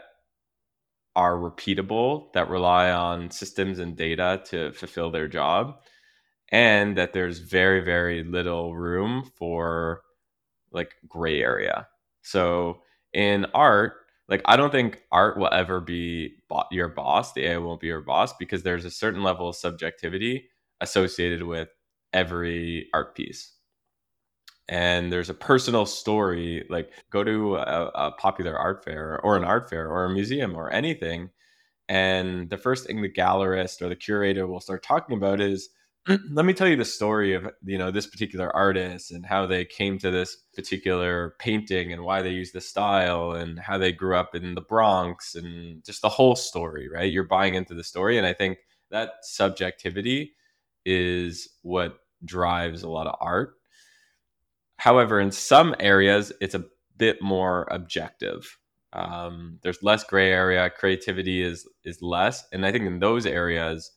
are 1.16 1.36
repeatable, 1.36 2.32
that 2.32 2.48
rely 2.48 2.90
on 2.90 3.30
systems 3.30 3.78
and 3.78 3.96
data 3.96 4.40
to 4.46 4.72
fulfill 4.72 5.10
their 5.10 5.28
job, 5.28 5.80
and 6.50 6.96
that 6.96 7.12
there's 7.12 7.40
very, 7.40 7.80
very 7.80 8.22
little 8.22 8.76
room 8.76 9.30
for 9.36 10.02
like 10.70 10.94
gray 11.08 11.42
area. 11.42 11.88
So 12.22 12.82
in 13.12 13.46
art, 13.54 13.94
like 14.28 14.42
I 14.44 14.56
don't 14.56 14.70
think 14.70 15.02
art 15.10 15.38
will 15.38 15.52
ever 15.52 15.80
be 15.80 16.36
your 16.70 16.88
boss. 16.88 17.32
The 17.32 17.46
AI 17.46 17.58
won't 17.58 17.80
be 17.80 17.86
your 17.88 18.00
boss 18.02 18.32
because 18.34 18.62
there's 18.62 18.84
a 18.84 18.90
certain 18.90 19.22
level 19.22 19.48
of 19.48 19.56
subjectivity 19.56 20.48
associated 20.80 21.42
with 21.42 21.68
every 22.12 22.88
art 22.94 23.14
piece. 23.14 23.54
And 24.68 25.10
there's 25.10 25.30
a 25.30 25.34
personal 25.34 25.86
story, 25.86 26.66
like 26.68 26.90
go 27.10 27.24
to 27.24 27.56
a, 27.56 27.86
a 27.94 28.12
popular 28.12 28.56
art 28.58 28.84
fair 28.84 29.18
or 29.22 29.36
an 29.36 29.44
art 29.44 29.70
fair 29.70 29.88
or 29.90 30.04
a 30.04 30.10
museum 30.10 30.54
or 30.56 30.70
anything. 30.70 31.30
And 31.88 32.50
the 32.50 32.58
first 32.58 32.86
thing 32.86 33.02
the 33.02 33.10
gallerist 33.12 33.82
or 33.82 33.88
the 33.88 33.96
curator 33.96 34.46
will 34.46 34.60
start 34.60 34.82
talking 34.82 35.16
about 35.16 35.40
is 35.40 35.70
let 36.30 36.44
me 36.46 36.54
tell 36.54 36.68
you 36.68 36.76
the 36.76 36.84
story 36.84 37.34
of 37.34 37.48
you 37.64 37.76
know 37.76 37.90
this 37.90 38.06
particular 38.06 38.54
artist 38.54 39.10
and 39.10 39.26
how 39.26 39.46
they 39.46 39.64
came 39.64 39.98
to 39.98 40.10
this 40.10 40.36
particular 40.54 41.34
painting 41.38 41.92
and 41.92 42.02
why 42.02 42.22
they 42.22 42.30
use 42.30 42.52
the 42.52 42.60
style 42.60 43.32
and 43.32 43.58
how 43.58 43.76
they 43.76 43.92
grew 43.92 44.16
up 44.16 44.34
in 44.34 44.54
the 44.54 44.60
Bronx 44.60 45.34
and 45.34 45.84
just 45.84 46.02
the 46.02 46.08
whole 46.08 46.34
story, 46.36 46.88
right? 46.88 47.12
You're 47.12 47.24
buying 47.24 47.54
into 47.54 47.74
the 47.74 47.84
story, 47.84 48.16
and 48.16 48.26
I 48.26 48.32
think 48.32 48.58
that 48.90 49.10
subjectivity 49.22 50.32
is 50.86 51.48
what 51.62 51.98
drives 52.24 52.82
a 52.82 52.88
lot 52.88 53.06
of 53.06 53.16
art. 53.20 53.54
However, 54.76 55.20
in 55.20 55.30
some 55.30 55.74
areas, 55.78 56.32
it's 56.40 56.54
a 56.54 56.64
bit 56.96 57.20
more 57.20 57.66
objective. 57.70 58.58
Um, 58.94 59.58
there's 59.62 59.82
less 59.82 60.04
gray 60.04 60.32
area. 60.32 60.70
Creativity 60.70 61.42
is 61.42 61.68
is 61.84 62.00
less, 62.00 62.46
and 62.52 62.64
I 62.64 62.72
think 62.72 62.86
in 62.86 62.98
those 62.98 63.26
areas 63.26 63.92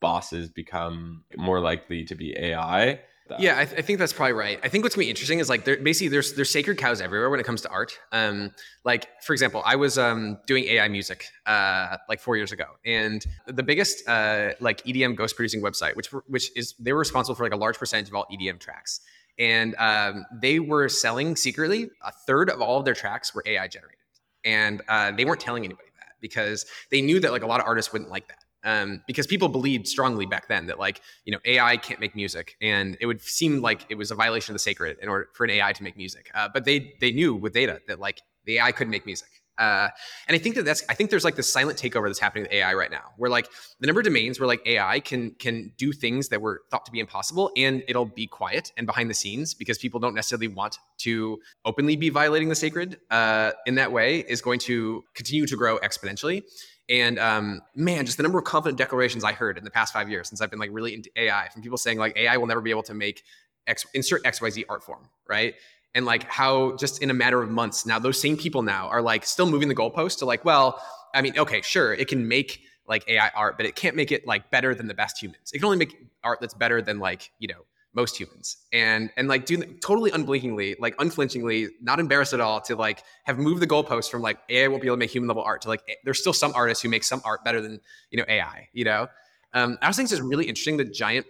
bosses 0.00 0.48
become 0.48 1.24
more 1.36 1.60
likely 1.60 2.04
to 2.04 2.14
be 2.14 2.36
AI. 2.36 3.00
Yeah, 3.38 3.58
I, 3.58 3.64
th- 3.64 3.78
I, 3.78 3.82
think 3.82 3.98
that's 3.98 4.12
probably 4.12 4.32
right. 4.32 4.58
I 4.64 4.68
think 4.68 4.82
what's 4.82 4.96
gonna 4.96 5.04
be 5.04 5.10
interesting 5.10 5.38
is 5.38 5.48
like 5.48 5.64
basically 5.64 6.08
there's 6.08 6.32
there's 6.34 6.50
sacred 6.50 6.78
cows 6.78 7.00
everywhere 7.00 7.30
when 7.30 7.38
it 7.38 7.46
comes 7.46 7.60
to 7.62 7.68
art. 7.68 7.96
Um, 8.10 8.52
like 8.84 9.06
for 9.22 9.32
example, 9.32 9.62
I 9.64 9.76
was 9.76 9.98
um, 9.98 10.38
doing 10.46 10.64
AI 10.64 10.88
music 10.88 11.26
uh, 11.46 11.96
like 12.08 12.20
four 12.20 12.36
years 12.36 12.50
ago, 12.50 12.64
and 12.84 13.24
the 13.46 13.62
biggest 13.62 14.08
uh, 14.08 14.54
like 14.60 14.84
EDM 14.84 15.14
ghost 15.14 15.36
producing 15.36 15.62
website, 15.62 15.94
which 15.96 16.08
which 16.26 16.50
is 16.56 16.74
they 16.78 16.92
were 16.92 16.98
responsible 16.98 17.36
for 17.36 17.44
like 17.44 17.52
a 17.52 17.56
large 17.56 17.78
percentage 17.78 18.08
of 18.08 18.14
all 18.14 18.26
EDM 18.32 18.58
tracks, 18.58 19.00
and 19.38 19.74
um, 19.78 20.24
they 20.40 20.58
were 20.58 20.88
selling 20.88 21.36
secretly 21.36 21.90
a 22.04 22.12
third 22.26 22.50
of 22.50 22.60
all 22.60 22.78
of 22.78 22.84
their 22.84 22.94
tracks 22.94 23.34
were 23.34 23.44
AI 23.46 23.68
generated, 23.68 23.98
and 24.44 24.82
uh, 24.88 25.12
they 25.12 25.24
weren't 25.24 25.40
telling 25.40 25.64
anybody 25.64 25.88
that 25.98 26.14
because 26.20 26.66
they 26.90 27.00
knew 27.00 27.20
that 27.20 27.30
like 27.30 27.42
a 27.42 27.46
lot 27.46 27.60
of 27.60 27.66
artists 27.66 27.92
wouldn't 27.92 28.10
like 28.10 28.26
that 28.28 28.39
um, 28.64 29.02
because 29.06 29.26
people 29.26 29.48
believed 29.48 29.88
strongly 29.88 30.26
back 30.26 30.48
then 30.48 30.66
that 30.66 30.78
like 30.78 31.00
you 31.24 31.32
know 31.32 31.38
AI 31.44 31.76
can't 31.76 32.00
make 32.00 32.14
music, 32.14 32.56
and 32.60 32.96
it 33.00 33.06
would 33.06 33.20
seem 33.20 33.60
like 33.60 33.86
it 33.88 33.96
was 33.96 34.10
a 34.10 34.14
violation 34.14 34.52
of 34.52 34.54
the 34.54 34.60
sacred 34.60 34.98
in 35.00 35.08
order 35.08 35.28
for 35.34 35.44
an 35.44 35.50
AI 35.50 35.72
to 35.72 35.82
make 35.82 35.96
music. 35.96 36.30
Uh, 36.34 36.48
but 36.52 36.64
they 36.64 36.94
they 37.00 37.12
knew 37.12 37.34
with 37.34 37.52
data 37.52 37.80
that 37.88 38.00
like 38.00 38.20
the 38.44 38.58
AI 38.58 38.72
couldn't 38.72 38.90
make 38.90 39.06
music. 39.06 39.28
Uh, 39.60 39.90
and 40.26 40.34
I 40.34 40.38
think 40.38 40.54
that 40.54 40.64
that's 40.64 40.82
I 40.88 40.94
think 40.94 41.10
there's 41.10 41.24
like 41.24 41.36
this 41.36 41.52
silent 41.52 41.78
takeover 41.78 42.08
that's 42.08 42.18
happening 42.18 42.44
with 42.44 42.52
AI 42.52 42.72
right 42.72 42.90
now, 42.90 43.12
where 43.18 43.30
like 43.30 43.46
the 43.78 43.86
number 43.86 44.00
of 44.00 44.06
domains 44.06 44.40
where 44.40 44.46
like 44.46 44.62
AI 44.66 45.00
can 45.00 45.32
can 45.32 45.70
do 45.76 45.92
things 45.92 46.28
that 46.28 46.40
were 46.40 46.62
thought 46.70 46.86
to 46.86 46.90
be 46.90 46.98
impossible, 46.98 47.50
and 47.58 47.84
it'll 47.86 48.06
be 48.06 48.26
quiet 48.26 48.72
and 48.78 48.86
behind 48.86 49.10
the 49.10 49.14
scenes 49.14 49.52
because 49.52 49.76
people 49.76 50.00
don't 50.00 50.14
necessarily 50.14 50.48
want 50.48 50.78
to 50.98 51.38
openly 51.66 51.94
be 51.94 52.08
violating 52.08 52.48
the 52.48 52.54
sacred 52.54 53.00
uh, 53.10 53.52
in 53.66 53.74
that 53.74 53.92
way 53.92 54.20
is 54.20 54.40
going 54.40 54.58
to 54.60 55.04
continue 55.14 55.46
to 55.46 55.56
grow 55.56 55.78
exponentially. 55.80 56.42
And 56.90 57.20
um, 57.20 57.62
man, 57.76 58.04
just 58.04 58.16
the 58.16 58.24
number 58.24 58.38
of 58.38 58.44
confident 58.44 58.76
declarations 58.76 59.22
I 59.22 59.32
heard 59.32 59.56
in 59.56 59.62
the 59.62 59.70
past 59.70 59.92
five 59.92 60.10
years 60.10 60.28
since 60.28 60.40
I've 60.40 60.50
been 60.50 60.58
like 60.58 60.70
really 60.72 60.92
into 60.92 61.08
AI 61.16 61.48
from 61.52 61.62
people 61.62 61.78
saying 61.78 61.98
like 61.98 62.16
AI 62.16 62.36
will 62.36 62.48
never 62.48 62.60
be 62.60 62.70
able 62.70 62.82
to 62.82 62.94
make 62.94 63.22
X, 63.68 63.86
insert 63.94 64.24
XYZ 64.24 64.64
art 64.68 64.82
form, 64.82 65.08
right? 65.28 65.54
And 65.94 66.04
like 66.04 66.24
how 66.24 66.76
just 66.76 67.00
in 67.00 67.10
a 67.10 67.14
matter 67.14 67.40
of 67.40 67.48
months 67.48 67.86
now, 67.86 68.00
those 68.00 68.20
same 68.20 68.36
people 68.36 68.62
now 68.62 68.88
are 68.88 69.02
like 69.02 69.24
still 69.24 69.48
moving 69.48 69.68
the 69.68 69.74
goalpost 69.74 70.18
to 70.18 70.24
like, 70.24 70.44
well, 70.44 70.82
I 71.14 71.22
mean, 71.22 71.38
okay, 71.38 71.60
sure, 71.62 71.94
it 71.94 72.08
can 72.08 72.26
make 72.26 72.60
like 72.88 73.08
AI 73.08 73.30
art, 73.36 73.56
but 73.56 73.66
it 73.66 73.76
can't 73.76 73.94
make 73.94 74.10
it 74.10 74.26
like 74.26 74.50
better 74.50 74.74
than 74.74 74.88
the 74.88 74.94
best 74.94 75.22
humans. 75.22 75.52
It 75.52 75.58
can 75.58 75.66
only 75.66 75.78
make 75.78 75.96
art 76.24 76.40
that's 76.40 76.54
better 76.54 76.82
than 76.82 76.98
like, 76.98 77.30
you 77.38 77.46
know, 77.46 77.64
most 77.94 78.18
humans. 78.18 78.56
And 78.72 79.10
and 79.16 79.28
like 79.28 79.46
do 79.46 79.62
totally 79.80 80.10
unblinkingly 80.10 80.76
like 80.78 80.94
unflinchingly 80.98 81.68
not 81.80 81.98
embarrassed 81.98 82.32
at 82.32 82.40
all 82.40 82.60
to 82.62 82.76
like 82.76 83.02
have 83.24 83.38
moved 83.38 83.60
the 83.60 83.66
goalposts 83.66 84.10
from 84.10 84.22
like 84.22 84.38
ai 84.48 84.68
won't 84.68 84.82
be 84.82 84.88
able 84.88 84.96
to 84.96 85.00
make 85.00 85.10
human 85.10 85.28
level 85.28 85.42
art 85.42 85.62
to 85.62 85.68
like 85.68 85.82
there's 86.04 86.20
still 86.20 86.32
some 86.32 86.52
artists 86.54 86.82
who 86.82 86.88
make 86.88 87.04
some 87.04 87.20
art 87.24 87.44
better 87.44 87.60
than 87.60 87.80
you 88.10 88.18
know 88.18 88.24
ai 88.28 88.68
you 88.72 88.84
know? 88.84 89.08
Um, 89.52 89.78
i 89.82 89.88
was 89.88 89.96
thinking 89.96 90.04
it's 90.04 90.20
just 90.20 90.22
really 90.22 90.44
interesting 90.44 90.76
the 90.76 90.84
giant 90.84 91.26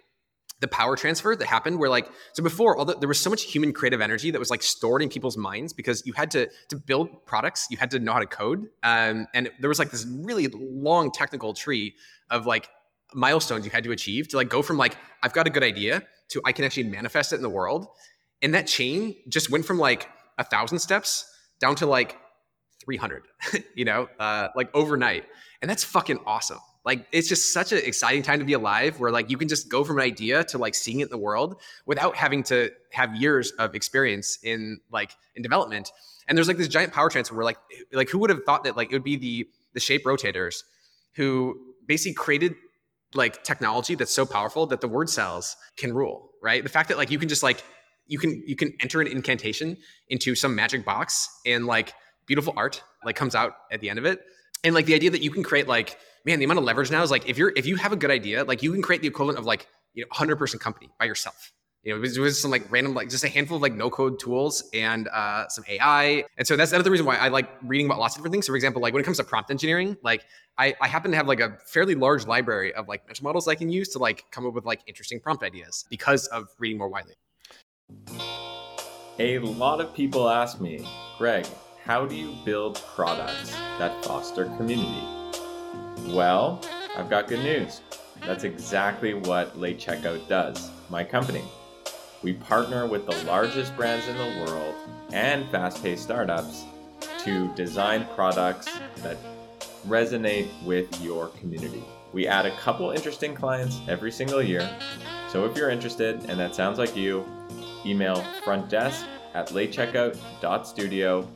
the 0.60 0.68
power 0.68 0.94
transfer 0.94 1.34
that 1.34 1.46
happened 1.46 1.78
where 1.78 1.88
like 1.88 2.10
so 2.34 2.42
before 2.42 2.84
the, 2.84 2.94
there 2.98 3.08
was 3.08 3.18
so 3.18 3.30
much 3.30 3.44
human 3.44 3.72
creative 3.72 4.02
energy 4.02 4.30
that 4.30 4.38
was 4.38 4.50
like 4.50 4.62
stored 4.62 5.00
in 5.00 5.08
people's 5.08 5.38
minds 5.38 5.72
because 5.72 6.04
you 6.04 6.12
had 6.12 6.30
to 6.30 6.48
to 6.68 6.76
build 6.76 7.24
products 7.24 7.66
you 7.70 7.78
had 7.78 7.90
to 7.90 7.98
know 7.98 8.12
how 8.12 8.18
to 8.18 8.26
code 8.26 8.68
um, 8.82 9.26
and 9.32 9.50
there 9.58 9.68
was 9.68 9.78
like 9.78 9.90
this 9.90 10.06
really 10.06 10.48
long 10.48 11.10
technical 11.10 11.54
tree 11.54 11.94
of 12.30 12.44
like 12.44 12.68
milestones 13.14 13.64
you 13.64 13.70
had 13.70 13.84
to 13.84 13.92
achieve 13.92 14.28
to 14.28 14.36
like 14.36 14.48
go 14.48 14.62
from 14.62 14.76
like 14.76 14.96
I've 15.22 15.32
got 15.32 15.46
a 15.46 15.50
good 15.50 15.62
idea 15.62 16.02
to 16.30 16.40
I 16.44 16.52
can 16.52 16.64
actually 16.64 16.84
manifest 16.84 17.32
it 17.32 17.36
in 17.36 17.42
the 17.42 17.50
world. 17.50 17.86
And 18.42 18.54
that 18.54 18.66
chain 18.66 19.16
just 19.28 19.50
went 19.50 19.64
from 19.64 19.78
like 19.78 20.08
a 20.38 20.44
thousand 20.44 20.78
steps 20.78 21.30
down 21.60 21.74
to 21.76 21.86
like 21.86 22.16
300, 22.84 23.24
you 23.74 23.84
know, 23.84 24.08
uh, 24.18 24.48
like 24.56 24.74
overnight. 24.74 25.24
And 25.60 25.70
that's 25.70 25.84
fucking 25.84 26.18
awesome. 26.26 26.58
Like 26.84 27.06
it's 27.12 27.28
just 27.28 27.52
such 27.52 27.72
an 27.72 27.78
exciting 27.84 28.22
time 28.22 28.38
to 28.38 28.44
be 28.44 28.54
alive 28.54 28.98
where 28.98 29.10
like 29.10 29.28
you 29.28 29.36
can 29.36 29.48
just 29.48 29.68
go 29.68 29.84
from 29.84 29.98
an 29.98 30.04
idea 30.04 30.44
to 30.44 30.58
like 30.58 30.74
seeing 30.74 31.00
it 31.00 31.04
in 31.04 31.08
the 31.10 31.18
world 31.18 31.60
without 31.84 32.16
having 32.16 32.42
to 32.44 32.70
have 32.92 33.14
years 33.14 33.50
of 33.52 33.74
experience 33.74 34.38
in 34.42 34.80
like 34.90 35.12
in 35.36 35.42
development. 35.42 35.92
And 36.26 36.38
there's 36.38 36.48
like 36.48 36.56
this 36.56 36.68
giant 36.68 36.92
power 36.94 37.10
transfer 37.10 37.34
where 37.34 37.44
like 37.44 37.58
like 37.92 38.08
who 38.08 38.18
would 38.18 38.30
have 38.30 38.44
thought 38.44 38.64
that 38.64 38.76
like 38.78 38.90
it 38.90 38.94
would 38.94 39.04
be 39.04 39.16
the 39.16 39.48
the 39.74 39.80
shape 39.80 40.04
rotators 40.04 40.62
who 41.16 41.58
basically 41.86 42.14
created 42.14 42.54
like 43.14 43.42
technology 43.42 43.94
that's 43.94 44.12
so 44.12 44.24
powerful 44.24 44.66
that 44.66 44.80
the 44.80 44.88
wordcels 44.88 45.56
can 45.76 45.92
rule, 45.92 46.30
right? 46.42 46.62
The 46.62 46.68
fact 46.68 46.88
that 46.88 46.98
like 46.98 47.10
you 47.10 47.18
can 47.18 47.28
just 47.28 47.42
like 47.42 47.62
you 48.06 48.18
can 48.18 48.42
you 48.46 48.56
can 48.56 48.72
enter 48.80 49.00
an 49.00 49.06
incantation 49.06 49.76
into 50.08 50.34
some 50.34 50.54
magic 50.54 50.84
box 50.84 51.28
and 51.46 51.66
like 51.66 51.92
beautiful 52.26 52.54
art 52.56 52.82
like 53.04 53.16
comes 53.16 53.34
out 53.34 53.54
at 53.72 53.80
the 53.80 53.90
end 53.90 53.98
of 53.98 54.04
it. 54.04 54.20
And 54.62 54.74
like 54.74 54.86
the 54.86 54.94
idea 54.94 55.10
that 55.10 55.22
you 55.22 55.30
can 55.30 55.42
create 55.42 55.66
like 55.66 55.98
man, 56.24 56.38
the 56.38 56.44
amount 56.44 56.58
of 56.58 56.64
leverage 56.64 56.90
now 56.90 57.02
is 57.02 57.10
like 57.10 57.28
if 57.28 57.38
you're 57.38 57.52
if 57.56 57.66
you 57.66 57.76
have 57.76 57.92
a 57.92 57.96
good 57.96 58.10
idea, 58.10 58.44
like 58.44 58.62
you 58.62 58.72
can 58.72 58.82
create 58.82 59.02
the 59.02 59.08
equivalent 59.08 59.38
of 59.38 59.44
like 59.44 59.66
you 59.94 60.02
know 60.02 60.08
100 60.10 60.36
person 60.36 60.58
company 60.58 60.90
by 60.98 61.06
yourself. 61.06 61.52
You 61.82 61.92
know, 61.92 61.96
it 61.96 62.00
was, 62.00 62.16
it 62.18 62.20
was 62.20 62.40
some 62.40 62.50
like 62.50 62.70
random, 62.70 62.92
like 62.92 63.08
just 63.08 63.24
a 63.24 63.28
handful 63.28 63.56
of 63.56 63.62
like 63.62 63.72
no 63.72 63.88
code 63.88 64.18
tools 64.18 64.68
and 64.74 65.08
uh, 65.08 65.48
some 65.48 65.64
AI. 65.66 66.24
And 66.36 66.46
so 66.46 66.54
that's 66.54 66.72
another 66.72 66.90
reason 66.90 67.06
why 67.06 67.16
I 67.16 67.28
like 67.28 67.48
reading 67.62 67.86
about 67.86 67.98
lots 67.98 68.14
of 68.14 68.18
different 68.18 68.32
things. 68.32 68.46
So 68.46 68.52
for 68.52 68.56
example, 68.56 68.82
like 68.82 68.92
when 68.92 69.00
it 69.00 69.04
comes 69.04 69.16
to 69.16 69.24
prompt 69.24 69.50
engineering, 69.50 69.96
like 70.02 70.26
I, 70.58 70.74
I 70.82 70.88
happen 70.88 71.10
to 71.12 71.16
have 71.16 71.26
like 71.26 71.40
a 71.40 71.56
fairly 71.66 71.94
large 71.94 72.26
library 72.26 72.74
of 72.74 72.86
like 72.86 73.06
mental 73.06 73.24
models 73.24 73.48
I 73.48 73.54
can 73.54 73.70
use 73.70 73.88
to 73.90 73.98
like 73.98 74.26
come 74.30 74.46
up 74.46 74.52
with 74.52 74.66
like 74.66 74.80
interesting 74.86 75.20
prompt 75.20 75.42
ideas 75.42 75.86
because 75.88 76.26
of 76.26 76.48
reading 76.58 76.76
more 76.76 76.88
widely. 76.88 77.14
A 79.18 79.38
lot 79.38 79.80
of 79.80 79.94
people 79.94 80.28
ask 80.28 80.60
me, 80.60 80.86
Greg, 81.16 81.46
how 81.84 82.04
do 82.04 82.14
you 82.14 82.34
build 82.44 82.82
products 82.94 83.52
that 83.78 84.04
foster 84.04 84.44
community? 84.58 85.02
Well, 86.08 86.60
I've 86.94 87.08
got 87.08 87.26
good 87.26 87.42
news. 87.42 87.80
That's 88.26 88.44
exactly 88.44 89.14
what 89.14 89.58
Late 89.58 89.80
Checkout 89.80 90.28
does, 90.28 90.70
my 90.90 91.04
company. 91.04 91.42
We 92.22 92.34
partner 92.34 92.86
with 92.86 93.06
the 93.06 93.16
largest 93.24 93.74
brands 93.76 94.06
in 94.06 94.16
the 94.16 94.44
world 94.44 94.74
and 95.12 95.48
fast 95.50 95.82
paced 95.82 96.02
startups 96.02 96.64
to 97.24 97.52
design 97.54 98.06
products 98.14 98.68
that 98.96 99.16
resonate 99.86 100.48
with 100.64 101.00
your 101.00 101.28
community. 101.28 101.82
We 102.12 102.26
add 102.26 102.44
a 102.44 102.54
couple 102.56 102.90
interesting 102.90 103.34
clients 103.34 103.80
every 103.88 104.12
single 104.12 104.42
year. 104.42 104.68
So 105.28 105.44
if 105.44 105.56
you're 105.56 105.70
interested 105.70 106.24
and 106.28 106.38
that 106.38 106.54
sounds 106.54 106.78
like 106.78 106.96
you, 106.96 107.24
email 107.86 108.16
frontdesk 108.44 109.04
at 109.34 109.48
latecheckout.studio 109.48 111.28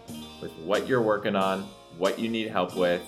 with 0.42 0.52
what 0.64 0.86
you're 0.86 1.02
working 1.02 1.36
on, 1.36 1.62
what 1.96 2.18
you 2.18 2.28
need 2.28 2.48
help 2.48 2.76
with, 2.76 3.00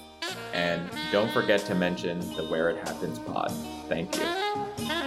and 0.52 0.88
don't 1.12 1.30
forget 1.32 1.60
to 1.66 1.74
mention 1.74 2.20
the 2.36 2.44
Where 2.46 2.70
It 2.70 2.78
Happens 2.88 3.18
pod. 3.18 3.50
Thank 3.88 4.16
you. 4.16 5.05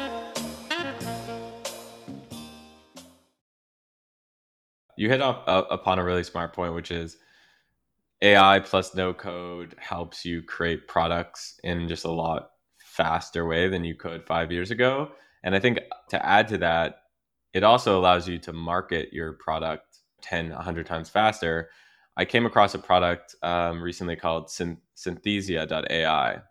You 4.99 5.07
hit 5.07 5.21
up, 5.21 5.45
uh, 5.47 5.63
upon 5.69 5.97
a 5.97 6.03
really 6.03 6.25
smart 6.25 6.53
point, 6.53 6.73
which 6.73 6.91
is 6.91 7.15
AI 8.21 8.59
plus 8.59 8.93
no 8.93 9.13
code 9.13 9.73
helps 9.79 10.25
you 10.25 10.41
create 10.41 10.89
products 10.89 11.57
in 11.63 11.87
just 11.87 12.03
a 12.03 12.11
lot 12.11 12.49
faster 12.79 13.47
way 13.47 13.69
than 13.69 13.85
you 13.85 13.95
could 13.95 14.25
five 14.27 14.51
years 14.51 14.71
ago. 14.71 15.09
And 15.41 15.55
I 15.55 15.59
think 15.61 15.79
to 16.09 16.25
add 16.25 16.49
to 16.49 16.57
that, 16.57 17.03
it 17.53 17.63
also 17.63 17.97
allows 17.97 18.27
you 18.27 18.39
to 18.39 18.51
market 18.51 19.13
your 19.13 19.31
product 19.31 19.99
10, 20.21 20.49
100 20.49 20.85
times 20.85 21.07
faster. 21.07 21.69
I 22.17 22.25
came 22.25 22.45
across 22.45 22.73
a 22.73 22.79
product 22.79 23.37
um, 23.41 23.81
recently 23.81 24.17
called 24.17 24.47
Synth- 24.47 24.81
Synthesia.ai, 24.97 26.41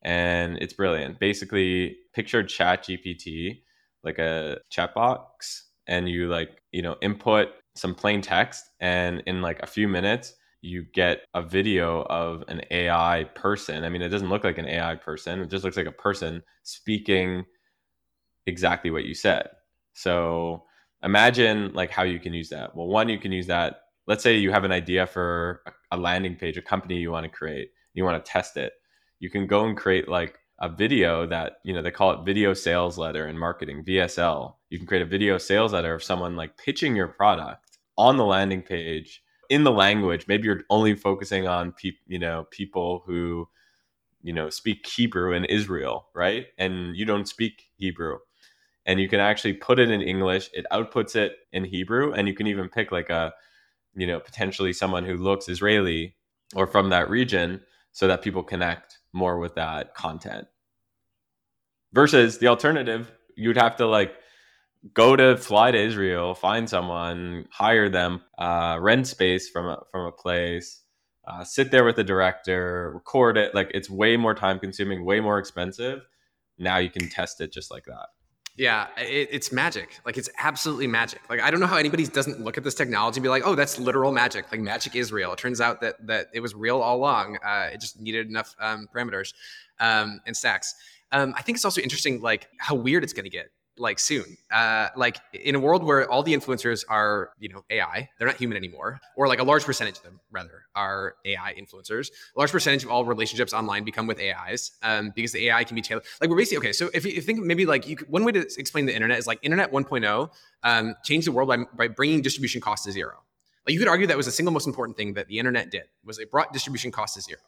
and 0.00 0.56
it's 0.56 0.72
brilliant. 0.72 1.18
Basically, 1.18 1.98
picture 2.14 2.42
Chat 2.42 2.84
GPT 2.84 3.60
like 4.02 4.18
a 4.18 4.58
chat 4.70 4.94
box, 4.94 5.67
and 5.88 6.08
you 6.08 6.28
like, 6.28 6.62
you 6.72 6.82
know, 6.82 6.96
input 7.02 7.48
some 7.74 7.94
plain 7.94 8.20
text, 8.20 8.70
and 8.80 9.22
in 9.26 9.40
like 9.42 9.60
a 9.62 9.66
few 9.66 9.88
minutes, 9.88 10.34
you 10.60 10.84
get 10.92 11.20
a 11.34 11.42
video 11.42 12.02
of 12.02 12.42
an 12.48 12.60
AI 12.70 13.24
person. 13.34 13.84
I 13.84 13.88
mean, 13.88 14.02
it 14.02 14.08
doesn't 14.08 14.28
look 14.28 14.44
like 14.44 14.58
an 14.58 14.68
AI 14.68 14.96
person, 14.96 15.40
it 15.40 15.50
just 15.50 15.64
looks 15.64 15.76
like 15.76 15.86
a 15.86 15.92
person 15.92 16.42
speaking 16.62 17.44
exactly 18.46 18.90
what 18.90 19.04
you 19.04 19.14
said. 19.14 19.48
So 19.92 20.64
imagine 21.02 21.72
like 21.74 21.90
how 21.90 22.02
you 22.02 22.18
can 22.18 22.34
use 22.34 22.48
that. 22.48 22.74
Well, 22.74 22.86
one, 22.88 23.08
you 23.08 23.18
can 23.18 23.32
use 23.32 23.46
that. 23.46 23.82
Let's 24.06 24.22
say 24.22 24.36
you 24.36 24.50
have 24.50 24.64
an 24.64 24.72
idea 24.72 25.06
for 25.06 25.62
a 25.92 25.96
landing 25.96 26.34
page, 26.34 26.56
a 26.56 26.62
company 26.62 26.96
you 26.96 27.10
want 27.10 27.24
to 27.24 27.30
create, 27.30 27.70
you 27.94 28.04
want 28.04 28.24
to 28.24 28.30
test 28.30 28.56
it. 28.56 28.72
You 29.20 29.30
can 29.30 29.46
go 29.46 29.66
and 29.66 29.76
create 29.76 30.08
like 30.08 30.37
a 30.60 30.68
video 30.68 31.26
that, 31.26 31.58
you 31.64 31.72
know, 31.72 31.82
they 31.82 31.90
call 31.90 32.10
it 32.12 32.24
video 32.24 32.52
sales 32.52 32.98
letter 32.98 33.28
in 33.28 33.38
marketing, 33.38 33.84
VSL. 33.84 34.54
You 34.70 34.78
can 34.78 34.86
create 34.86 35.02
a 35.02 35.06
video 35.06 35.38
sales 35.38 35.72
letter 35.72 35.94
of 35.94 36.02
someone 36.02 36.36
like 36.36 36.56
pitching 36.56 36.96
your 36.96 37.08
product 37.08 37.78
on 37.96 38.16
the 38.16 38.24
landing 38.24 38.62
page 38.62 39.22
in 39.48 39.64
the 39.64 39.72
language. 39.72 40.26
Maybe 40.28 40.44
you're 40.44 40.62
only 40.70 40.94
focusing 40.94 41.46
on 41.46 41.72
people 41.72 42.00
you 42.06 42.18
know 42.18 42.46
people 42.50 43.02
who 43.06 43.48
you 44.22 44.32
know 44.32 44.50
speak 44.50 44.86
hebrew 44.86 45.32
in 45.32 45.44
israel 45.44 46.08
right? 46.14 46.46
And 46.58 46.96
you 46.96 47.04
don't 47.04 47.28
speak 47.28 47.64
hebrew. 47.76 48.18
And 48.86 49.00
you 49.00 49.08
can 49.08 49.20
actually 49.20 49.54
put 49.54 49.78
it 49.78 49.90
in 49.90 50.00
english. 50.02 50.50
It 50.52 50.66
outputs 50.72 51.16
it 51.16 51.36
in 51.52 51.64
hebrew. 51.64 52.12
And 52.12 52.26
you 52.28 52.34
can 52.34 52.46
even 52.46 52.68
pick 52.68 52.92
like 52.92 53.10
a 53.10 53.32
you 53.94 54.06
know 54.06 54.20
potentially 54.20 54.72
someone 54.72 55.04
who 55.04 55.16
looks 55.16 55.48
israeli 55.48 56.14
or 56.54 56.66
from 56.66 56.90
that 56.90 57.10
region 57.10 57.60
so 57.92 58.06
that 58.08 58.22
people 58.22 58.42
connect 58.42 58.87
more 59.18 59.38
with 59.38 59.56
that 59.56 59.94
content 59.94 60.46
versus 61.92 62.38
the 62.38 62.46
alternative 62.46 63.12
you'd 63.36 63.56
have 63.56 63.76
to 63.76 63.86
like 63.86 64.14
go 64.94 65.16
to 65.16 65.36
fly 65.36 65.70
to 65.70 65.78
Israel, 65.78 66.34
find 66.34 66.68
someone, 66.68 67.46
hire 67.50 67.88
them, 67.88 68.22
uh, 68.38 68.78
rent 68.80 69.06
space 69.06 69.48
from 69.48 69.66
a, 69.66 69.82
from 69.90 70.06
a 70.06 70.12
place, 70.12 70.82
uh, 71.26 71.44
sit 71.44 71.70
there 71.70 71.84
with 71.84 71.96
the 71.96 72.04
director, 72.04 72.92
record 72.94 73.36
it. 73.36 73.54
Like 73.54 73.70
it's 73.74 73.90
way 73.90 74.16
more 74.16 74.34
time 74.34 74.58
consuming, 74.58 75.04
way 75.04 75.20
more 75.20 75.38
expensive. 75.38 76.06
Now 76.58 76.78
you 76.78 76.90
can 76.90 77.08
test 77.08 77.40
it 77.40 77.52
just 77.52 77.70
like 77.70 77.84
that. 77.84 78.08
Yeah, 78.58 78.88
it, 78.96 79.28
it's 79.30 79.52
magic. 79.52 80.00
Like 80.04 80.18
it's 80.18 80.28
absolutely 80.36 80.88
magic. 80.88 81.20
Like 81.30 81.40
I 81.40 81.50
don't 81.50 81.60
know 81.60 81.66
how 81.66 81.76
anybody 81.76 82.04
doesn't 82.06 82.40
look 82.40 82.58
at 82.58 82.64
this 82.64 82.74
technology 82.74 83.18
and 83.18 83.22
be 83.22 83.28
like, 83.28 83.44
"Oh, 83.46 83.54
that's 83.54 83.78
literal 83.78 84.10
magic." 84.10 84.50
Like 84.50 84.60
magic 84.60 84.96
is 84.96 85.12
real. 85.12 85.32
It 85.32 85.38
turns 85.38 85.60
out 85.60 85.80
that 85.80 86.04
that 86.08 86.26
it 86.34 86.40
was 86.40 86.56
real 86.56 86.80
all 86.80 86.96
along. 86.96 87.38
Uh, 87.44 87.70
it 87.72 87.80
just 87.80 88.00
needed 88.00 88.28
enough 88.28 88.56
um, 88.58 88.88
parameters 88.92 89.32
um, 89.78 90.20
and 90.26 90.36
stacks. 90.36 90.74
Um, 91.12 91.34
I 91.36 91.42
think 91.42 91.56
it's 91.56 91.64
also 91.64 91.80
interesting, 91.80 92.20
like 92.20 92.48
how 92.58 92.74
weird 92.74 93.04
it's 93.04 93.12
going 93.12 93.24
to 93.24 93.30
get 93.30 93.50
like 93.78 93.98
soon. 93.98 94.36
Uh, 94.50 94.88
like 94.96 95.18
in 95.32 95.54
a 95.54 95.60
world 95.60 95.82
where 95.82 96.08
all 96.10 96.22
the 96.22 96.34
influencers 96.34 96.84
are, 96.88 97.30
you 97.38 97.48
know, 97.48 97.64
AI, 97.70 98.08
they're 98.18 98.26
not 98.26 98.36
human 98.36 98.56
anymore, 98.56 99.00
or 99.16 99.28
like 99.28 99.38
a 99.38 99.44
large 99.44 99.64
percentage 99.64 99.96
of 99.98 100.02
them 100.02 100.20
rather 100.30 100.62
are 100.74 101.14
AI 101.24 101.54
influencers. 101.54 102.10
A 102.34 102.38
large 102.38 102.50
percentage 102.52 102.84
of 102.84 102.90
all 102.90 103.04
relationships 103.04 103.52
online 103.52 103.84
become 103.84 104.06
with 104.06 104.20
AIs 104.20 104.72
um, 104.82 105.12
because 105.14 105.32
the 105.32 105.48
AI 105.48 105.64
can 105.64 105.74
be 105.74 105.82
tailored. 105.82 106.04
Like 106.20 106.30
we're 106.30 106.36
basically 106.36 106.58
okay. 106.58 106.72
So 106.72 106.90
if 106.94 107.04
you, 107.04 107.20
think 107.20 107.40
maybe 107.40 107.66
like 107.66 107.88
you 107.88 107.96
one 108.08 108.24
way 108.24 108.32
to 108.32 108.40
explain 108.58 108.86
the 108.86 108.94
internet 108.94 109.18
is 109.18 109.26
like 109.26 109.38
internet 109.42 109.72
1.0 109.72 110.30
um, 110.62 110.94
changed 111.04 111.26
the 111.26 111.32
world 111.32 111.48
by, 111.48 111.58
by 111.76 111.88
bringing 111.88 112.22
distribution 112.22 112.60
costs 112.60 112.86
to 112.86 112.92
zero. 112.92 113.14
Like 113.66 113.74
you 113.74 113.78
could 113.78 113.88
argue 113.88 114.06
that 114.06 114.16
was 114.16 114.26
the 114.26 114.32
single 114.32 114.52
most 114.52 114.66
important 114.66 114.96
thing 114.96 115.14
that 115.14 115.28
the 115.28 115.38
internet 115.38 115.70
did 115.70 115.84
was 116.04 116.18
it 116.18 116.30
brought 116.30 116.52
distribution 116.52 116.90
costs 116.90 117.16
to 117.16 117.22
zero. 117.22 117.40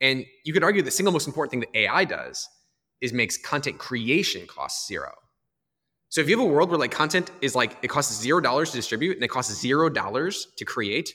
And 0.00 0.24
you 0.44 0.52
could 0.52 0.64
argue 0.64 0.80
the 0.82 0.90
single 0.90 1.12
most 1.12 1.26
important 1.26 1.50
thing 1.50 1.60
that 1.60 1.76
AI 1.76 2.04
does 2.04 2.48
is 3.00 3.12
makes 3.12 3.36
content 3.36 3.78
creation 3.78 4.46
costs 4.46 4.86
zero. 4.86 5.12
So 6.10 6.20
if 6.20 6.28
you 6.28 6.36
have 6.36 6.44
a 6.44 6.52
world 6.52 6.70
where 6.70 6.78
like 6.78 6.90
content 6.90 7.30
is 7.40 7.54
like 7.54 7.76
it 7.82 7.88
costs 7.88 8.20
zero 8.20 8.40
dollars 8.40 8.70
to 8.72 8.76
distribute 8.76 9.14
and 9.16 9.24
it 9.24 9.28
costs 9.28 9.54
zero 9.58 9.88
dollars 9.88 10.48
to 10.56 10.64
create, 10.64 11.14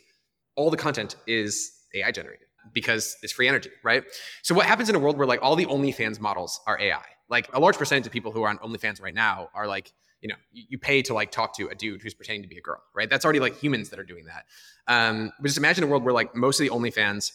all 0.56 0.72
the 0.72 0.78
content 0.78 1.18
is 1.28 1.70
AI 1.94 2.12
generated 2.12 2.48
because 2.74 3.18
it's 3.22 3.34
free 3.34 3.50
energy, 3.50 3.70
right? 3.84 4.04
So 4.42 4.56
what 4.56 4.66
happens 4.66 4.90
in 4.90 4.96
a 4.96 5.00
world 5.00 5.18
where 5.18 5.28
like 5.28 5.42
all 5.44 5.58
the 5.58 5.66
OnlyFans 5.66 6.22
models 6.22 6.62
are 6.66 6.80
AI? 6.80 7.04
Like 7.30 7.50
a 7.54 7.60
large 7.60 7.78
percentage 7.78 8.08
of 8.08 8.14
people 8.14 8.32
who 8.32 8.44
are 8.44 8.50
on 8.50 8.58
OnlyFans 8.60 9.02
right 9.02 9.14
now 9.14 9.50
are 9.54 9.68
like, 9.68 9.92
you 10.22 10.30
know, 10.30 10.36
you 10.54 10.78
pay 10.78 11.02
to 11.04 11.14
like 11.14 11.30
talk 11.30 11.56
to 11.58 11.68
a 11.68 11.76
dude 11.76 12.02
who's 12.02 12.14
pretending 12.14 12.44
to 12.44 12.48
be 12.48 12.58
a 12.58 12.62
girl, 12.62 12.82
right? 12.96 13.10
That's 13.10 13.26
already 13.26 13.42
like 13.42 13.60
humans 13.60 13.90
that 13.90 14.00
are 14.00 14.06
doing 14.06 14.26
that. 14.26 14.46
Um, 14.88 15.34
but 15.40 15.48
just 15.48 15.58
imagine 15.58 15.84
a 15.84 15.88
world 15.88 16.06
where 16.06 16.14
like 16.14 16.34
most 16.36 16.62
of 16.62 16.68
the 16.68 16.74
OnlyFans 16.74 17.34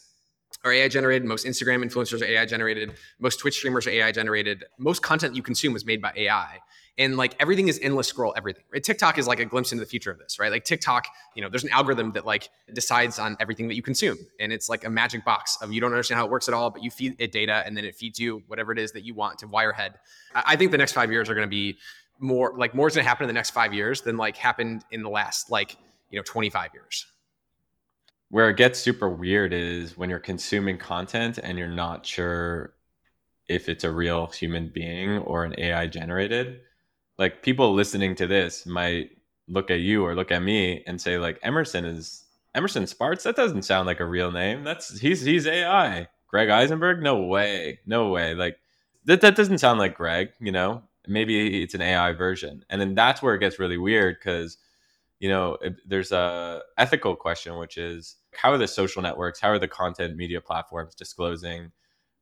are 0.64 0.72
AI 0.72 0.88
generated. 0.88 1.28
Most 1.28 1.46
Instagram 1.46 1.84
influencers 1.84 2.22
are 2.22 2.24
AI 2.24 2.46
generated. 2.46 2.94
Most 3.20 3.38
Twitch 3.38 3.56
streamers 3.58 3.86
are 3.86 3.90
AI 3.90 4.12
generated. 4.12 4.64
Most 4.78 5.02
content 5.02 5.36
you 5.36 5.42
consume 5.42 5.76
is 5.76 5.84
made 5.84 6.00
by 6.00 6.12
AI 6.16 6.58
and 6.98 7.16
like 7.16 7.34
everything 7.40 7.68
is 7.68 7.78
endless 7.82 8.08
scroll 8.08 8.34
everything 8.36 8.64
right? 8.72 8.82
Tiktok 8.82 9.18
is 9.18 9.26
like 9.26 9.40
a 9.40 9.44
glimpse 9.44 9.72
into 9.72 9.84
the 9.84 9.88
future 9.90 10.10
of 10.10 10.18
this 10.18 10.38
right? 10.38 10.50
Like 10.50 10.64
tiktok 10.64 11.06
you 11.34 11.42
know 11.42 11.48
there's 11.48 11.64
an 11.64 11.70
algorithm 11.70 12.12
that 12.12 12.26
like 12.26 12.48
decides 12.72 13.18
on 13.18 13.36
everything 13.40 13.68
that 13.68 13.74
you 13.74 13.82
consume 13.82 14.18
and 14.38 14.52
it's 14.52 14.68
like 14.68 14.84
a 14.84 14.90
magic 14.90 15.24
box 15.24 15.58
of 15.62 15.72
you 15.72 15.80
don't 15.80 15.92
understand 15.92 16.18
how 16.18 16.24
it 16.24 16.30
works 16.30 16.48
at 16.48 16.54
all 16.54 16.70
but 16.70 16.82
you 16.82 16.90
feed 16.90 17.14
it 17.18 17.32
data 17.32 17.62
and 17.66 17.76
then 17.76 17.84
it 17.84 17.94
feeds 17.94 18.18
you 18.18 18.42
whatever 18.46 18.72
it 18.72 18.78
is 18.78 18.92
that 18.92 19.04
you 19.04 19.14
want 19.14 19.38
to 19.38 19.46
wirehead 19.46 19.94
i 20.34 20.56
think 20.56 20.70
the 20.70 20.78
next 20.78 20.92
five 20.92 21.10
years 21.10 21.28
are 21.28 21.34
going 21.34 21.46
to 21.46 21.50
be 21.50 21.76
more 22.20 22.54
like 22.56 22.74
more 22.74 22.86
is 22.86 22.94
going 22.94 23.04
to 23.04 23.08
happen 23.08 23.24
in 23.24 23.28
the 23.28 23.34
next 23.34 23.50
five 23.50 23.72
years 23.72 24.02
than 24.02 24.16
like 24.16 24.36
happened 24.36 24.84
in 24.90 25.02
the 25.02 25.08
last 25.08 25.50
like 25.50 25.76
you 26.10 26.18
know 26.18 26.22
25 26.24 26.70
years. 26.74 27.06
Where 28.28 28.48
it 28.50 28.56
gets 28.56 28.78
super 28.78 29.08
weird 29.08 29.52
is 29.52 29.96
when 29.96 30.08
you're 30.08 30.20
consuming 30.20 30.78
content 30.78 31.38
and 31.42 31.58
you're 31.58 31.66
not 31.66 32.06
sure 32.06 32.74
if 33.48 33.68
it's 33.68 33.82
a 33.82 33.90
real 33.90 34.26
human 34.26 34.68
being 34.68 35.18
or 35.18 35.44
an 35.44 35.54
AI 35.58 35.88
generated 35.88 36.60
like 37.20 37.42
people 37.42 37.74
listening 37.74 38.14
to 38.16 38.26
this 38.26 38.64
might 38.64 39.10
look 39.46 39.70
at 39.70 39.80
you 39.80 40.04
or 40.04 40.14
look 40.14 40.32
at 40.32 40.42
me 40.42 40.82
and 40.86 40.98
say 40.98 41.18
like 41.18 41.38
Emerson 41.42 41.84
is 41.84 42.24
Emerson 42.54 42.86
Spartz. 42.86 43.24
That 43.24 43.36
doesn't 43.36 43.62
sound 43.62 43.86
like 43.86 44.00
a 44.00 44.06
real 44.06 44.32
name. 44.32 44.64
That's 44.64 44.98
he's 44.98 45.20
he's 45.20 45.46
AI. 45.46 46.08
Greg 46.26 46.48
Eisenberg? 46.48 47.02
No 47.02 47.24
way. 47.24 47.80
No 47.84 48.08
way. 48.08 48.34
Like 48.34 48.58
that 49.04 49.20
that 49.20 49.36
doesn't 49.36 49.58
sound 49.58 49.78
like 49.78 49.96
Greg. 49.96 50.30
You 50.40 50.50
know, 50.50 50.82
maybe 51.06 51.62
it's 51.62 51.74
an 51.74 51.82
AI 51.82 52.12
version, 52.12 52.64
and 52.70 52.80
then 52.80 52.94
that's 52.94 53.22
where 53.22 53.34
it 53.34 53.40
gets 53.40 53.58
really 53.58 53.78
weird 53.78 54.16
because 54.18 54.56
you 55.18 55.28
know 55.28 55.58
there's 55.86 56.12
a 56.12 56.62
ethical 56.78 57.14
question 57.14 57.58
which 57.58 57.76
is 57.76 58.16
how 58.34 58.50
are 58.50 58.56
the 58.56 58.66
social 58.66 59.02
networks 59.02 59.38
how 59.38 59.50
are 59.50 59.58
the 59.58 59.68
content 59.68 60.16
media 60.16 60.40
platforms 60.40 60.94
disclosing 60.94 61.70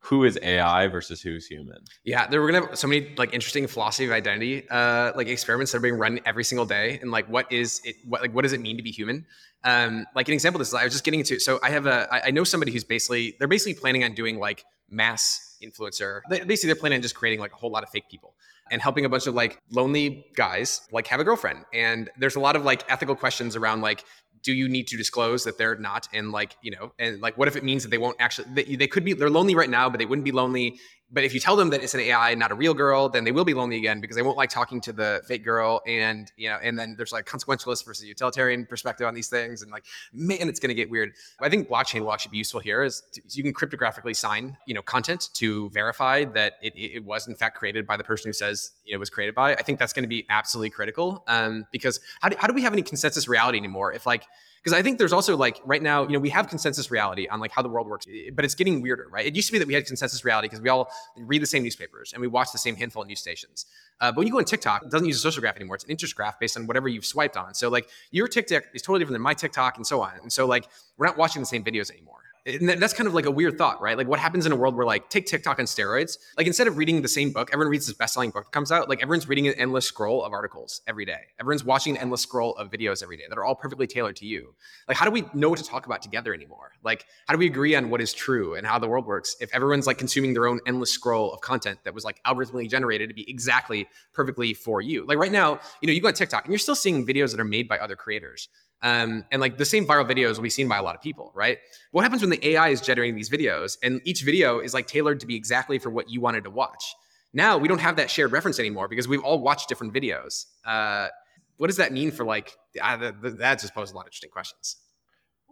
who 0.01 0.25
is 0.25 0.39
AI 0.43 0.87
versus 0.87 1.21
who's 1.21 1.47
human. 1.47 1.79
Yeah, 2.05 2.27
there 2.27 2.41
we're 2.41 2.53
gonna 2.53 2.67
have 2.67 2.79
so 2.79 2.87
many 2.87 3.15
like 3.17 3.35
interesting 3.35 3.67
philosophy 3.67 4.07
of 4.07 4.13
identity, 4.13 4.69
uh, 4.71 5.13
like 5.17 5.27
experiments 5.27 5.73
that 5.73 5.79
are 5.79 5.83
being 5.83 5.99
run 5.99 6.21
every 6.25 6.45
single 6.45 6.67
day, 6.67 6.99
and 7.01 7.11
like 7.11 7.29
what 7.29 7.51
is 7.53 7.81
it? 7.85 7.97
What 8.05 8.23
like 8.23 8.35
what 8.35 8.43
does 8.43 8.53
it 8.53 8.61
mean 8.61 8.77
to 8.77 8.83
be 8.83 8.91
human? 8.91 9.27
Um, 9.65 10.07
like 10.15 10.29
an 10.29 10.35
example 10.35 10.61
of 10.61 10.67
this, 10.67 10.75
I 10.75 10.85
was 10.85 10.93
just 10.93 11.05
getting 11.05 11.21
into. 11.21 11.41
So 11.41 11.59
I 11.63 11.71
have 11.71 11.87
a, 11.87 12.07
I, 12.13 12.27
I 12.27 12.31
know 12.31 12.45
somebody 12.45 12.73
who's 12.73 12.85
basically 12.85 13.35
they're 13.39 13.49
basically 13.49 13.75
planning 13.75 14.05
on 14.05 14.15
doing 14.15 14.39
like 14.39 14.65
mass 14.89 15.57
influencer. 15.63 16.21
They, 16.31 16.41
basically, 16.41 16.69
they're 16.69 16.81
planning 16.81 16.97
on 16.97 17.03
just 17.03 17.15
creating 17.15 17.41
like 17.41 17.53
a 17.53 17.57
whole 17.57 17.71
lot 17.71 17.83
of 17.83 17.91
fake 17.91 18.09
people 18.09 18.35
and 18.71 18.81
helping 18.81 19.05
a 19.05 19.09
bunch 19.09 19.27
of 19.27 19.35
like 19.35 19.61
lonely 19.71 20.27
guys 20.37 20.83
like 20.93 21.07
have 21.07 21.21
a 21.21 21.25
girlfriend. 21.25 21.65
And 21.73 22.11
there's 22.19 22.37
a 22.37 22.41
lot 22.41 22.57
of 22.57 22.65
like 22.65 22.85
ethical 22.89 23.17
questions 23.17 23.57
around 23.57 23.81
like 23.81 24.05
do 24.43 24.53
you 24.53 24.69
need 24.69 24.87
to 24.89 24.97
disclose 24.97 25.45
that 25.45 25.59
they're 25.59 25.77
not 25.77 26.09
and 26.13 26.33
like 26.33 26.57
you 26.63 26.71
know 26.71 26.93
and 26.99 27.21
like 27.21 27.37
what 27.39 27.49
if 27.49 27.57
it 27.57 27.65
means 27.65 27.83
that 27.83 27.91
they 27.91 27.99
won't 27.99 28.17
actually 28.19 28.47
they, 28.55 28.77
they 28.77 28.87
could 28.87 29.05
be 29.05 29.13
they're 29.13 29.31
lonely 29.31 29.55
right 29.55 29.71
now 29.71 29.89
but 29.89 29.99
they 29.99 30.07
wouldn't 30.07 30.25
be 30.25 30.33
lonely 30.33 30.79
but 31.11 31.25
if 31.25 31.33
you 31.33 31.41
tell 31.41 31.57
them 31.57 31.71
that 31.71 31.83
it's 31.83 31.95
an 31.95 32.01
AI, 32.01 32.35
not 32.35 32.51
a 32.51 32.55
real 32.55 32.75
girl, 32.75 33.09
then 33.09 33.25
they 33.25 33.33
will 33.33 33.45
be 33.45 33.55
lonely 33.55 33.77
again 33.77 34.01
because 34.01 34.15
they 34.15 34.23
won't 34.23 34.37
like 34.37 34.51
talking 34.51 34.81
to 34.83 34.93
the 34.93 35.23
fake 35.27 35.43
girl. 35.43 35.81
And 35.87 36.31
you 36.37 36.51
know, 36.51 36.59
and 36.63 36.79
then 36.79 36.97
there's 36.97 37.13
like 37.13 37.25
consequentialist 37.25 37.85
versus 37.87 38.05
utilitarian 38.05 38.67
perspective 38.67 39.07
on 39.07 39.15
these 39.15 39.29
things, 39.29 39.63
and 39.63 39.71
like, 39.73 39.85
man, 40.13 40.49
it's 40.49 40.61
going 40.61 40.69
to 40.69 40.75
get 40.75 40.91
weird. 40.91 41.13
I 41.41 41.49
think 41.49 41.69
blockchain 41.69 42.01
will 42.01 42.13
actually 42.13 42.33
be 42.33 42.39
useful 42.39 42.61
here. 42.61 42.83
Is 42.83 43.03
to, 43.13 43.23
you 43.31 43.43
can 43.43 43.55
cryptographically 43.55 44.15
sign, 44.15 44.57
you 44.67 44.75
know, 44.75 44.83
content 44.83 45.31
to 45.35 45.71
verify 45.71 46.25
that 46.25 46.55
it, 46.63 46.75
it 46.77 47.05
was 47.05 47.27
in 47.27 47.35
fact 47.35 47.57
created 47.57 47.87
by 47.87 47.97
the 47.97 48.05
person 48.05 48.29
who 48.29 48.35
says 48.35 48.73
it 48.87 48.99
was 48.99 49.09
created 49.09 49.35
by. 49.35 49.55
I 49.55 49.63
think 49.63 49.79
that's 49.79 49.95
going 49.95 50.05
to 50.05 50.09
be 50.09 50.27
absolutely 50.29 50.71
critical. 50.71 51.25
Um, 51.27 51.67
because 51.73 52.01
how 52.21 52.29
do, 52.29 52.37
how 52.39 52.47
do 52.47 52.53
we 52.53 52.63
have 52.63 52.73
any 52.73 52.83
consensus 52.83 53.29
reality 53.29 53.57
anymore? 53.57 53.93
If 53.93 54.05
like 54.05 54.25
because 54.63 54.77
I 54.77 54.83
think 54.83 54.99
there's 54.99 55.13
also 55.13 55.37
like 55.37 55.61
right 55.65 55.83
now, 55.83 56.03
you 56.03 56.13
know, 56.13 56.19
we 56.19 56.31
have 56.31 56.49
consensus 56.49 56.91
reality 56.91 57.29
on 57.29 57.41
like 57.41 57.51
how 57.51 57.63
the 57.63 57.69
world 57.69 57.87
works, 57.87 58.07
but 58.35 58.45
it's 58.45 58.55
getting 58.55 58.83
weirder, 58.83 59.09
right? 59.11 59.27
It 59.27 59.35
used 59.35 59.49
to 59.49 59.53
be 59.53 59.59
that 59.59 59.69
we 59.69 59.75
had 59.75 59.87
consensus 59.87 60.25
reality 60.25 60.47
because 60.47 60.61
we 60.61 60.69
all 60.69 60.91
read 61.17 61.43
the 61.43 61.47
same 61.47 61.63
newspapers 61.63 62.13
and 62.13 62.21
we 62.21 62.27
watch 62.27 62.53
the 62.53 62.59
same 62.59 62.77
handful 62.77 63.03
of 63.03 63.09
news 63.09 63.21
stations. 63.21 63.67
Uh, 64.01 64.11
but 64.11 64.19
when 64.19 64.27
you 64.27 64.33
go 64.33 64.39
on 64.39 64.45
TikTok, 64.45 64.85
it 64.85 64.91
doesn't 64.91 65.07
use 65.07 65.17
a 65.17 65.21
social 65.21 65.41
graph 65.41 65.57
anymore. 65.57 65.77
It's 65.77 65.85
an 65.85 65.91
interest 65.91 66.15
graph 66.15 66.39
based 66.39 66.57
on 66.57 66.67
whatever 66.67 66.89
you've 66.89 67.07
swiped 67.07 67.37
on. 67.37 67.55
So 67.55 67.69
like 67.69 67.89
your 68.11 68.29
TikTok 68.29 68.65
is 68.75 68.83
totally 68.83 69.01
different 69.01 69.15
than 69.15 69.23
my 69.23 69.35
TikTok 69.35 69.77
and 69.77 69.87
so 69.87 70.01
on. 70.01 70.13
And 70.23 70.33
so 70.33 70.47
like 70.47 70.69
we're 70.97 71.07
not 71.07 71.17
watching 71.17 71.41
the 71.43 71.47
same 71.47 71.65
videos 71.65 71.91
anymore 71.91 72.28
and 72.49 72.69
that's 72.69 72.95
kind 72.95 73.07
of 73.07 73.15
like 73.15 73.27
a 73.27 73.31
weird 73.31 73.59
thought, 73.59 73.81
right? 73.81 73.97
Like 73.97 74.09
what 74.09 74.19
happens 74.19 74.47
in 74.47 74.53
a 74.53 74.57
world 74.57 74.75
where 74.75 74.87
like 74.87 75.11
take 75.11 75.27
TikTok 75.27 75.59
on 75.59 75.67
steroids? 75.67 76.17
Like 76.37 76.47
instead 76.47 76.67
of 76.67 76.79
reading 76.79 77.03
the 77.03 77.09
same 77.09 77.31
book, 77.31 77.51
everyone 77.53 77.71
reads 77.71 77.87
this 77.87 77.97
best-selling 77.97 78.31
book 78.31 78.45
that 78.45 78.53
comes 78.53 78.73
out. 78.73 78.89
Like 78.89 79.03
everyone's 79.03 79.29
reading 79.29 79.49
an 79.49 79.55
endless 79.55 79.87
scroll 79.87 80.25
of 80.25 80.33
articles 80.33 80.81
every 80.87 81.05
day. 81.05 81.21
Everyone's 81.39 81.65
watching 81.65 81.97
an 81.97 82.03
endless 82.03 82.23
scroll 82.23 82.57
of 82.57 82.71
videos 82.71 83.03
every 83.03 83.17
day 83.17 83.25
that 83.29 83.37
are 83.37 83.45
all 83.45 83.55
perfectly 83.55 83.87
tailored 83.87 84.17
to 84.17 84.27
you. 84.27 84.55
Like 84.89 84.97
how 84.97 85.05
do 85.05 85.11
we 85.11 85.25
know 85.35 85.51
what 85.51 85.59
to 85.59 85.65
talk 85.65 85.87
about 85.87 86.01
together 86.01 86.33
anymore? 86.33 86.73
Like 86.83 87.05
how 87.27 87.35
do 87.35 87.39
we 87.39 87.47
agree 87.47 87.75
on 87.75 87.91
what 87.91 88.01
is 88.01 88.15
true 88.15 88.55
and 88.55 88.67
how 88.67 88.79
the 88.79 88.89
world 88.89 89.07
works 89.07 89.37
if 89.41 89.55
everyone's 89.55 89.87
like 89.87 89.99
consuming 89.99 90.33
their 90.33 90.47
own 90.47 90.61
endless 90.67 90.91
scroll 90.91 91.33
of 91.33 91.41
content 91.43 91.79
that 91.85 91.93
was 91.93 92.05
like 92.05 92.21
algorithmically 92.25 92.71
generated 92.71 93.11
to 93.11 93.15
be 93.15 93.29
exactly 93.31 93.87
perfectly 94.15 94.55
for 94.55 94.81
you? 94.81 95.05
Like 95.07 95.19
right 95.19 95.33
now, 95.33 95.61
you 95.83 95.87
know, 95.87 95.93
you 95.93 96.01
go 96.01 96.09
on 96.09 96.15
TikTok 96.15 96.45
and 96.45 96.53
you're 96.53 96.59
still 96.59 96.75
seeing 96.75 97.07
videos 97.07 97.33
that 97.33 97.41
are 97.41 97.45
made 97.45 97.69
by 97.69 97.79
other 97.79 97.97
creators. 97.97 98.49
Um, 98.83 99.25
and 99.33 99.41
like 99.41 99.59
the 99.59 99.65
same 99.65 99.87
viral 99.87 100.09
videos 100.09 100.37
will 100.37 100.43
be 100.43 100.51
seen 100.51 100.69
by 100.69 100.79
a 100.79 100.83
lot 100.83 100.95
of 100.95 101.03
people, 101.03 101.33
right? 101.35 101.59
What 101.91 102.03
happens 102.03 102.23
when 102.23 102.31
the 102.31 102.49
AI 102.49 102.69
is 102.69 102.81
generating 102.81 103.17
these 103.17 103.29
videos 103.29 103.77
and 103.83 104.01
each 104.05 104.23
video 104.23 104.61
is 104.61 104.73
like 104.73 104.87
tailored 104.87 105.21
to 105.21 105.27
be 105.27 105.35
exactly 105.35 105.79
for 105.79 105.91
what 105.91 106.09
you 106.09 106.21
wanted 106.21 106.45
to 106.45 106.51
watch? 106.51 106.95
Now 107.33 107.59
we 107.59 107.67
don't 107.69 107.81
have 107.81 107.97
that 107.97 108.11
shared 108.11 108.33
reference 108.33 108.59
anymore 108.59 108.89
because 108.89 109.09
we've 109.09 109.23
all 109.23 109.41
watched 109.41 109.69
different 109.69 109.93
videos. 109.93 110.47
Uh, 110.65 111.09
what 111.57 111.67
does 111.67 111.77
that 111.77 111.93
mean 111.93 112.13
for 112.13 112.25
like, 112.25 112.57
uh, 112.81 113.13
that 113.23 113.61
just 113.61 113.75
poses 113.75 113.93
a 113.93 113.97
lot 113.97 114.03
of 114.03 114.07
interesting 114.07 114.31
questions. 114.31 114.77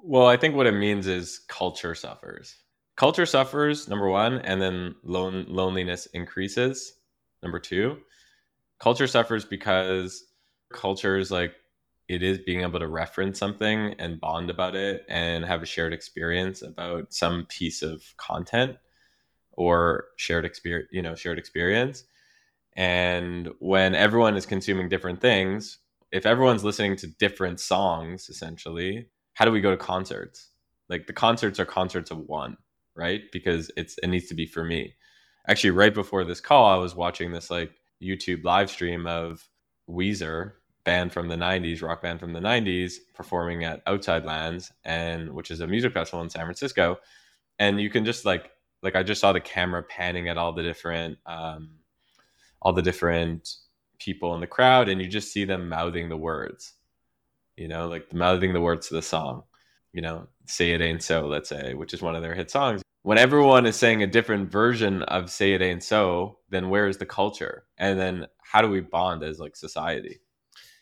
Well, 0.03 0.27
I 0.27 0.37
think 0.37 0.55
what 0.55 0.67
it 0.67 0.73
means 0.73 1.07
is 1.07 1.41
culture 1.49 1.95
suffers. 1.95 2.55
Culture 2.97 3.27
suffers, 3.27 3.89
number 3.89 4.09
one, 4.09 4.39
and 4.41 4.63
then 4.63 4.95
lone, 5.03 5.45
loneliness 5.49 6.07
increases, 6.15 6.95
number 7.43 7.59
two. 7.59 7.99
Culture 8.79 9.07
suffers 9.07 9.45
because 9.45 10.25
culture 10.73 11.19
is 11.19 11.31
like 11.31 11.55
it 12.09 12.23
is 12.23 12.39
being 12.39 12.63
able 12.63 12.79
to 12.79 12.89
reference 12.89 13.39
something 13.39 13.95
and 13.99 14.21
bond 14.21 14.51
about 14.51 14.77
it 14.77 15.05
and 15.09 15.45
have 15.45 15.63
a 15.63 15.67
shared 15.67 15.93
experience 15.93 16.63
about 16.63 17.13
some 17.13 17.47
piece 17.47 17.83
of 17.83 18.03
content 18.17 18.77
or 19.53 20.07
shared 20.17 20.45
experience 20.45 20.89
you 20.93 21.03
know 21.03 21.15
shared 21.15 21.39
experience. 21.39 22.05
And 22.77 23.51
when 23.59 23.95
everyone 23.95 24.37
is 24.37 24.47
consuming 24.47 24.89
different 24.89 25.21
things 25.21 25.79
if 26.13 26.25
everyone's 26.25 26.65
listening 26.65 26.97
to 26.97 27.07
different 27.07 27.59
songs 27.61 28.29
essentially 28.29 29.09
how 29.35 29.45
do 29.45 29.51
we 29.51 29.61
go 29.61 29.71
to 29.71 29.77
concerts? 29.77 30.51
Like 30.89 31.07
the 31.07 31.13
concerts 31.13 31.59
are 31.61 31.67
concerts 31.67 32.11
of 32.11 32.19
one 32.19 32.57
right? 32.95 33.23
Because 33.33 33.71
it's 33.77 33.99
it 34.03 34.09
needs 34.09 34.27
to 34.29 34.35
be 34.35 34.47
for 34.47 34.65
me. 34.65 34.95
Actually 35.49 35.71
right 35.71 35.95
before 35.95 36.25
this 36.25 36.41
call 36.41 36.67
i 36.67 36.77
was 36.77 36.95
watching 36.95 37.33
this 37.33 37.51
like 37.51 37.71
youtube 38.03 38.45
live 38.45 38.69
stream 38.69 39.07
of 39.07 39.49
weezer 39.89 40.53
band 40.87 41.13
from 41.13 41.29
the 41.29 41.37
90s, 41.37 41.83
rock 41.83 42.01
band 42.01 42.19
from 42.19 42.33
the 42.33 42.41
90s, 42.41 42.95
performing 43.13 43.65
at 43.65 43.83
Outside 43.87 44.25
Lands, 44.25 44.73
and 44.85 45.31
which 45.35 45.51
is 45.51 45.61
a 45.61 45.67
music 45.67 45.93
festival 45.93 46.23
in 46.23 46.31
San 46.31 46.45
Francisco. 46.45 46.97
And 47.59 47.79
you 47.79 47.91
can 47.91 48.07
just 48.07 48.25
like 48.25 48.51
like 48.83 48.97
I 48.97 49.03
just 49.03 49.21
saw 49.21 49.33
the 49.33 49.41
camera 49.41 49.83
panning 49.83 50.29
at 50.29 50.39
all 50.39 50.53
the 50.53 50.63
different 50.63 51.19
um, 51.27 51.71
all 52.63 52.73
the 52.73 52.83
different 52.83 53.57
people 53.99 54.35
in 54.35 54.41
the 54.41 54.47
crowd, 54.47 54.89
and 54.89 55.03
you 55.03 55.09
just 55.09 55.33
see 55.33 55.45
them 55.45 55.69
mouthing 55.69 56.09
the 56.09 56.17
words, 56.17 56.75
you 57.57 57.69
know, 57.69 57.89
like 57.89 58.15
mouthing 58.15 58.53
the 58.53 58.61
words 58.61 58.89
to 58.89 58.95
the 58.95 59.03
song, 59.03 59.43
you 59.93 60.01
know, 60.01 60.29
"Say 60.47 60.71
It 60.71 60.81
Ain't 60.81 61.03
So," 61.03 61.27
let's 61.27 61.49
say, 61.49 61.75
which 61.75 61.93
is 61.93 62.03
one 62.03 62.15
of 62.15 62.23
their 62.23 62.35
hit 62.35 62.51
songs. 62.51 62.83
When 63.03 63.19
everyone 63.19 63.67
is 63.67 63.77
saying 63.77 64.03
a 64.03 64.07
different 64.07 64.51
version 64.53 65.03
of 65.05 65.31
"Say 65.31 65.53
It 65.53 65.63
Ain't 65.63 65.83
So," 65.83 66.39
then 66.49 66.71
where 66.71 66.87
is 66.87 66.99
the 66.99 67.07
culture? 67.07 67.65
And 67.77 67.99
then 67.99 68.27
how 68.43 68.63
do 68.63 68.69
we 68.69 68.81
bond 68.81 69.25
as 69.25 69.41
like 69.41 69.57
society? 69.57 70.21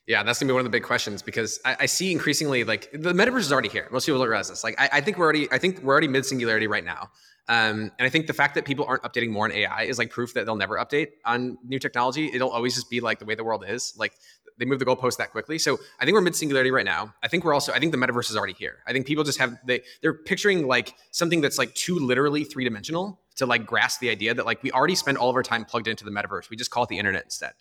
Yeah, 0.07 0.22
that's 0.22 0.38
gonna 0.38 0.50
be 0.50 0.52
one 0.52 0.61
of 0.61 0.64
the 0.64 0.70
big 0.70 0.82
questions 0.82 1.22
because 1.22 1.61
I, 1.64 1.76
I, 1.80 1.86
see 1.86 2.12
increasingly 2.12 2.62
like 2.64 2.90
the 2.92 3.14
metaverse 3.14 3.40
is 3.40 3.52
already 3.52 3.70
here. 3.70 3.88
Most 3.90 4.05
people 4.05 4.18
don't 4.20 4.28
realize 4.28 4.50
this. 4.50 4.62
Like, 4.62 4.78
I, 4.78 4.90
I 4.94 5.00
think 5.00 5.16
we're 5.16 5.24
already, 5.24 5.50
I 5.50 5.57
think 5.57 5.82
we're 5.82 5.92
already 5.92 6.09
mid 6.09 6.26
singularity 6.26 6.66
right 6.66 6.84
now. 6.84 7.11
Um, 7.48 7.90
and 7.98 8.07
I 8.07 8.09
think 8.09 8.26
the 8.26 8.32
fact 8.32 8.55
that 8.55 8.64
people 8.64 8.86
aren't 8.86 9.02
updating 9.02 9.30
more 9.30 9.44
on 9.44 9.52
AI 9.52 9.82
is 9.82 9.98
like 9.98 10.11
proof 10.11 10.34
that 10.34 10.46
they'll 10.46 10.57
never 10.57 10.76
update 10.76 11.09
on 11.24 11.59
new 11.64 11.78
technology. 11.78 12.30
It'll 12.32 12.50
always 12.50 12.74
just 12.74 12.88
be 12.88 13.00
like 13.00 13.18
the 13.18 13.24
way 13.26 13.34
the 13.34 13.44
world 13.44 13.64
is. 13.66 13.94
Like 13.98 14.12
they 14.59 14.64
move 14.64 14.78
the 14.78 14.86
goalpost 14.86 15.18
that 15.18 15.30
quickly. 15.30 15.59
So 15.59 15.78
I 16.00 16.05
think 16.05 16.14
we're 16.14 16.22
mid 16.22 16.36
singularity 16.36 16.70
right 16.70 16.84
now. 16.84 17.12
I 17.22 17.28
think 17.28 17.44
we're 17.44 17.55
also, 17.55 17.72
I 17.72 17.78
think 17.78 17.92
the 17.92 17.98
metaverse 17.98 18.30
is 18.30 18.36
already 18.36 18.55
here. 18.55 18.78
I 18.86 18.92
think 18.92 19.07
people 19.07 19.24
just 19.24 19.38
have 19.38 19.59
they 19.66 19.82
they're 20.00 20.14
picturing 20.14 20.66
like 20.66 20.94
something 21.11 21.40
that's 21.40 21.59
like 21.59 21.74
too 21.74 21.98
literally 21.98 22.44
three 22.44 22.64
dimensional 22.64 23.20
to 23.36 23.46
like 23.46 23.66
grasp 23.66 24.00
the 24.00 24.11
idea 24.11 24.32
that 24.32 24.46
like 24.46 24.62
we 24.62 24.70
already 24.70 24.94
spend 24.94 25.18
all 25.18 25.28
of 25.28 25.36
our 25.36 25.42
time 25.42 25.64
plugged 25.64 25.88
into 25.88 26.05
the 26.05 26.11
metaverse. 26.11 26.50
We 26.50 26.57
just 26.57 26.70
call 26.70 26.84
it 26.84 26.88
the 26.88 26.98
internet 26.98 27.24
instead. 27.24 27.52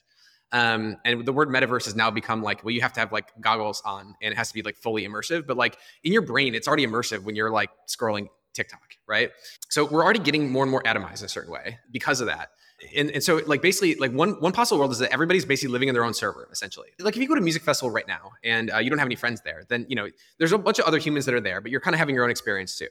Um, 0.53 0.97
and 1.03 1.25
the 1.25 1.33
word 1.33 1.49
metaverse 1.49 1.85
has 1.85 1.95
now 1.95 2.11
become 2.11 2.43
like, 2.43 2.63
well, 2.63 2.71
you 2.71 2.81
have 2.81 2.93
to 2.93 2.99
have 2.99 3.11
like 3.11 3.31
goggles 3.41 3.81
on 3.83 4.15
and 4.21 4.31
it 4.31 4.37
has 4.37 4.49
to 4.49 4.53
be 4.53 4.61
like 4.61 4.77
fully 4.77 5.05
immersive. 5.05 5.47
But 5.47 5.57
like 5.57 5.77
in 6.03 6.13
your 6.13 6.21
brain, 6.21 6.53
it's 6.53 6.67
already 6.67 6.85
immersive 6.85 7.23
when 7.23 7.35
you're 7.35 7.49
like 7.49 7.71
scrolling 7.89 8.27
TikTok, 8.53 8.95
right? 9.07 9.31
So 9.69 9.83
we're 9.83 10.03
already 10.03 10.19
getting 10.19 10.51
more 10.51 10.63
and 10.63 10.71
more 10.71 10.83
atomized 10.83 11.19
in 11.19 11.25
a 11.25 11.29
certain 11.29 11.51
way 11.51 11.79
because 11.91 12.21
of 12.21 12.27
that. 12.27 12.49
And, 12.95 13.09
and 13.11 13.23
so 13.23 13.41
like 13.47 13.61
basically 13.61 13.95
like 13.95 14.11
one 14.11 14.31
one 14.41 14.51
possible 14.51 14.77
world 14.77 14.91
is 14.91 14.99
that 14.99 15.11
everybody's 15.11 15.45
basically 15.45 15.71
living 15.71 15.87
in 15.87 15.93
their 15.93 16.03
own 16.03 16.13
server 16.13 16.49
essentially 16.51 16.89
like 16.99 17.15
if 17.15 17.21
you 17.21 17.29
go 17.29 17.35
to 17.35 17.39
a 17.39 17.43
music 17.43 17.61
festival 17.63 17.91
right 17.91 18.07
now 18.07 18.31
and 18.43 18.71
uh, 18.71 18.77
you 18.77 18.89
don't 18.89 18.99
have 18.99 19.05
any 19.05 19.15
friends 19.15 19.41
there 19.45 19.63
then 19.69 19.85
you 19.87 19.95
know 19.95 20.09
there's 20.37 20.51
a 20.51 20.57
bunch 20.57 20.79
of 20.79 20.85
other 20.85 20.97
humans 20.97 21.25
that 21.25 21.33
are 21.33 21.39
there 21.39 21.61
but 21.61 21.71
you're 21.71 21.79
kind 21.79 21.95
of 21.95 21.99
having 21.99 22.13
your 22.13 22.25
own 22.25 22.29
experience 22.29 22.75
too 22.75 22.89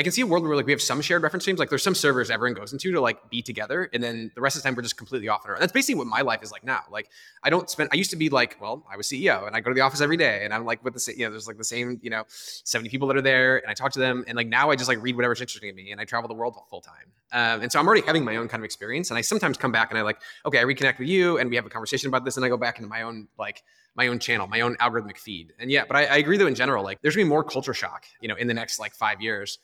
I 0.00 0.02
can 0.02 0.12
see 0.12 0.22
a 0.22 0.26
world 0.26 0.46
where 0.46 0.56
like 0.56 0.64
we 0.64 0.72
have 0.72 0.80
some 0.80 1.02
shared 1.02 1.22
reference 1.22 1.44
streams. 1.44 1.58
Like 1.58 1.68
there's 1.68 1.82
some 1.82 1.94
servers 1.94 2.30
everyone 2.30 2.54
goes 2.54 2.72
into 2.72 2.90
to 2.90 3.02
like 3.02 3.28
be 3.28 3.42
together, 3.42 3.90
and 3.92 4.02
then 4.02 4.30
the 4.34 4.40
rest 4.40 4.56
of 4.56 4.62
the 4.62 4.66
time 4.66 4.74
we're 4.74 4.80
just 4.80 4.96
completely 4.96 5.28
off 5.28 5.46
on. 5.46 5.56
That's 5.60 5.72
basically 5.72 5.96
what 5.96 6.06
my 6.06 6.22
life 6.22 6.42
is 6.42 6.50
like 6.50 6.64
now. 6.64 6.84
Like 6.90 7.10
I 7.42 7.50
don't 7.50 7.68
spend. 7.68 7.90
I 7.92 7.96
used 7.96 8.10
to 8.12 8.16
be 8.16 8.30
like, 8.30 8.56
well, 8.62 8.82
I 8.90 8.96
was 8.96 9.06
CEO, 9.08 9.46
and 9.46 9.54
I 9.54 9.60
go 9.60 9.68
to 9.68 9.74
the 9.74 9.82
office 9.82 10.00
every 10.00 10.16
day, 10.16 10.40
and 10.42 10.54
I'm 10.54 10.64
like 10.64 10.82
with 10.82 10.94
the 10.94 11.00
same. 11.00 11.18
You 11.18 11.26
know, 11.26 11.32
there's 11.32 11.46
like 11.46 11.58
the 11.58 11.64
same. 11.64 12.00
You 12.02 12.08
know, 12.08 12.24
70 12.28 12.88
people 12.88 13.08
that 13.08 13.16
are 13.18 13.22
there, 13.22 13.58
and 13.58 13.70
I 13.70 13.74
talk 13.74 13.92
to 13.92 13.98
them, 13.98 14.24
and 14.26 14.36
like 14.36 14.46
now 14.46 14.70
I 14.70 14.76
just 14.76 14.88
like 14.88 15.02
read 15.02 15.16
whatever's 15.16 15.42
interesting 15.42 15.68
to 15.68 15.76
me, 15.76 15.92
and 15.92 16.00
I 16.00 16.06
travel 16.06 16.28
the 16.28 16.34
world 16.34 16.56
full 16.70 16.80
time. 16.80 16.94
Um, 17.32 17.60
and 17.60 17.70
so 17.70 17.78
I'm 17.78 17.86
already 17.86 18.06
having 18.06 18.24
my 18.24 18.36
own 18.36 18.48
kind 18.48 18.62
of 18.62 18.64
experience, 18.64 19.10
and 19.10 19.18
I 19.18 19.20
sometimes 19.20 19.58
come 19.58 19.70
back 19.70 19.90
and 19.90 19.98
I 19.98 20.02
like, 20.02 20.22
okay, 20.46 20.60
I 20.60 20.64
reconnect 20.64 20.98
with 20.98 21.08
you, 21.08 21.36
and 21.36 21.50
we 21.50 21.56
have 21.56 21.66
a 21.66 21.70
conversation 21.70 22.08
about 22.08 22.24
this, 22.24 22.38
and 22.38 22.46
I 22.46 22.48
go 22.48 22.56
back 22.56 22.78
into 22.78 22.88
my 22.88 23.02
own 23.02 23.28
like 23.38 23.62
my 23.96 24.06
own 24.06 24.18
channel, 24.18 24.46
my 24.46 24.62
own 24.62 24.76
algorithmic 24.76 25.18
feed. 25.18 25.52
And 25.58 25.70
yeah, 25.70 25.84
but 25.86 25.94
I, 25.94 26.06
I 26.06 26.16
agree 26.16 26.38
though 26.38 26.46
in 26.46 26.54
general, 26.54 26.82
like 26.82 27.02
there's 27.02 27.16
gonna 27.16 27.26
be 27.26 27.28
more 27.28 27.44
culture 27.44 27.74
shock, 27.74 28.06
you 28.22 28.28
know, 28.28 28.36
in 28.36 28.46
the 28.46 28.54
next 28.54 28.78
like 28.78 28.94
five 28.94 29.20
years 29.20 29.58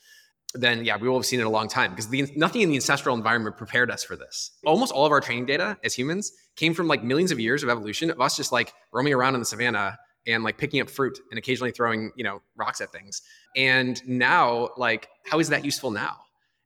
then 0.61 0.85
yeah, 0.85 0.97
we 0.97 1.09
will 1.09 1.17
have 1.17 1.27
seen 1.27 1.41
it 1.41 1.47
a 1.47 1.51
long 1.51 1.69
time 1.69 1.91
because 1.91 2.09
the, 2.09 2.31
nothing 2.37 2.63
in 2.63 2.69
the 2.69 2.75
ancestral 2.75 3.17
environment 3.17 3.57
prepared 3.57 3.91
us 3.91 4.05
for 4.05 4.17
this. 4.17 4.53
Almost 4.65 4.93
all 4.93 5.07
of 5.07 5.13
our 5.13 5.21
training 5.21 5.47
data 5.47 5.77
as 5.85 5.95
humans 5.95 6.33
came 6.57 6.75
from 6.75 6.89
like 6.89 7.03
millions 7.03 7.31
of 7.31 7.41
years 7.41 7.63
of 7.63 7.69
evolution 7.69 8.11
of 8.11 8.21
us 8.21 8.37
just 8.37 8.53
like 8.53 8.73
roaming 8.93 9.13
around 9.13 9.35
in 9.35 9.41
the 9.41 9.47
savannah 9.47 9.99
and 10.27 10.43
like 10.43 10.59
picking 10.59 10.81
up 10.81 10.91
fruit 10.91 11.19
and 11.31 11.39
occasionally 11.39 11.71
throwing 11.71 12.11
you 12.17 12.25
know 12.25 12.43
rocks 12.57 12.81
at 12.81 12.93
things. 12.93 13.23
And 13.57 14.01
now, 14.07 14.71
like, 14.77 15.09
how 15.25 15.39
is 15.39 15.49
that 15.49 15.65
useful 15.65 15.91
now? 15.91 16.17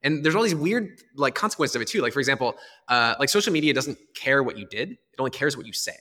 And 0.02 0.24
there's 0.24 0.34
all 0.34 0.42
these 0.42 0.54
weird 0.54 0.88
like 1.16 1.34
consequences 1.34 1.76
of 1.76 1.82
it 1.82 1.88
too. 1.88 2.00
Like 2.00 2.12
for 2.12 2.20
example, 2.20 2.54
uh, 2.88 3.14
like 3.18 3.28
social 3.28 3.52
media 3.52 3.74
doesn't 3.74 3.98
care 4.14 4.42
what 4.42 4.56
you 4.56 4.66
did; 4.66 4.92
it 4.92 4.98
only 5.18 5.30
cares 5.30 5.56
what 5.56 5.66
you 5.66 5.72
say. 5.72 5.96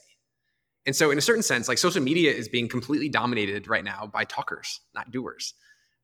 And 0.86 0.96
so, 0.96 1.10
in 1.10 1.18
a 1.18 1.20
certain 1.20 1.42
sense, 1.42 1.68
like 1.68 1.78
social 1.78 2.02
media 2.02 2.32
is 2.32 2.48
being 2.48 2.68
completely 2.68 3.08
dominated 3.08 3.68
right 3.68 3.84
now 3.84 4.06
by 4.06 4.24
talkers, 4.24 4.80
not 4.94 5.10
doers. 5.10 5.54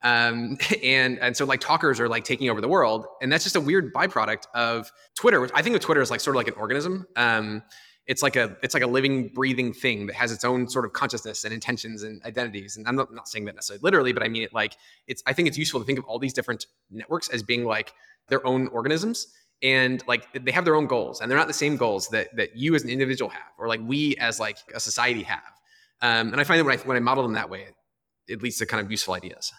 Um, 0.06 0.56
and 0.84 1.18
and 1.18 1.36
so 1.36 1.44
like 1.44 1.60
talkers 1.60 1.98
are 2.00 2.08
like 2.08 2.24
taking 2.24 2.48
over 2.48 2.60
the 2.60 2.68
world, 2.68 3.06
and 3.20 3.30
that's 3.30 3.44
just 3.44 3.56
a 3.56 3.60
weird 3.60 3.92
byproduct 3.92 4.46
of 4.54 4.90
Twitter. 5.16 5.40
Which 5.40 5.50
I 5.54 5.62
think 5.62 5.74
of 5.74 5.82
Twitter 5.82 6.00
as 6.00 6.10
like 6.10 6.20
sort 6.20 6.36
of 6.36 6.38
like 6.38 6.48
an 6.48 6.54
organism. 6.54 7.06
Um, 7.16 7.62
it's 8.06 8.22
like 8.22 8.36
a 8.36 8.56
it's 8.62 8.72
like 8.72 8.84
a 8.84 8.86
living, 8.86 9.28
breathing 9.28 9.72
thing 9.72 10.06
that 10.06 10.14
has 10.14 10.30
its 10.30 10.44
own 10.44 10.68
sort 10.68 10.84
of 10.84 10.92
consciousness 10.92 11.44
and 11.44 11.52
intentions 11.52 12.04
and 12.04 12.22
identities. 12.24 12.76
And 12.76 12.86
I'm 12.86 12.94
not, 12.94 13.12
not 13.12 13.28
saying 13.28 13.46
that 13.46 13.56
necessarily 13.56 13.80
literally, 13.82 14.12
but 14.12 14.22
I 14.22 14.28
mean 14.28 14.44
it 14.44 14.54
like 14.54 14.76
it's. 15.08 15.22
I 15.26 15.32
think 15.32 15.48
it's 15.48 15.58
useful 15.58 15.80
to 15.80 15.86
think 15.86 15.98
of 15.98 16.04
all 16.04 16.20
these 16.20 16.32
different 16.32 16.66
networks 16.88 17.28
as 17.30 17.42
being 17.42 17.64
like 17.64 17.92
their 18.28 18.46
own 18.46 18.68
organisms 18.68 19.26
and 19.62 20.04
like 20.06 20.26
they 20.44 20.52
have 20.52 20.64
their 20.64 20.76
own 20.76 20.86
goals 20.86 21.20
and 21.20 21.30
they're 21.30 21.38
not 21.38 21.46
the 21.46 21.54
same 21.54 21.76
goals 21.76 22.08
that 22.08 22.34
that 22.36 22.54
you 22.54 22.74
as 22.74 22.84
an 22.84 22.90
individual 22.90 23.30
have 23.30 23.52
or 23.58 23.66
like 23.66 23.80
we 23.84 24.14
as 24.16 24.38
like 24.38 24.58
a 24.74 24.80
society 24.80 25.22
have 25.22 25.40
um, 26.02 26.30
and 26.30 26.38
i 26.40 26.44
find 26.44 26.60
that 26.60 26.64
when 26.64 26.78
I, 26.78 26.82
when 26.82 26.96
I 26.98 27.00
model 27.00 27.22
them 27.22 27.32
that 27.32 27.48
way 27.48 27.66
it 28.28 28.42
leads 28.42 28.58
to 28.58 28.66
kind 28.66 28.84
of 28.84 28.90
useful 28.90 29.14
ideas 29.14 29.52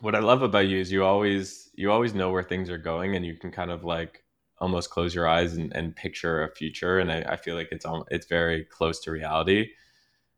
what 0.00 0.14
i 0.14 0.18
love 0.18 0.42
about 0.42 0.66
you 0.66 0.78
is 0.78 0.92
you 0.92 1.04
always 1.04 1.70
you 1.74 1.90
always 1.90 2.14
know 2.14 2.30
where 2.30 2.42
things 2.42 2.70
are 2.70 2.78
going 2.78 3.16
and 3.16 3.24
you 3.24 3.34
can 3.34 3.50
kind 3.50 3.70
of 3.70 3.84
like 3.84 4.24
almost 4.58 4.88
close 4.90 5.14
your 5.14 5.28
eyes 5.28 5.56
and, 5.56 5.74
and 5.74 5.94
picture 5.96 6.42
a 6.42 6.54
future 6.54 6.98
and 6.98 7.12
I, 7.12 7.20
I 7.32 7.36
feel 7.36 7.56
like 7.56 7.68
it's 7.70 7.84
it's 8.10 8.26
very 8.26 8.64
close 8.64 9.00
to 9.00 9.10
reality 9.10 9.70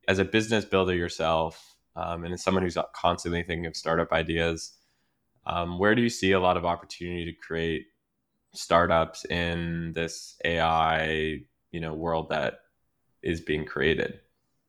as 0.09 0.19
a 0.19 0.25
business 0.25 0.65
builder 0.65 0.95
yourself 0.95 1.77
um, 1.95 2.25
and 2.25 2.35
as 2.35 2.43
someone 2.43 2.63
who's 2.65 2.79
constantly 2.95 3.43
thinking 3.43 3.67
of 3.67 3.77
startup 3.77 4.13
ideas 4.13 4.73
um, 5.47 5.79
where 5.79 5.95
do 5.95 6.03
you 6.03 6.11
see 6.11 6.33
a 6.33 6.41
lot 6.41 6.57
of 6.57 6.65
opportunity 6.65 7.25
to 7.25 7.33
create 7.33 7.87
startups 8.55 9.25
in 9.27 9.93
this 9.95 10.37
AI, 10.45 11.41
you 11.71 11.81
know, 11.81 11.95
world 11.95 12.29
that 12.31 12.61
is 13.23 13.41
being 13.41 13.65
created? 13.65 14.21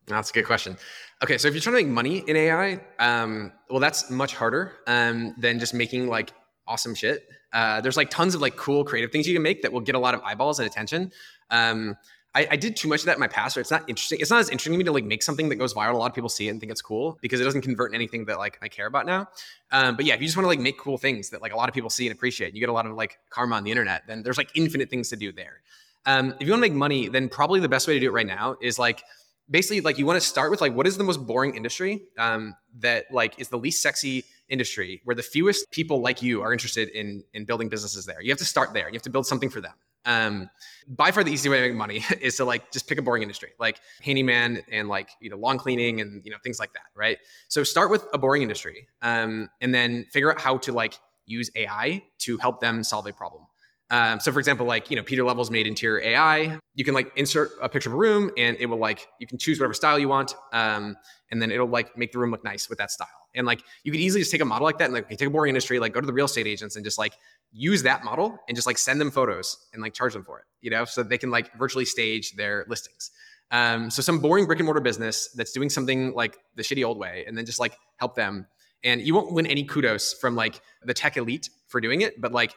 That's 0.09 0.29
a 0.29 0.33
good 0.33 0.45
question. 0.45 0.77
Okay, 1.23 1.37
so 1.37 1.47
if 1.47 1.53
you're 1.53 1.61
trying 1.61 1.77
to 1.77 1.83
make 1.83 1.91
money 1.91 2.23
in 2.27 2.35
AI, 2.35 2.81
um, 2.99 3.51
well, 3.69 3.79
that's 3.79 4.09
much 4.09 4.35
harder 4.35 4.73
um, 4.87 5.35
than 5.37 5.59
just 5.59 5.73
making 5.73 6.07
like 6.07 6.33
awesome 6.67 6.95
shit. 6.95 7.27
Uh, 7.51 7.81
there's 7.81 7.97
like 7.97 8.09
tons 8.09 8.35
of 8.35 8.41
like 8.41 8.55
cool 8.55 8.83
creative 8.83 9.11
things 9.11 9.27
you 9.27 9.33
can 9.33 9.41
make 9.41 9.61
that 9.61 9.71
will 9.71 9.81
get 9.81 9.95
a 9.95 9.99
lot 9.99 10.13
of 10.13 10.21
eyeballs 10.21 10.59
and 10.59 10.67
attention. 10.67 11.11
Um, 11.49 11.97
I, 12.35 12.47
I, 12.51 12.55
did 12.57 12.75
too 12.75 12.87
much 12.87 12.99
of 12.99 13.07
that 13.07 13.15
in 13.15 13.19
my 13.19 13.27
past, 13.27 13.57
or 13.57 13.59
it's 13.59 13.71
not 13.71 13.89
interesting. 13.89 14.19
It's 14.21 14.29
not 14.29 14.39
as 14.39 14.49
interesting 14.49 14.73
to 14.73 14.77
me 14.77 14.83
to 14.83 14.91
like 14.91 15.03
make 15.03 15.23
something 15.23 15.49
that 15.49 15.55
goes 15.55 15.73
viral. 15.73 15.95
A 15.95 15.97
lot 15.97 16.11
of 16.11 16.13
people 16.13 16.29
see 16.29 16.47
it 16.47 16.51
and 16.51 16.59
think 16.59 16.71
it's 16.71 16.81
cool 16.81 17.17
because 17.21 17.41
it 17.41 17.43
doesn't 17.43 17.63
convert 17.63 17.89
in 17.89 17.95
anything 17.95 18.25
that 18.25 18.37
like 18.37 18.59
I 18.61 18.67
care 18.67 18.85
about 18.85 19.07
now. 19.07 19.27
Um, 19.71 19.95
but 19.95 20.05
yeah, 20.05 20.13
if 20.13 20.21
you 20.21 20.27
just 20.27 20.37
want 20.37 20.45
to 20.45 20.49
like 20.49 20.59
make 20.59 20.77
cool 20.77 20.99
things 20.99 21.31
that 21.31 21.41
like 21.41 21.53
a 21.53 21.57
lot 21.57 21.69
of 21.69 21.75
people 21.75 21.89
see 21.89 22.05
and 22.05 22.15
appreciate, 22.15 22.53
you 22.53 22.59
get 22.59 22.69
a 22.69 22.73
lot 22.73 22.85
of 22.85 22.93
like 22.93 23.17
karma 23.31 23.55
on 23.55 23.63
the 23.63 23.71
internet. 23.71 24.03
Then 24.05 24.21
there's 24.21 24.37
like 24.37 24.51
infinite 24.53 24.91
things 24.91 25.09
to 25.09 25.15
do 25.15 25.31
there. 25.31 25.61
Um, 26.05 26.35
if 26.39 26.47
you 26.47 26.51
want 26.53 26.63
to 26.63 26.69
make 26.69 26.73
money, 26.73 27.07
then 27.07 27.29
probably 27.29 27.59
the 27.59 27.69
best 27.69 27.87
way 27.87 27.95
to 27.95 27.99
do 27.99 28.07
it 28.07 28.13
right 28.13 28.27
now 28.27 28.57
is 28.61 28.77
like 28.77 29.03
basically 29.49 29.81
like 29.81 29.97
you 29.97 30.05
want 30.05 30.19
to 30.21 30.25
start 30.25 30.51
with 30.51 30.61
like 30.61 30.73
what 30.73 30.87
is 30.87 30.97
the 30.97 31.03
most 31.03 31.25
boring 31.25 31.55
industry 31.55 32.03
um, 32.17 32.55
that 32.79 33.05
like 33.11 33.39
is 33.39 33.49
the 33.49 33.57
least 33.57 33.81
sexy 33.81 34.23
industry 34.49 35.01
where 35.03 35.15
the 35.15 35.23
fewest 35.23 35.69
people 35.71 36.01
like 36.01 36.21
you 36.21 36.41
are 36.41 36.51
interested 36.51 36.89
in 36.89 37.23
in 37.33 37.45
building 37.45 37.69
businesses 37.69 38.05
there. 38.05 38.21
You 38.21 38.31
have 38.31 38.39
to 38.39 38.45
start 38.45 38.73
there. 38.73 38.87
You 38.87 38.93
have 38.93 39.03
to 39.03 39.09
build 39.09 39.25
something 39.25 39.49
for 39.49 39.61
them. 39.61 39.73
Um, 40.05 40.49
by 40.87 41.11
far 41.11 41.23
the 41.23 41.31
easy 41.31 41.49
way 41.49 41.61
to 41.61 41.67
make 41.67 41.77
money 41.77 42.03
is 42.21 42.37
to 42.37 42.45
like 42.45 42.71
just 42.71 42.87
pick 42.87 42.97
a 42.97 43.01
boring 43.01 43.21
industry, 43.21 43.51
like 43.59 43.79
handyman 44.01 44.63
and 44.71 44.87
like 44.87 45.09
you 45.19 45.29
know 45.29 45.37
lawn 45.37 45.57
cleaning 45.57 46.01
and 46.01 46.23
you 46.25 46.31
know 46.31 46.37
things 46.43 46.59
like 46.59 46.73
that, 46.73 46.85
right? 46.95 47.17
So 47.47 47.63
start 47.63 47.91
with 47.91 48.05
a 48.13 48.17
boring 48.17 48.41
industry, 48.41 48.87
um, 49.01 49.49
and 49.61 49.73
then 49.73 50.05
figure 50.11 50.31
out 50.31 50.39
how 50.39 50.57
to 50.59 50.71
like 50.71 50.99
use 51.25 51.51
AI 51.55 52.03
to 52.19 52.37
help 52.37 52.59
them 52.59 52.83
solve 52.83 53.05
a 53.07 53.13
problem. 53.13 53.43
Um, 53.91 54.19
so 54.19 54.31
for 54.31 54.39
example, 54.39 54.65
like, 54.65 54.91
you 54.91 54.95
know, 54.95 55.03
Pieter 55.03 55.23
Levels 55.23 55.49
made 55.49 55.65
interior 55.65 56.01
AI. 56.01 56.59
You 56.75 56.85
can 56.85 56.93
like 56.93 57.11
insert 57.15 57.51
a 57.61 57.67
picture 57.67 57.89
of 57.89 57.95
a 57.95 57.97
room 57.97 58.31
and 58.37 58.55
it 58.59 58.67
will 58.67 58.77
like, 58.77 59.07
you 59.19 59.25
can 59.25 59.37
choose 59.37 59.59
whatever 59.59 59.73
style 59.73 59.97
you 59.97 60.07
want. 60.07 60.35
Um, 60.53 60.95
and 61.31 61.41
then 61.41 61.51
it'll 61.51 61.67
like 61.67 61.97
make 61.97 62.11
the 62.11 62.19
room 62.19 62.31
look 62.31 62.43
nice 62.43 62.69
with 62.69 62.77
that 62.77 62.91
style. 62.91 63.07
And 63.35 63.47
like, 63.47 63.61
you 63.83 63.91
could 63.91 64.01
easily 64.01 64.21
just 64.21 64.31
take 64.31 64.41
a 64.41 64.45
model 64.45 64.65
like 64.65 64.77
that 64.77 64.85
and 64.85 64.93
like 64.93 65.09
take 65.09 65.21
a 65.21 65.29
boring 65.29 65.49
industry, 65.49 65.79
like 65.79 65.93
go 65.93 66.01
to 66.01 66.07
the 66.07 66.13
real 66.13 66.25
estate 66.25 66.47
agents 66.47 66.75
and 66.75 66.85
just 66.85 66.97
like 66.97 67.13
use 67.51 67.83
that 67.83 68.03
model 68.03 68.37
and 68.47 68.55
just 68.55 68.67
like 68.67 68.77
send 68.77 69.01
them 69.01 69.09
photos 69.09 69.67
and 69.73 69.81
like 69.81 69.93
charge 69.93 70.13
them 70.13 70.23
for 70.23 70.39
it, 70.39 70.45
you 70.61 70.69
know, 70.69 70.85
so 70.85 71.01
they 71.01 71.17
can 71.17 71.31
like 71.31 71.51
virtually 71.57 71.85
stage 71.85 72.35
their 72.35 72.65
listings. 72.69 73.11
Um, 73.51 73.89
so 73.89 74.03
some 74.03 74.19
boring 74.19 74.45
brick 74.45 74.59
and 74.59 74.65
mortar 74.65 74.81
business 74.81 75.29
that's 75.29 75.51
doing 75.51 75.69
something 75.69 76.13
like 76.13 76.37
the 76.55 76.61
shitty 76.61 76.85
old 76.85 76.99
way 76.99 77.25
and 77.27 77.35
then 77.35 77.45
just 77.45 77.59
like 77.59 77.75
help 77.97 78.15
them. 78.15 78.45
And 78.83 79.01
you 79.01 79.13
won't 79.15 79.33
win 79.33 79.47
any 79.47 79.63
kudos 79.63 80.13
from 80.13 80.35
like 80.35 80.61
the 80.83 80.93
tech 80.93 81.17
elite 81.17 81.49
for 81.67 81.81
doing 81.81 82.01
it, 82.01 82.21
but 82.21 82.31
like 82.31 82.53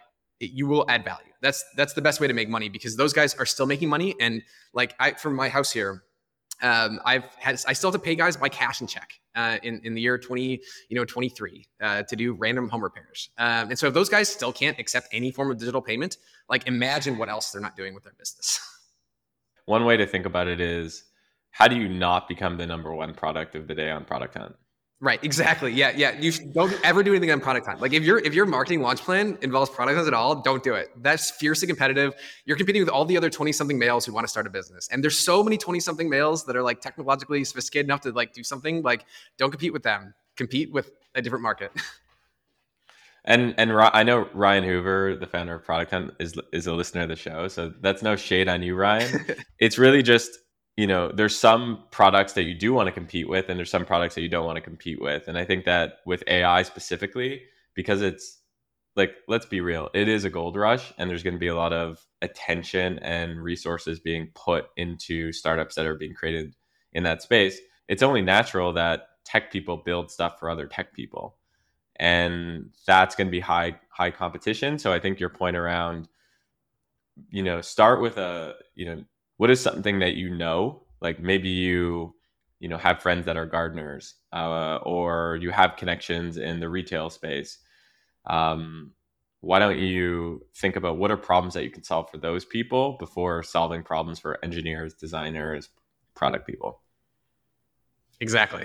you 0.50 0.66
will 0.66 0.84
add 0.88 1.04
value. 1.04 1.32
That's 1.40 1.64
that's 1.76 1.92
the 1.92 2.02
best 2.02 2.20
way 2.20 2.26
to 2.26 2.34
make 2.34 2.48
money 2.48 2.68
because 2.68 2.96
those 2.96 3.12
guys 3.12 3.34
are 3.34 3.46
still 3.46 3.66
making 3.66 3.88
money. 3.88 4.14
And 4.20 4.42
like 4.72 4.94
I 4.98 5.12
from 5.12 5.34
my 5.34 5.48
house 5.48 5.72
here, 5.72 6.04
um, 6.62 7.00
I've 7.04 7.24
had 7.38 7.60
I 7.66 7.72
still 7.72 7.90
have 7.90 8.00
to 8.00 8.04
pay 8.04 8.14
guys 8.14 8.36
by 8.36 8.48
cash 8.48 8.80
and 8.80 8.88
check 8.88 9.12
uh, 9.34 9.58
in 9.62 9.80
in 9.84 9.94
the 9.94 10.00
year 10.00 10.18
twenty 10.18 10.60
you 10.88 10.96
know 10.96 11.04
twenty 11.04 11.28
three 11.28 11.66
uh, 11.80 12.02
to 12.04 12.16
do 12.16 12.32
random 12.34 12.68
home 12.68 12.82
repairs. 12.82 13.30
Um, 13.38 13.70
and 13.70 13.78
so 13.78 13.88
if 13.88 13.94
those 13.94 14.08
guys 14.08 14.28
still 14.28 14.52
can't 14.52 14.78
accept 14.78 15.08
any 15.12 15.30
form 15.30 15.50
of 15.50 15.58
digital 15.58 15.82
payment, 15.82 16.18
like 16.48 16.66
imagine 16.66 17.18
what 17.18 17.28
else 17.28 17.50
they're 17.50 17.62
not 17.62 17.76
doing 17.76 17.94
with 17.94 18.04
their 18.04 18.14
business. 18.18 18.60
One 19.66 19.84
way 19.84 19.96
to 19.96 20.06
think 20.06 20.26
about 20.26 20.48
it 20.48 20.60
is 20.60 21.04
how 21.52 21.68
do 21.68 21.76
you 21.76 21.88
not 21.88 22.28
become 22.28 22.56
the 22.56 22.66
number 22.66 22.92
one 22.92 23.14
product 23.14 23.54
of 23.54 23.68
the 23.68 23.74
day 23.74 23.90
on 23.90 24.04
Product 24.04 24.36
Hunt? 24.36 24.56
Right. 25.02 25.18
Exactly. 25.24 25.72
Yeah. 25.72 25.90
Yeah. 25.96 26.12
You 26.12 26.30
don't 26.30 26.72
ever 26.84 27.02
do 27.02 27.10
anything 27.10 27.32
on 27.32 27.40
product 27.40 27.66
hunt. 27.66 27.80
Like 27.80 27.92
if 27.92 28.04
your 28.04 28.20
if 28.20 28.34
your 28.34 28.46
marketing 28.46 28.82
launch 28.82 29.00
plan 29.00 29.36
involves 29.42 29.68
product 29.68 29.96
hunt 29.96 30.06
at 30.06 30.14
all, 30.14 30.36
don't 30.42 30.62
do 30.62 30.74
it. 30.74 30.90
That's 31.02 31.32
fiercely 31.32 31.66
competitive. 31.66 32.14
You're 32.44 32.56
competing 32.56 32.82
with 32.82 32.88
all 32.88 33.04
the 33.04 33.16
other 33.16 33.28
twenty 33.28 33.50
something 33.50 33.76
males 33.76 34.06
who 34.06 34.12
want 34.12 34.28
to 34.28 34.28
start 34.28 34.46
a 34.46 34.50
business, 34.50 34.88
and 34.92 35.02
there's 35.02 35.18
so 35.18 35.42
many 35.42 35.58
twenty 35.58 35.80
something 35.80 36.08
males 36.08 36.44
that 36.44 36.54
are 36.54 36.62
like 36.62 36.80
technologically 36.80 37.42
sophisticated 37.42 37.86
enough 37.86 38.02
to 38.02 38.12
like 38.12 38.32
do 38.32 38.44
something. 38.44 38.80
Like, 38.82 39.04
don't 39.38 39.50
compete 39.50 39.72
with 39.72 39.82
them. 39.82 40.14
Compete 40.36 40.72
with 40.72 40.92
a 41.16 41.20
different 41.20 41.42
market. 41.42 41.72
And 43.24 43.54
and 43.56 43.70
I 43.70 44.02
know 44.02 44.28
Ryan 44.34 44.64
Hoover, 44.64 45.14
the 45.14 45.28
founder 45.28 45.54
of 45.54 45.62
Product 45.64 45.92
Hunt, 45.92 46.14
is 46.18 46.34
is 46.52 46.66
a 46.66 46.72
listener 46.72 47.02
of 47.02 47.08
the 47.08 47.14
show, 47.14 47.46
so 47.46 47.72
that's 47.80 48.02
no 48.02 48.16
shade 48.16 48.48
on 48.48 48.64
you, 48.64 48.74
Ryan. 48.74 49.24
it's 49.60 49.78
really 49.78 50.02
just 50.02 50.40
you 50.76 50.86
know 50.86 51.10
there's 51.12 51.38
some 51.38 51.84
products 51.90 52.32
that 52.34 52.44
you 52.44 52.54
do 52.54 52.72
want 52.72 52.86
to 52.86 52.92
compete 52.92 53.28
with 53.28 53.48
and 53.48 53.58
there's 53.58 53.70
some 53.70 53.84
products 53.84 54.14
that 54.14 54.22
you 54.22 54.28
don't 54.28 54.46
want 54.46 54.56
to 54.56 54.62
compete 54.62 55.00
with. 55.00 55.28
And 55.28 55.36
i 55.38 55.44
think 55.44 55.64
that 55.64 55.98
with 56.06 56.22
ai 56.26 56.62
specifically 56.62 57.42
because 57.74 58.02
it's 58.02 58.40
like 58.96 59.14
let's 59.28 59.46
be 59.46 59.60
real 59.60 59.88
it 59.94 60.08
is 60.08 60.24
a 60.24 60.30
gold 60.30 60.56
rush 60.56 60.92
and 60.98 61.08
there's 61.08 61.22
going 61.22 61.34
to 61.34 61.40
be 61.40 61.48
a 61.48 61.56
lot 61.56 61.72
of 61.72 62.04
attention 62.22 62.98
and 63.00 63.42
resources 63.42 64.00
being 64.00 64.30
put 64.34 64.66
into 64.76 65.32
startups 65.32 65.74
that 65.74 65.86
are 65.86 65.94
being 65.94 66.14
created 66.14 66.54
in 66.92 67.02
that 67.04 67.22
space. 67.22 67.58
It's 67.88 68.02
only 68.02 68.22
natural 68.22 68.72
that 68.74 69.08
tech 69.24 69.50
people 69.50 69.78
build 69.78 70.10
stuff 70.10 70.38
for 70.38 70.50
other 70.50 70.66
tech 70.66 70.94
people. 70.94 71.36
And 71.96 72.70
that's 72.86 73.14
going 73.14 73.28
to 73.28 73.30
be 73.30 73.40
high 73.40 73.78
high 73.90 74.10
competition. 74.10 74.78
So 74.78 74.92
i 74.92 74.98
think 74.98 75.20
your 75.20 75.28
point 75.28 75.56
around 75.56 76.08
you 77.30 77.42
know 77.42 77.60
start 77.60 78.00
with 78.00 78.16
a 78.16 78.54
you 78.74 78.86
know 78.86 79.04
what 79.42 79.50
is 79.50 79.60
something 79.60 79.98
that 79.98 80.14
you 80.14 80.30
know? 80.30 80.84
Like 81.00 81.18
maybe 81.18 81.48
you 81.48 82.14
you 82.60 82.68
know 82.68 82.78
have 82.78 83.02
friends 83.02 83.26
that 83.26 83.36
are 83.36 83.44
gardeners 83.44 84.14
uh, 84.32 84.76
or 84.84 85.36
you 85.42 85.50
have 85.50 85.74
connections 85.76 86.36
in 86.36 86.60
the 86.60 86.68
retail 86.68 87.10
space. 87.10 87.58
Um, 88.24 88.92
why 89.40 89.58
don't 89.58 89.80
you 89.80 90.46
think 90.54 90.76
about 90.76 90.96
what 90.96 91.10
are 91.10 91.16
problems 91.16 91.54
that 91.54 91.64
you 91.64 91.70
can 91.70 91.82
solve 91.82 92.08
for 92.08 92.18
those 92.18 92.44
people 92.44 92.96
before 93.00 93.42
solving 93.42 93.82
problems 93.82 94.20
for 94.20 94.38
engineers 94.44 94.94
designers 94.94 95.70
product 96.14 96.46
people? 96.46 96.80
Exactly. 98.20 98.64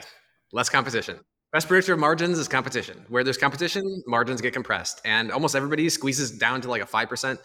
Less 0.52 0.70
competition. 0.70 1.20
Best 1.54 1.68
predictor 1.68 1.94
of 1.94 2.00
margins 2.00 2.38
is 2.38 2.48
competition. 2.48 3.04
Where 3.10 3.24
there's 3.24 3.40
competition 3.40 4.04
margins 4.06 4.42
get 4.42 4.54
compressed 4.54 5.02
and 5.06 5.32
almost 5.32 5.56
everybody 5.56 5.90
squeezes 5.90 6.30
down 6.30 6.62
to 6.62 6.70
like 6.70 6.84
a 6.84 6.86
5% 6.86 7.40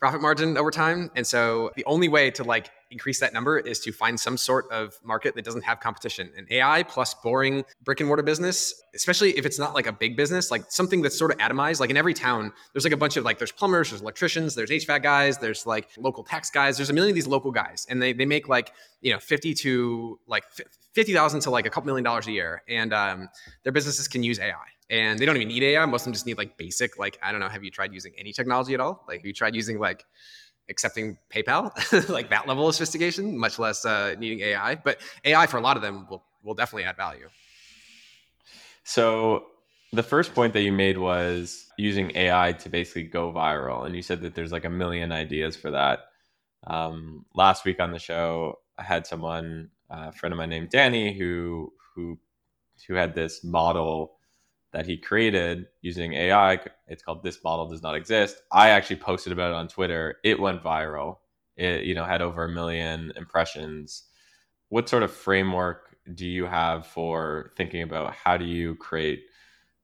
profit 0.00 0.20
margin 0.20 0.56
over 0.56 0.70
time. 0.70 1.10
And 1.14 1.26
so 1.26 1.70
the 1.76 1.84
only 1.84 2.08
way 2.08 2.30
to 2.32 2.44
like 2.44 2.70
increase 2.90 3.20
that 3.20 3.32
number 3.32 3.58
is 3.58 3.80
to 3.80 3.92
find 3.92 4.18
some 4.18 4.36
sort 4.36 4.70
of 4.70 4.98
market 5.02 5.34
that 5.34 5.44
doesn't 5.44 5.62
have 5.62 5.80
competition. 5.80 6.30
And 6.36 6.46
AI 6.50 6.82
plus 6.82 7.14
boring 7.14 7.64
brick 7.84 8.00
and 8.00 8.06
mortar 8.06 8.22
business, 8.22 8.82
especially 8.94 9.36
if 9.36 9.44
it's 9.46 9.58
not 9.58 9.74
like 9.74 9.86
a 9.86 9.92
big 9.92 10.16
business, 10.16 10.50
like 10.50 10.64
something 10.68 11.02
that's 11.02 11.18
sort 11.18 11.32
of 11.32 11.38
atomized. 11.38 11.80
Like 11.80 11.90
in 11.90 11.96
every 11.96 12.14
town, 12.14 12.52
there's 12.72 12.84
like 12.84 12.92
a 12.92 12.96
bunch 12.96 13.16
of 13.16 13.24
like 13.24 13.38
there's 13.38 13.52
plumbers, 13.52 13.90
there's 13.90 14.02
electricians, 14.02 14.54
there's 14.54 14.70
HVAC 14.70 15.02
guys, 15.02 15.38
there's 15.38 15.66
like 15.66 15.88
local 15.98 16.22
tax 16.22 16.50
guys. 16.50 16.76
There's 16.76 16.90
a 16.90 16.94
million 16.94 17.12
of 17.12 17.14
these 17.14 17.26
local 17.26 17.50
guys, 17.50 17.86
and 17.88 18.00
they 18.00 18.12
they 18.12 18.26
make 18.26 18.48
like 18.48 18.72
you 19.00 19.12
know 19.12 19.18
fifty 19.18 19.54
to 19.54 20.18
like 20.26 20.44
fifty 20.92 21.12
thousand 21.12 21.40
to 21.40 21.50
like 21.50 21.66
a 21.66 21.70
couple 21.70 21.86
million 21.86 22.04
dollars 22.04 22.26
a 22.26 22.32
year, 22.32 22.62
and 22.68 22.92
um, 22.92 23.28
their 23.64 23.72
businesses 23.72 24.08
can 24.08 24.22
use 24.22 24.38
AI 24.38 24.54
and 24.88 25.18
they 25.18 25.26
don't 25.26 25.36
even 25.36 25.48
need 25.48 25.62
AI. 25.62 25.84
Most 25.86 26.02
of 26.02 26.04
them 26.04 26.12
just 26.12 26.26
need 26.26 26.38
like 26.38 26.56
basic, 26.56 26.98
like, 26.98 27.18
I 27.22 27.32
don't 27.32 27.40
know, 27.40 27.48
have 27.48 27.64
you 27.64 27.70
tried 27.70 27.92
using 27.92 28.12
any 28.16 28.32
technology 28.32 28.74
at 28.74 28.80
all? 28.80 29.04
Like, 29.08 29.18
have 29.18 29.26
you 29.26 29.32
tried 29.32 29.54
using 29.54 29.78
like 29.78 30.04
accepting 30.68 31.18
PayPal, 31.32 31.72
like 32.08 32.30
that 32.30 32.46
level 32.46 32.68
of 32.68 32.74
sophistication, 32.74 33.38
much 33.38 33.58
less 33.58 33.84
uh, 33.84 34.14
needing 34.18 34.40
AI? 34.40 34.76
But 34.76 35.00
AI 35.24 35.46
for 35.46 35.56
a 35.56 35.60
lot 35.60 35.76
of 35.76 35.82
them 35.82 36.06
will, 36.08 36.24
will 36.42 36.54
definitely 36.54 36.84
add 36.84 36.96
value. 36.96 37.28
So 38.84 39.46
the 39.92 40.02
first 40.02 40.34
point 40.34 40.52
that 40.52 40.62
you 40.62 40.72
made 40.72 40.98
was 40.98 41.66
using 41.78 42.12
AI 42.14 42.52
to 42.52 42.68
basically 42.68 43.04
go 43.04 43.32
viral. 43.32 43.86
And 43.86 43.94
you 43.94 44.02
said 44.02 44.20
that 44.22 44.34
there's 44.34 44.52
like 44.52 44.64
a 44.64 44.70
million 44.70 45.12
ideas 45.12 45.56
for 45.56 45.70
that. 45.72 46.00
Um, 46.66 47.24
last 47.34 47.64
week 47.64 47.80
on 47.80 47.92
the 47.92 47.98
show, 47.98 48.58
I 48.78 48.82
had 48.82 49.06
someone, 49.06 49.70
a 49.90 50.12
friend 50.12 50.32
of 50.32 50.38
mine 50.38 50.50
named 50.50 50.70
Danny, 50.70 51.16
who, 51.16 51.72
who, 51.94 52.18
who 52.86 52.94
had 52.94 53.14
this 53.14 53.42
model 53.44 54.15
that 54.76 54.84
he 54.84 54.98
created 54.98 55.68
using 55.80 56.12
AI. 56.12 56.60
It's 56.86 57.02
called 57.02 57.22
This 57.22 57.42
Model 57.42 57.66
Does 57.66 57.82
Not 57.82 57.94
Exist. 57.94 58.42
I 58.52 58.68
actually 58.68 58.96
posted 58.96 59.32
about 59.32 59.52
it 59.52 59.54
on 59.54 59.68
Twitter. 59.68 60.16
It 60.22 60.38
went 60.38 60.62
viral. 60.62 61.16
It, 61.56 61.84
you 61.84 61.94
know, 61.94 62.04
had 62.04 62.20
over 62.20 62.44
a 62.44 62.48
million 62.50 63.10
impressions. 63.16 64.02
What 64.68 64.86
sort 64.86 65.02
of 65.02 65.10
framework 65.10 65.96
do 66.14 66.26
you 66.26 66.44
have 66.44 66.86
for 66.86 67.52
thinking 67.56 67.80
about 67.80 68.12
how 68.12 68.36
do 68.36 68.44
you 68.44 68.74
create 68.74 69.22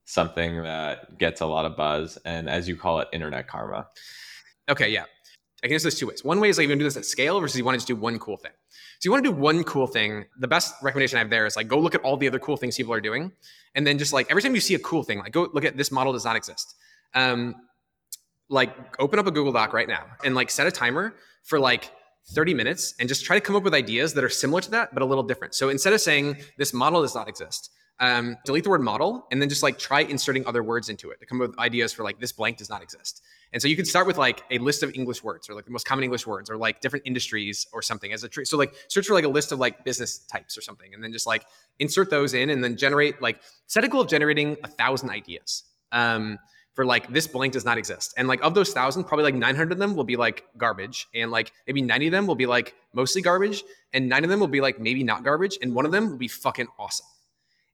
something 0.04 0.62
that 0.62 1.16
gets 1.16 1.40
a 1.40 1.46
lot 1.46 1.64
of 1.64 1.74
buzz 1.74 2.18
and 2.26 2.50
as 2.50 2.68
you 2.68 2.76
call 2.76 3.00
it, 3.00 3.08
internet 3.14 3.48
karma? 3.48 3.88
Okay, 4.68 4.90
yeah. 4.90 5.04
I 5.64 5.68
can 5.68 5.72
answer 5.72 5.86
this 5.86 5.98
two 5.98 6.08
ways. 6.08 6.22
One 6.22 6.38
way 6.38 6.50
is 6.50 6.58
like 6.58 6.64
you 6.64 6.68
want 6.68 6.80
to 6.80 6.84
do 6.84 6.84
this 6.84 6.98
at 6.98 7.06
scale 7.06 7.40
versus 7.40 7.56
you 7.56 7.64
want 7.64 7.76
to 7.76 7.78
just 7.78 7.88
do 7.88 7.96
one 7.96 8.18
cool 8.18 8.36
thing. 8.36 8.52
So 9.02 9.08
you 9.08 9.10
want 9.10 9.24
to 9.24 9.32
do 9.32 9.36
one 9.36 9.64
cool 9.64 9.88
thing. 9.88 10.26
The 10.38 10.46
best 10.46 10.76
recommendation 10.80 11.16
I 11.16 11.22
have 11.22 11.28
there 11.28 11.44
is 11.44 11.56
like 11.56 11.66
go 11.66 11.76
look 11.76 11.96
at 11.96 12.02
all 12.02 12.16
the 12.16 12.28
other 12.28 12.38
cool 12.38 12.56
things 12.56 12.76
people 12.76 12.92
are 12.92 13.00
doing, 13.00 13.32
and 13.74 13.84
then 13.84 13.98
just 13.98 14.12
like 14.12 14.30
every 14.30 14.40
time 14.42 14.54
you 14.54 14.60
see 14.60 14.76
a 14.76 14.78
cool 14.78 15.02
thing, 15.02 15.18
like 15.18 15.32
go 15.32 15.48
look 15.52 15.64
at 15.64 15.76
this 15.76 15.90
model 15.90 16.12
does 16.12 16.24
not 16.24 16.36
exist. 16.36 16.76
Um, 17.12 17.56
like 18.48 18.72
open 19.00 19.18
up 19.18 19.26
a 19.26 19.32
Google 19.32 19.50
Doc 19.50 19.72
right 19.72 19.88
now 19.88 20.04
and 20.24 20.36
like 20.36 20.50
set 20.50 20.68
a 20.68 20.70
timer 20.70 21.16
for 21.42 21.58
like 21.58 21.90
30 22.28 22.54
minutes 22.54 22.94
and 23.00 23.08
just 23.08 23.24
try 23.24 23.36
to 23.36 23.40
come 23.40 23.56
up 23.56 23.64
with 23.64 23.74
ideas 23.74 24.14
that 24.14 24.22
are 24.22 24.28
similar 24.28 24.60
to 24.60 24.70
that 24.70 24.94
but 24.94 25.02
a 25.02 25.04
little 25.04 25.24
different. 25.24 25.56
So 25.56 25.70
instead 25.70 25.92
of 25.92 26.00
saying 26.00 26.36
this 26.56 26.72
model 26.72 27.02
does 27.02 27.16
not 27.16 27.28
exist, 27.28 27.70
um, 27.98 28.36
delete 28.44 28.62
the 28.62 28.70
word 28.70 28.82
model 28.82 29.26
and 29.32 29.42
then 29.42 29.48
just 29.48 29.64
like 29.64 29.80
try 29.80 30.02
inserting 30.02 30.46
other 30.46 30.62
words 30.62 30.88
into 30.88 31.10
it 31.10 31.18
to 31.18 31.26
come 31.26 31.40
up 31.40 31.48
with 31.48 31.58
ideas 31.58 31.92
for 31.92 32.04
like 32.04 32.20
this 32.20 32.30
blank 32.30 32.58
does 32.58 32.70
not 32.70 32.82
exist. 32.82 33.20
And 33.52 33.60
so 33.60 33.68
you 33.68 33.76
can 33.76 33.84
start 33.84 34.06
with 34.06 34.16
like 34.16 34.44
a 34.50 34.58
list 34.58 34.82
of 34.82 34.94
English 34.94 35.22
words 35.22 35.48
or 35.48 35.54
like 35.54 35.64
the 35.64 35.70
most 35.70 35.86
common 35.86 36.04
English 36.04 36.26
words 36.26 36.48
or 36.48 36.56
like 36.56 36.80
different 36.80 37.06
industries 37.06 37.66
or 37.72 37.82
something 37.82 38.12
as 38.12 38.24
a 38.24 38.28
tree. 38.28 38.44
So 38.44 38.56
like 38.56 38.74
search 38.88 39.06
for 39.06 39.14
like 39.14 39.24
a 39.24 39.28
list 39.28 39.52
of 39.52 39.58
like 39.58 39.84
business 39.84 40.18
types 40.18 40.56
or 40.56 40.62
something 40.62 40.94
and 40.94 41.02
then 41.02 41.12
just 41.12 41.26
like 41.26 41.44
insert 41.78 42.10
those 42.10 42.34
in 42.34 42.50
and 42.50 42.64
then 42.64 42.76
generate 42.76 43.20
like 43.20 43.40
set 43.66 43.84
a 43.84 43.88
goal 43.88 44.00
of 44.00 44.08
generating 44.08 44.56
a 44.64 44.68
thousand 44.68 45.10
ideas. 45.10 45.64
Um, 45.92 46.38
for 46.74 46.86
like 46.86 47.06
this 47.12 47.26
blank 47.26 47.52
does 47.52 47.66
not 47.66 47.76
exist. 47.76 48.14
And 48.16 48.26
like 48.26 48.42
of 48.42 48.54
those 48.54 48.72
thousand, 48.72 49.04
probably 49.04 49.24
like 49.24 49.34
900 49.34 49.72
of 49.72 49.78
them 49.78 49.94
will 49.94 50.04
be 50.04 50.16
like 50.16 50.44
garbage. 50.56 51.06
And 51.14 51.30
like 51.30 51.52
maybe 51.66 51.82
90 51.82 52.06
of 52.06 52.12
them 52.12 52.26
will 52.26 52.34
be 52.34 52.46
like 52.46 52.74
mostly 52.94 53.20
garbage. 53.20 53.62
And 53.92 54.08
nine 54.08 54.24
of 54.24 54.30
them 54.30 54.40
will 54.40 54.46
be 54.46 54.62
like 54.62 54.80
maybe 54.80 55.04
not 55.04 55.22
garbage. 55.22 55.58
And 55.60 55.74
one 55.74 55.84
of 55.84 55.92
them 55.92 56.10
will 56.10 56.16
be 56.16 56.28
fucking 56.28 56.68
awesome 56.78 57.06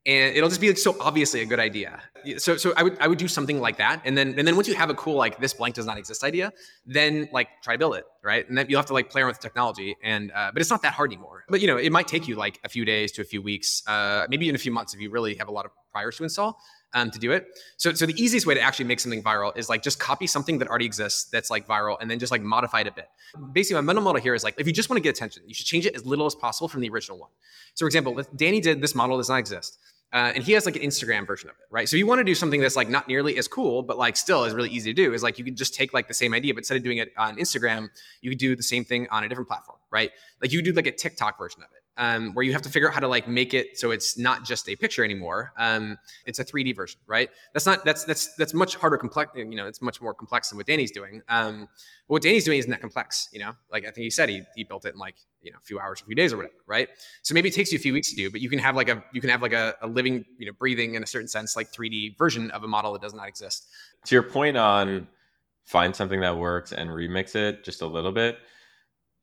and 0.08 0.34
it'll 0.34 0.48
just 0.48 0.60
be 0.60 0.68
like 0.68 0.78
so 0.78 0.96
obviously 1.00 1.42
a 1.42 1.44
good 1.44 1.60
idea. 1.60 2.00
So 2.38 2.56
so 2.56 2.72
I 2.76 2.82
would 2.82 2.96
I 2.98 3.06
would 3.06 3.18
do 3.18 3.28
something 3.28 3.60
like 3.60 3.76
that, 3.76 4.00
and 4.06 4.16
then 4.16 4.38
and 4.38 4.48
then 4.48 4.56
once 4.56 4.66
you 4.66 4.74
have 4.74 4.88
a 4.88 4.94
cool 4.94 5.16
like 5.16 5.38
this 5.38 5.52
blank 5.52 5.74
does 5.74 5.84
not 5.84 5.98
exist 5.98 6.24
idea, 6.24 6.50
then 6.86 7.28
like 7.30 7.48
try 7.62 7.74
to 7.74 7.78
build 7.78 7.94
it 7.94 8.04
right, 8.24 8.48
and 8.48 8.56
then 8.56 8.66
you'll 8.68 8.80
have 8.80 8.86
to 8.86 8.94
like 8.94 9.10
play 9.10 9.20
around 9.20 9.32
with 9.32 9.40
technology, 9.40 9.96
and 10.02 10.32
uh, 10.32 10.50
but 10.52 10.62
it's 10.62 10.70
not 10.70 10.80
that 10.82 10.94
hard 10.94 11.12
anymore. 11.12 11.44
But 11.48 11.60
you 11.60 11.66
know 11.66 11.76
it 11.76 11.92
might 11.92 12.08
take 12.08 12.26
you 12.26 12.36
like 12.36 12.58
a 12.64 12.70
few 12.70 12.86
days 12.86 13.12
to 13.12 13.20
a 13.20 13.24
few 13.24 13.42
weeks, 13.42 13.86
uh, 13.86 14.26
maybe 14.30 14.46
even 14.46 14.56
a 14.56 14.58
few 14.58 14.72
months 14.72 14.94
if 14.94 15.00
you 15.00 15.10
really 15.10 15.34
have 15.34 15.48
a 15.48 15.52
lot 15.52 15.66
of 15.66 15.72
priors 15.92 16.16
to 16.16 16.24
install. 16.24 16.58
Um, 16.94 17.10
to 17.10 17.18
do 17.18 17.32
it. 17.32 17.48
So, 17.76 17.92
so 17.92 18.06
the 18.06 18.14
easiest 18.14 18.46
way 18.46 18.54
to 18.54 18.62
actually 18.62 18.86
make 18.86 18.98
something 18.98 19.22
viral 19.22 19.54
is 19.58 19.68
like 19.68 19.82
just 19.82 20.00
copy 20.00 20.26
something 20.26 20.56
that 20.56 20.68
already 20.68 20.86
exists 20.86 21.28
that's 21.30 21.50
like 21.50 21.68
viral 21.68 21.98
and 22.00 22.10
then 22.10 22.18
just 22.18 22.32
like 22.32 22.40
modify 22.40 22.80
it 22.80 22.86
a 22.86 22.92
bit. 22.92 23.10
Basically, 23.52 23.74
my 23.74 23.82
mental 23.82 24.02
model 24.02 24.22
here 24.22 24.34
is 24.34 24.42
like 24.42 24.54
if 24.56 24.66
you 24.66 24.72
just 24.72 24.88
want 24.88 24.96
to 24.96 25.02
get 25.02 25.14
attention, 25.14 25.42
you 25.46 25.52
should 25.52 25.66
change 25.66 25.84
it 25.84 25.94
as 25.94 26.06
little 26.06 26.24
as 26.24 26.34
possible 26.34 26.66
from 26.66 26.80
the 26.80 26.88
original 26.88 27.18
one. 27.18 27.28
So, 27.74 27.84
for 27.84 27.88
example, 27.88 28.18
Danny 28.34 28.62
did 28.62 28.80
this 28.80 28.94
model 28.94 29.18
does 29.18 29.28
not 29.28 29.36
exist. 29.36 29.78
Uh, 30.10 30.32
and 30.34 30.42
he 30.42 30.52
has 30.52 30.64
like 30.64 30.76
an 30.76 30.82
Instagram 30.82 31.26
version 31.26 31.50
of 31.50 31.56
it, 31.56 31.66
right? 31.70 31.86
So 31.86 31.96
you 31.96 32.06
want 32.06 32.20
to 32.20 32.24
do 32.24 32.34
something 32.34 32.62
that's 32.62 32.76
like 32.76 32.88
not 32.88 33.08
nearly 33.08 33.36
as 33.36 33.46
cool, 33.46 33.82
but 33.82 33.98
like 33.98 34.16
still 34.16 34.44
is 34.44 34.54
really 34.54 34.70
easy 34.70 34.92
to 34.92 34.94
do. 34.94 35.12
Is 35.12 35.22
like 35.22 35.38
you 35.38 35.44
could 35.44 35.56
just 35.56 35.74
take 35.74 35.92
like 35.92 36.08
the 36.08 36.14
same 36.14 36.32
idea, 36.32 36.54
but 36.54 36.60
instead 36.60 36.78
of 36.78 36.82
doing 36.82 36.98
it 36.98 37.12
on 37.18 37.36
Instagram, 37.36 37.88
you 38.22 38.30
could 38.30 38.38
do 38.38 38.56
the 38.56 38.62
same 38.62 38.84
thing 38.84 39.06
on 39.10 39.24
a 39.24 39.28
different 39.28 39.48
platform, 39.48 39.78
right? 39.90 40.10
Like 40.40 40.52
you 40.52 40.62
do 40.62 40.72
like 40.72 40.86
a 40.86 40.92
TikTok 40.92 41.38
version 41.38 41.62
of 41.62 41.68
it 41.72 41.77
um, 41.98 42.32
where 42.32 42.44
you 42.44 42.52
have 42.52 42.62
to 42.62 42.70
figure 42.70 42.88
out 42.88 42.94
how 42.94 43.00
to 43.00 43.08
like 43.08 43.28
make 43.28 43.52
it 43.52 43.76
so 43.76 43.90
it's 43.90 44.16
not 44.16 44.44
just 44.44 44.68
a 44.68 44.76
picture 44.76 45.04
anymore. 45.04 45.52
Um, 45.58 45.98
it's 46.24 46.38
a 46.38 46.44
3D 46.44 46.74
version, 46.74 47.00
right? 47.06 47.28
That's 47.52 47.66
not 47.66 47.84
that's 47.84 48.04
that's 48.04 48.34
that's 48.36 48.54
much 48.54 48.76
harder 48.76 48.96
complex. 48.96 49.32
You 49.34 49.44
know, 49.44 49.66
it's 49.66 49.82
much 49.82 50.00
more 50.00 50.14
complex 50.14 50.48
than 50.48 50.56
what 50.56 50.66
Danny's 50.66 50.92
doing. 50.92 51.22
Um, 51.28 51.68
what 52.06 52.22
Danny's 52.22 52.44
doing 52.44 52.58
isn't 52.58 52.70
that 52.70 52.80
complex. 52.80 53.28
You 53.32 53.40
know, 53.40 53.52
like 53.70 53.82
I 53.82 53.90
think 53.90 54.04
he 54.04 54.10
said 54.10 54.28
he 54.28 54.42
he 54.54 54.64
built 54.64 54.86
it 54.86 54.94
in 54.94 54.98
like 54.98 55.16
you 55.42 55.50
know 55.50 55.58
a 55.58 55.64
few 55.64 55.80
hours, 55.80 56.00
a 56.00 56.04
few 56.04 56.14
days, 56.14 56.32
or 56.32 56.36
whatever, 56.36 56.54
right? 56.66 56.88
So 57.22 57.34
maybe 57.34 57.48
it 57.48 57.54
takes 57.54 57.72
you 57.72 57.76
a 57.76 57.80
few 57.80 57.92
weeks 57.92 58.10
to 58.10 58.16
do, 58.16 58.30
but 58.30 58.40
you 58.40 58.48
can 58.48 58.60
have 58.60 58.76
like 58.76 58.88
a 58.88 59.02
you 59.12 59.20
can 59.20 59.30
have 59.30 59.42
like 59.42 59.52
a, 59.52 59.74
a 59.82 59.88
living, 59.88 60.24
you 60.38 60.46
know, 60.46 60.52
breathing 60.52 60.94
in 60.94 61.02
a 61.02 61.06
certain 61.06 61.28
sense, 61.28 61.56
like 61.56 61.72
3D 61.72 62.16
version 62.16 62.50
of 62.52 62.62
a 62.62 62.68
model 62.68 62.92
that 62.92 63.02
does 63.02 63.14
not 63.14 63.26
exist. 63.26 63.66
To 64.06 64.14
your 64.14 64.22
point 64.22 64.56
on 64.56 65.08
find 65.64 65.94
something 65.94 66.20
that 66.20 66.38
works 66.38 66.72
and 66.72 66.88
remix 66.88 67.34
it 67.34 67.62
just 67.64 67.82
a 67.82 67.86
little 67.86 68.12
bit. 68.12 68.38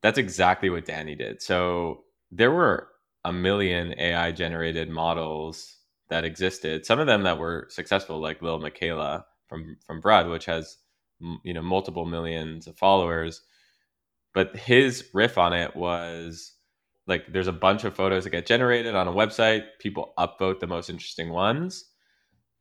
That's 0.03 0.19
exactly 0.19 0.69
what 0.69 0.85
Danny 0.85 1.15
did. 1.15 1.41
So 1.41 2.03
there 2.35 2.51
were 2.51 2.89
a 3.23 3.31
million 3.31 3.95
AI 3.97 4.31
generated 4.31 4.89
models 4.89 5.77
that 6.09 6.25
existed. 6.25 6.85
Some 6.85 6.99
of 6.99 7.07
them 7.07 7.23
that 7.23 7.39
were 7.39 7.67
successful, 7.69 8.19
like 8.19 8.41
Lil 8.41 8.59
Miquela 8.59 9.23
from 9.47 9.77
from 9.85 10.01
Brud, 10.01 10.27
which 10.29 10.45
has 10.45 10.77
you 11.43 11.53
know 11.53 11.61
multiple 11.61 12.05
millions 12.05 12.67
of 12.67 12.77
followers. 12.77 13.41
But 14.33 14.55
his 14.55 15.09
riff 15.13 15.37
on 15.37 15.53
it 15.53 15.75
was 15.75 16.53
like 17.07 17.31
there's 17.31 17.47
a 17.47 17.53
bunch 17.53 17.83
of 17.85 17.95
photos 17.95 18.25
that 18.25 18.31
get 18.31 18.45
generated 18.45 18.95
on 18.95 19.07
a 19.07 19.13
website. 19.13 19.63
People 19.79 20.13
upvote 20.19 20.59
the 20.59 20.67
most 20.67 20.89
interesting 20.89 21.29
ones, 21.29 21.85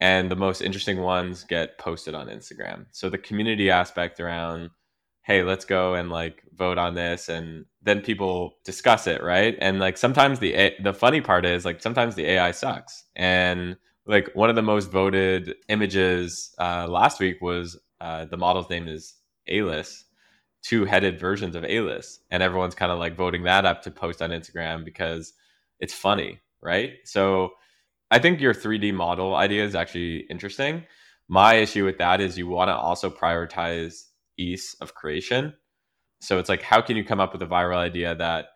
and 0.01 0.31
the 0.31 0.37
most 0.37 0.63
interesting 0.63 1.01
ones 1.01 1.45
get 1.45 1.79
posted 1.79 2.15
on 2.15 2.29
Instagram. 2.29 2.87
So 2.93 3.11
the 3.11 3.19
community 3.19 3.71
aspect 3.71 4.21
around 4.21 4.71
hey 5.25 5.43
let's 5.43 5.65
go 5.65 5.95
and 5.95 6.11
like 6.11 6.43
vote 6.55 6.79
on 6.79 6.95
this 6.95 7.29
and 7.29 7.65
then 7.83 8.01
people 8.01 8.55
discuss 8.65 9.07
it 9.07 9.23
right 9.23 9.57
and 9.61 9.81
like 9.81 9.97
sometimes 9.97 10.39
the 10.39 10.55
A- 10.55 10.77
the 10.83 10.95
funny 10.95 11.21
part 11.21 11.45
is 11.45 11.65
like 11.65 11.83
sometimes 11.83 12.15
the 12.15 12.27
ai 12.27 12.53
sucks 12.53 13.05
and 13.17 13.77
like 14.07 14.31
one 14.35 14.51
of 14.51 14.57
the 14.57 14.63
most 14.63 14.91
voted 14.91 15.55
images 15.69 16.55
uh, 16.59 16.87
last 16.89 17.21
week 17.21 17.41
was 17.41 17.79
uh, 18.01 18.27
the 18.27 18.37
model's 18.37 18.69
name 18.69 18.87
is 18.87 19.15
Alice, 19.49 20.05
two-headed 20.63 21.19
versions 21.19 21.57
of 21.57 21.65
Alice, 21.65 22.21
and 22.31 22.43
everyone's 22.43 22.75
kind 22.75 22.93
of 22.93 22.99
like 22.99 23.17
voting 23.17 23.43
that 23.45 23.65
up 23.65 23.83
to 23.83 23.91
post 23.91 24.23
on 24.23 24.31
Instagram 24.31 24.85
because 24.85 25.33
it's 25.81 25.95
funny, 25.95 26.41
right? 26.63 26.93
So 27.05 27.51
I 28.11 28.19
think 28.19 28.41
your 28.41 28.55
3D 28.55 28.93
model 28.95 29.35
idea 29.35 29.65
is 29.65 29.75
actually 29.75 30.27
interesting. 30.31 30.85
My 31.29 31.55
issue 31.55 31.85
with 31.85 31.99
that 31.99 32.21
is 32.21 32.37
you 32.39 32.47
want 32.47 32.69
to 32.69 32.75
also 32.75 33.11
prioritize 33.11 34.05
ease 34.39 34.77
of 34.81 34.95
creation. 34.95 35.55
So 36.21 36.39
it's 36.39 36.49
like, 36.49 36.63
how 36.63 36.81
can 36.81 36.97
you 36.97 37.05
come 37.05 37.21
up 37.21 37.33
with 37.33 37.43
a 37.43 37.47
viral 37.47 37.77
idea 37.77 38.15
that 38.15 38.47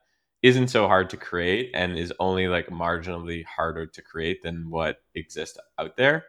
isn't 0.42 0.68
so 0.68 0.86
hard 0.86 1.10
to 1.10 1.16
create 1.16 1.70
and 1.74 1.98
is 1.98 2.12
only 2.20 2.48
like 2.48 2.68
marginally 2.68 3.44
harder 3.44 3.86
to 3.86 4.02
create 4.02 4.42
than 4.42 4.70
what 4.70 4.98
exists 5.14 5.58
out 5.78 5.96
there? 5.96 6.24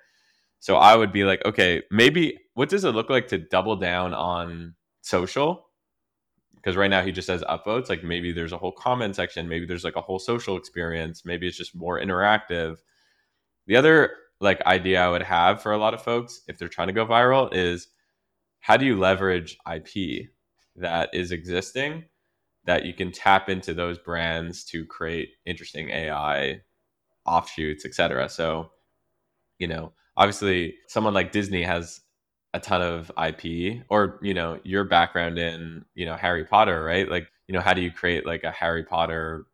So 0.60 0.76
I 0.76 0.96
would 0.96 1.12
be 1.12 1.24
like, 1.24 1.44
okay, 1.46 1.84
maybe 1.90 2.38
what 2.54 2.70
does 2.70 2.84
it 2.84 2.92
look 2.92 3.10
like 3.10 3.28
to 3.30 3.38
double 3.38 3.78
down 3.78 4.14
on 4.14 4.76
social? 5.02 5.68
Because 6.56 6.76
right 6.76 6.90
now 6.90 7.02
he 7.02 7.14
just 7.14 7.28
says 7.28 7.44
upvotes. 7.44 7.88
Like 7.88 8.04
maybe 8.04 8.34
there's 8.34 8.52
a 8.52 8.58
whole 8.58 8.74
comment 8.74 9.16
section, 9.16 9.48
maybe 9.48 9.66
there's 9.66 9.86
like 9.86 9.96
a 9.96 10.02
whole 10.02 10.20
social 10.20 10.58
experience, 10.58 11.24
maybe 11.24 11.48
it's 11.48 11.58
just 11.58 11.76
more 11.76 12.00
interactive. 12.00 12.78
The 13.68 13.78
other 13.78 14.12
like 14.42 14.62
idea 14.66 15.02
I 15.02 15.10
would 15.10 15.24
have 15.24 15.62
for 15.62 15.72
a 15.72 15.78
lot 15.78 15.94
of 15.94 16.02
folks 16.02 16.42
if 16.48 16.58
they're 16.58 16.68
trying 16.68 16.88
to 16.88 16.94
go 16.94 17.06
viral 17.06 17.54
is 17.54 17.88
how 18.62 18.78
do 18.78 18.86
you 18.86 18.98
leverage 18.98 19.58
IP 19.72 20.30
that 20.76 21.10
is 21.14 21.32
existing 21.32 22.06
that 22.66 22.86
you 22.86 22.94
can 22.94 23.12
tap 23.12 23.50
into 23.50 23.74
those 23.74 23.98
brands 23.98 24.64
to 24.66 24.86
create 24.86 25.32
interesting 25.46 25.90
AI 25.90 26.62
offshoots, 27.26 27.86
etc. 27.86 28.30
So, 28.30 28.72
you 29.60 29.68
know, 29.68 29.94
obviously 30.18 30.76
someone 30.88 31.14
like 31.14 31.32
Disney 31.32 31.64
has 31.64 32.02
a 32.54 32.60
ton 32.60 32.82
of 32.82 33.12
IP 33.24 33.84
or, 33.90 34.20
you 34.22 34.34
know, 34.34 34.60
your 34.64 34.84
background 34.84 35.38
in, 35.40 35.86
you 35.96 36.06
know, 36.06 36.16
Harry 36.16 36.46
Potter, 36.46 36.84
right? 36.84 37.10
Like, 37.10 37.28
you 37.48 37.54
know, 37.54 37.62
how 37.62 37.74
do 37.74 37.82
you 37.82 37.92
create 37.92 38.26
like 38.26 38.44
a 38.44 38.52
Harry 38.52 38.84
Potter 38.84 39.46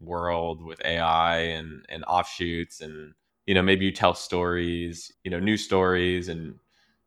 world 0.00 0.62
with 0.62 0.80
AI 0.84 1.38
and 1.38 1.84
and 1.88 2.04
offshoots 2.04 2.80
and 2.80 3.14
you 3.46 3.54
know, 3.54 3.62
maybe 3.62 3.84
you 3.84 3.92
tell 3.92 4.14
stories, 4.14 5.12
you 5.22 5.30
know, 5.30 5.38
new 5.38 5.56
stories 5.58 6.28
and 6.28 6.54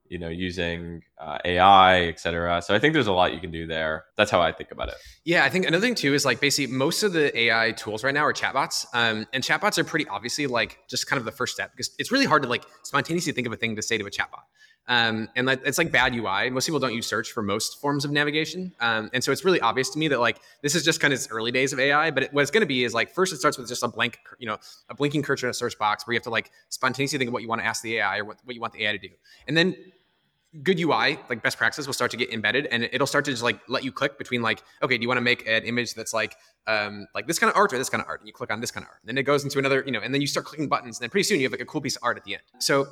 you 0.09 0.17
know 0.17 0.29
using 0.29 1.01
uh, 1.19 1.37
ai 1.45 2.01
et 2.01 2.19
cetera 2.19 2.61
so 2.61 2.73
i 2.73 2.79
think 2.79 2.93
there's 2.93 3.07
a 3.07 3.11
lot 3.11 3.33
you 3.33 3.39
can 3.39 3.51
do 3.51 3.67
there 3.67 4.05
that's 4.15 4.31
how 4.31 4.41
i 4.41 4.51
think 4.51 4.71
about 4.71 4.87
it 4.87 4.95
yeah 5.23 5.43
i 5.43 5.49
think 5.49 5.65
another 5.65 5.85
thing 5.85 5.95
too 5.95 6.13
is 6.13 6.25
like 6.25 6.39
basically 6.39 6.73
most 6.73 7.03
of 7.03 7.13
the 7.13 7.37
ai 7.37 7.71
tools 7.71 8.03
right 8.03 8.13
now 8.13 8.23
are 8.23 8.33
chatbots 8.33 8.85
um, 8.93 9.25
and 9.33 9.43
chatbots 9.43 9.77
are 9.77 9.83
pretty 9.83 10.07
obviously 10.07 10.47
like 10.47 10.79
just 10.87 11.07
kind 11.07 11.19
of 11.19 11.25
the 11.25 11.31
first 11.31 11.53
step 11.53 11.71
because 11.71 11.91
it's 11.97 12.11
really 12.11 12.25
hard 12.25 12.43
to 12.43 12.49
like 12.49 12.65
spontaneously 12.83 13.33
think 13.33 13.47
of 13.47 13.53
a 13.53 13.57
thing 13.57 13.75
to 13.75 13.81
say 13.81 13.97
to 13.97 14.05
a 14.05 14.11
chatbot 14.11 14.43
um, 14.89 15.27
and 15.35 15.49
it's 15.49 15.77
like 15.77 15.91
bad 15.91 16.15
UI. 16.15 16.49
Most 16.49 16.65
people 16.65 16.79
don't 16.79 16.93
use 16.93 17.07
search 17.07 17.33
for 17.33 17.43
most 17.43 17.81
forms 17.81 18.05
of 18.05 18.11
navigation, 18.11 18.73
um, 18.79 19.09
and 19.13 19.21
so 19.21 19.33
it's 19.33 19.43
really 19.43 19.59
obvious 19.59 19.89
to 19.89 19.99
me 19.99 20.07
that 20.07 20.19
like 20.19 20.39
this 20.61 20.75
is 20.75 20.85
just 20.85 21.01
kind 21.01 21.13
of 21.13 21.27
early 21.29 21.51
days 21.51 21.73
of 21.73 21.79
AI. 21.79 22.09
But 22.09 22.23
it, 22.23 22.33
what 22.33 22.41
it's 22.41 22.51
going 22.51 22.61
to 22.61 22.67
be 22.67 22.85
is 22.85 22.93
like 22.93 23.13
first 23.13 23.33
it 23.33 23.37
starts 23.37 23.57
with 23.57 23.67
just 23.67 23.83
a 23.83 23.89
blank, 23.89 24.17
you 24.39 24.47
know, 24.47 24.57
a 24.89 24.95
blinking 24.95 25.23
cursor 25.23 25.47
in 25.47 25.51
a 25.51 25.53
search 25.53 25.77
box 25.77 26.07
where 26.07 26.13
you 26.13 26.17
have 26.17 26.23
to 26.23 26.29
like 26.29 26.51
spontaneously 26.69 27.19
think 27.19 27.27
of 27.27 27.33
what 27.33 27.41
you 27.41 27.49
want 27.49 27.59
to 27.59 27.67
ask 27.67 27.81
the 27.83 27.97
AI 27.97 28.19
or 28.19 28.25
what, 28.25 28.37
what 28.45 28.55
you 28.55 28.61
want 28.61 28.73
the 28.73 28.85
AI 28.85 28.93
to 28.93 28.97
do, 28.97 29.09
and 29.47 29.57
then 29.57 29.75
good 30.63 30.79
UI, 30.79 31.19
like 31.29 31.41
best 31.43 31.57
practice, 31.57 31.85
will 31.85 31.93
start 31.93 32.11
to 32.11 32.17
get 32.17 32.31
embedded, 32.31 32.65
and 32.67 32.83
it'll 32.91 33.07
start 33.07 33.25
to 33.25 33.31
just 33.31 33.43
like 33.43 33.59
let 33.67 33.83
you 33.83 33.91
click 33.91 34.17
between 34.17 34.41
like, 34.41 34.63
okay, 34.81 34.97
do 34.97 35.01
you 35.01 35.07
want 35.07 35.17
to 35.17 35.23
make 35.23 35.47
an 35.47 35.63
image 35.63 35.93
that's 35.93 36.13
like, 36.13 36.35
um, 36.67 37.07
like 37.15 37.27
this 37.27 37.39
kind 37.39 37.49
of 37.49 37.57
art 37.57 37.73
or 37.73 37.77
this 37.77 37.89
kind 37.89 38.01
of 38.01 38.07
art, 38.07 38.21
and 38.21 38.27
you 38.27 38.33
click 38.33 38.51
on 38.51 38.61
this 38.61 38.71
kind 38.71 38.83
of 38.83 38.89
art, 38.89 38.99
and 39.01 39.09
then 39.09 39.17
it 39.17 39.23
goes 39.23 39.43
into 39.43 39.59
another, 39.59 39.83
you 39.85 39.91
know, 39.91 39.99
and 40.01 40.13
then 40.13 40.21
you 40.21 40.27
start 40.27 40.45
clicking 40.45 40.67
buttons, 40.67 40.97
and 40.97 41.03
then 41.03 41.09
pretty 41.09 41.23
soon 41.23 41.39
you 41.39 41.45
have 41.45 41.51
like 41.51 41.61
a 41.61 41.65
cool 41.65 41.81
piece 41.81 41.95
of 41.95 42.03
art 42.03 42.17
at 42.17 42.23
the 42.23 42.33
end. 42.33 42.43
So 42.59 42.87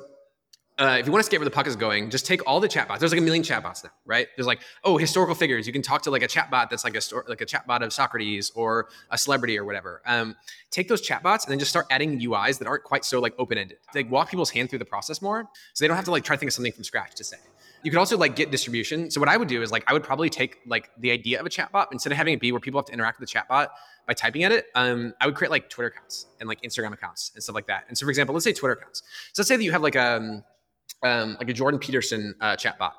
uh, 0.78 0.98
if 1.00 1.06
you 1.06 1.12
want 1.12 1.22
to 1.22 1.26
skate 1.26 1.40
where 1.40 1.46
the 1.46 1.50
puck 1.50 1.66
is 1.66 1.74
going, 1.74 2.10
just 2.10 2.26
take 2.26 2.46
all 2.46 2.60
the 2.60 2.68
chatbots. 2.68 2.98
There's 2.98 3.10
like 3.10 3.20
a 3.20 3.24
million 3.24 3.42
chatbots 3.42 3.82
now, 3.82 3.90
right? 4.04 4.28
There's 4.36 4.46
like, 4.46 4.60
oh, 4.84 4.98
historical 4.98 5.34
figures. 5.34 5.66
You 5.66 5.72
can 5.72 5.80
talk 5.80 6.02
to 6.02 6.10
like 6.10 6.22
a 6.22 6.28
chatbot 6.28 6.68
that's 6.68 6.84
like 6.84 6.94
a 6.94 7.00
sto- 7.00 7.22
like 7.28 7.40
a 7.40 7.46
chatbot 7.46 7.82
of 7.82 7.94
Socrates 7.94 8.52
or 8.54 8.88
a 9.10 9.16
celebrity 9.16 9.58
or 9.58 9.64
whatever. 9.64 10.02
Um, 10.04 10.36
take 10.70 10.88
those 10.88 11.06
chatbots 11.06 11.44
and 11.44 11.50
then 11.50 11.58
just 11.58 11.70
start 11.70 11.86
adding 11.90 12.20
UIs 12.20 12.58
that 12.58 12.68
aren't 12.68 12.84
quite 12.84 13.06
so 13.06 13.20
like 13.20 13.34
open 13.38 13.56
ended. 13.56 13.78
Like 13.94 14.10
walk 14.10 14.28
people's 14.28 14.50
hand 14.50 14.68
through 14.68 14.80
the 14.80 14.84
process 14.84 15.22
more, 15.22 15.48
so 15.72 15.82
they 15.82 15.88
don't 15.88 15.96
have 15.96 16.04
to 16.06 16.10
like 16.10 16.24
try 16.24 16.36
to 16.36 16.40
think 16.40 16.50
of 16.50 16.54
something 16.54 16.72
from 16.72 16.84
scratch 16.84 17.14
to 17.14 17.24
say. 17.24 17.38
You 17.86 17.92
could 17.92 18.00
also 18.00 18.18
like 18.18 18.34
get 18.34 18.50
distribution. 18.50 19.12
So 19.12 19.20
what 19.20 19.28
I 19.28 19.36
would 19.36 19.46
do 19.46 19.62
is 19.62 19.70
like 19.70 19.84
I 19.86 19.92
would 19.92 20.02
probably 20.02 20.28
take 20.28 20.58
like 20.66 20.90
the 20.98 21.12
idea 21.12 21.38
of 21.38 21.46
a 21.46 21.48
chatbot 21.48 21.86
instead 21.92 22.10
of 22.10 22.18
having 22.18 22.34
it 22.34 22.40
be 22.40 22.50
where 22.50 22.60
people 22.60 22.80
have 22.80 22.86
to 22.86 22.92
interact 22.92 23.20
with 23.20 23.30
the 23.30 23.38
chatbot 23.38 23.68
by 24.08 24.12
typing 24.12 24.42
at 24.42 24.50
it. 24.50 24.66
Um, 24.74 25.14
I 25.20 25.26
would 25.26 25.36
create 25.36 25.52
like 25.52 25.70
Twitter 25.70 25.90
accounts 25.90 26.26
and 26.40 26.48
like 26.48 26.60
Instagram 26.62 26.92
accounts 26.92 27.30
and 27.36 27.44
stuff 27.44 27.54
like 27.54 27.68
that. 27.68 27.84
And 27.86 27.96
so 27.96 28.04
for 28.04 28.10
example, 28.10 28.34
let's 28.34 28.42
say 28.42 28.52
Twitter 28.52 28.72
accounts. 28.72 29.04
So 29.32 29.40
let's 29.40 29.48
say 29.48 29.54
that 29.54 29.62
you 29.62 29.70
have 29.70 29.82
like 29.82 29.94
um 29.94 30.42
um, 31.04 31.36
like 31.38 31.48
a 31.48 31.52
Jordan 31.52 31.78
Peterson 31.78 32.34
uh, 32.40 32.56
chatbot. 32.56 32.90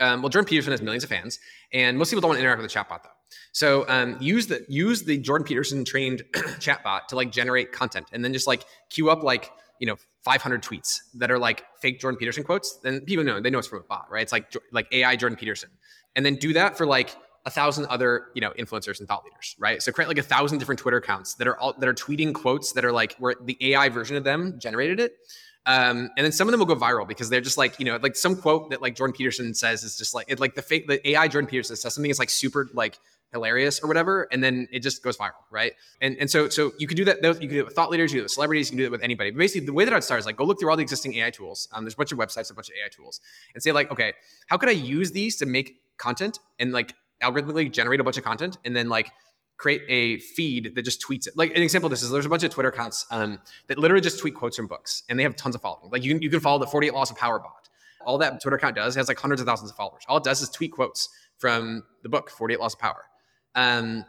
Um, 0.00 0.22
well, 0.22 0.28
Jordan 0.28 0.48
Peterson 0.48 0.72
has 0.72 0.82
millions 0.82 1.04
of 1.04 1.10
fans, 1.10 1.38
and 1.72 1.96
most 1.96 2.10
people 2.10 2.20
don't 2.20 2.30
want 2.30 2.38
to 2.38 2.42
interact 2.42 2.62
with 2.62 2.72
the 2.72 2.76
chatbot 2.76 3.04
though. 3.04 3.10
So 3.52 3.84
um, 3.88 4.16
use 4.18 4.48
the 4.48 4.66
use 4.68 5.04
the 5.04 5.18
Jordan 5.18 5.46
Peterson 5.46 5.84
trained 5.84 6.24
chatbot 6.34 7.06
to 7.10 7.14
like 7.14 7.30
generate 7.30 7.70
content, 7.70 8.08
and 8.12 8.24
then 8.24 8.32
just 8.32 8.48
like 8.48 8.64
queue 8.88 9.08
up 9.08 9.22
like 9.22 9.52
you 9.80 9.86
know 9.86 9.96
500 10.22 10.62
tweets 10.62 11.00
that 11.14 11.30
are 11.30 11.38
like 11.38 11.64
fake 11.80 11.98
Jordan 11.98 12.18
Peterson 12.18 12.44
quotes. 12.44 12.76
Then 12.76 13.00
people 13.00 13.24
know 13.24 13.40
they 13.40 13.50
know 13.50 13.58
it's 13.58 13.66
from 13.66 13.80
a 13.80 13.82
bot, 13.82 14.06
right? 14.10 14.22
It's 14.22 14.32
like 14.32 14.54
like 14.70 14.86
AI 14.92 15.16
Jordan 15.16 15.36
Peterson, 15.36 15.70
and 16.14 16.24
then 16.24 16.36
do 16.36 16.52
that 16.52 16.78
for 16.78 16.86
like 16.86 17.16
a 17.46 17.50
thousand 17.50 17.86
other 17.86 18.26
you 18.34 18.40
know 18.40 18.52
influencers 18.58 19.00
and 19.00 19.08
thought 19.08 19.24
leaders, 19.24 19.56
right? 19.58 19.82
So 19.82 19.90
create 19.90 20.06
like 20.06 20.18
a 20.18 20.22
thousand 20.22 20.58
different 20.58 20.78
Twitter 20.78 20.98
accounts 20.98 21.34
that 21.34 21.48
are 21.48 21.58
all 21.58 21.72
that 21.72 21.88
are 21.88 21.94
tweeting 21.94 22.32
quotes 22.32 22.72
that 22.72 22.84
are 22.84 22.92
like 22.92 23.16
where 23.16 23.34
the 23.42 23.56
AI 23.72 23.88
version 23.88 24.16
of 24.16 24.22
them 24.22 24.60
generated 24.60 25.00
it 25.00 25.16
um, 25.66 26.10
and 26.16 26.24
then 26.24 26.32
some 26.32 26.48
of 26.48 26.52
them 26.52 26.58
will 26.58 26.66
go 26.66 26.76
viral 26.76 27.06
because 27.06 27.28
they're 27.28 27.40
just 27.40 27.58
like, 27.58 27.78
you 27.78 27.84
know, 27.84 27.98
like 28.02 28.16
some 28.16 28.34
quote 28.34 28.70
that 28.70 28.80
like 28.80 28.96
Jordan 28.96 29.14
Peterson 29.14 29.52
says 29.52 29.82
is 29.82 29.96
just 29.96 30.14
like, 30.14 30.26
it, 30.28 30.40
like 30.40 30.54
the 30.54 30.62
fake, 30.62 30.88
the 30.88 31.06
AI 31.10 31.28
Jordan 31.28 31.48
Peterson 31.48 31.76
says 31.76 31.94
something 31.94 32.10
is 32.10 32.18
like 32.18 32.30
super 32.30 32.68
like 32.72 32.98
hilarious 33.32 33.80
or 33.82 33.86
whatever, 33.86 34.26
and 34.32 34.42
then 34.42 34.66
it 34.72 34.80
just 34.80 35.02
goes 35.02 35.16
viral, 35.16 35.42
right? 35.50 35.72
And 36.00 36.16
and 36.18 36.30
so 36.30 36.48
so 36.48 36.72
you 36.78 36.86
can 36.86 36.96
do 36.96 37.04
that. 37.04 37.22
You 37.22 37.34
can 37.34 37.48
do 37.48 37.60
it 37.60 37.66
with 37.66 37.74
thought 37.74 37.90
leaders, 37.90 38.12
you 38.12 38.18
do 38.18 38.22
it 38.22 38.24
with 38.24 38.32
celebrities, 38.32 38.68
you 38.68 38.72
can 38.72 38.78
do 38.78 38.84
it 38.86 38.90
with 38.90 39.02
anybody. 39.02 39.30
But 39.30 39.38
basically, 39.38 39.66
the 39.66 39.72
way 39.72 39.84
that 39.84 39.94
I'd 39.94 40.04
start 40.04 40.20
is 40.20 40.26
like 40.26 40.36
go 40.36 40.44
look 40.44 40.60
through 40.60 40.70
all 40.70 40.76
the 40.76 40.82
existing 40.82 41.14
AI 41.14 41.30
tools. 41.30 41.68
Um, 41.72 41.84
there's 41.84 41.94
a 41.94 41.96
bunch 41.96 42.12
of 42.12 42.18
websites, 42.18 42.50
a 42.50 42.54
bunch 42.54 42.68
of 42.68 42.74
AI 42.82 42.88
tools, 42.88 43.20
and 43.54 43.62
say 43.62 43.72
like, 43.72 43.90
okay, 43.90 44.12
how 44.48 44.56
could 44.56 44.68
I 44.68 44.72
use 44.72 45.12
these 45.12 45.36
to 45.36 45.46
make 45.46 45.80
content 45.96 46.38
and 46.58 46.72
like 46.72 46.94
algorithmically 47.22 47.70
generate 47.70 48.00
a 48.00 48.04
bunch 48.04 48.16
of 48.16 48.24
content, 48.24 48.58
and 48.64 48.74
then 48.74 48.88
like 48.88 49.12
create 49.56 49.82
a 49.88 50.18
feed 50.18 50.74
that 50.74 50.82
just 50.82 51.04
tweets 51.06 51.26
it. 51.26 51.36
Like 51.36 51.54
an 51.54 51.62
example 51.62 51.86
of 51.86 51.90
this 51.90 52.02
is 52.02 52.10
there's 52.10 52.26
a 52.26 52.30
bunch 52.30 52.42
of 52.42 52.50
Twitter 52.50 52.70
accounts 52.70 53.06
um, 53.10 53.38
that 53.66 53.78
literally 53.78 54.00
just 54.00 54.18
tweet 54.18 54.34
quotes 54.34 54.56
from 54.56 54.66
books, 54.66 55.02
and 55.08 55.18
they 55.18 55.22
have 55.22 55.36
tons 55.36 55.54
of 55.54 55.60
following. 55.60 55.90
Like 55.90 56.02
you 56.02 56.14
can, 56.14 56.22
you 56.22 56.30
can 56.30 56.40
follow 56.40 56.58
the 56.58 56.66
48 56.66 56.94
Laws 56.94 57.10
of 57.10 57.18
Power 57.18 57.38
bot. 57.38 57.68
All 58.06 58.16
that 58.18 58.40
Twitter 58.40 58.56
account 58.56 58.76
does 58.76 58.94
has 58.94 59.08
like 59.08 59.18
hundreds 59.18 59.42
of 59.42 59.46
thousands 59.46 59.70
of 59.70 59.76
followers. 59.76 60.02
All 60.08 60.16
it 60.16 60.24
does 60.24 60.40
is 60.40 60.48
tweet 60.48 60.72
quotes 60.72 61.10
from 61.36 61.84
the 62.02 62.08
book 62.08 62.30
48 62.30 62.58
Laws 62.58 62.72
of 62.72 62.80
Power. 62.80 63.04
Um, 63.54 64.04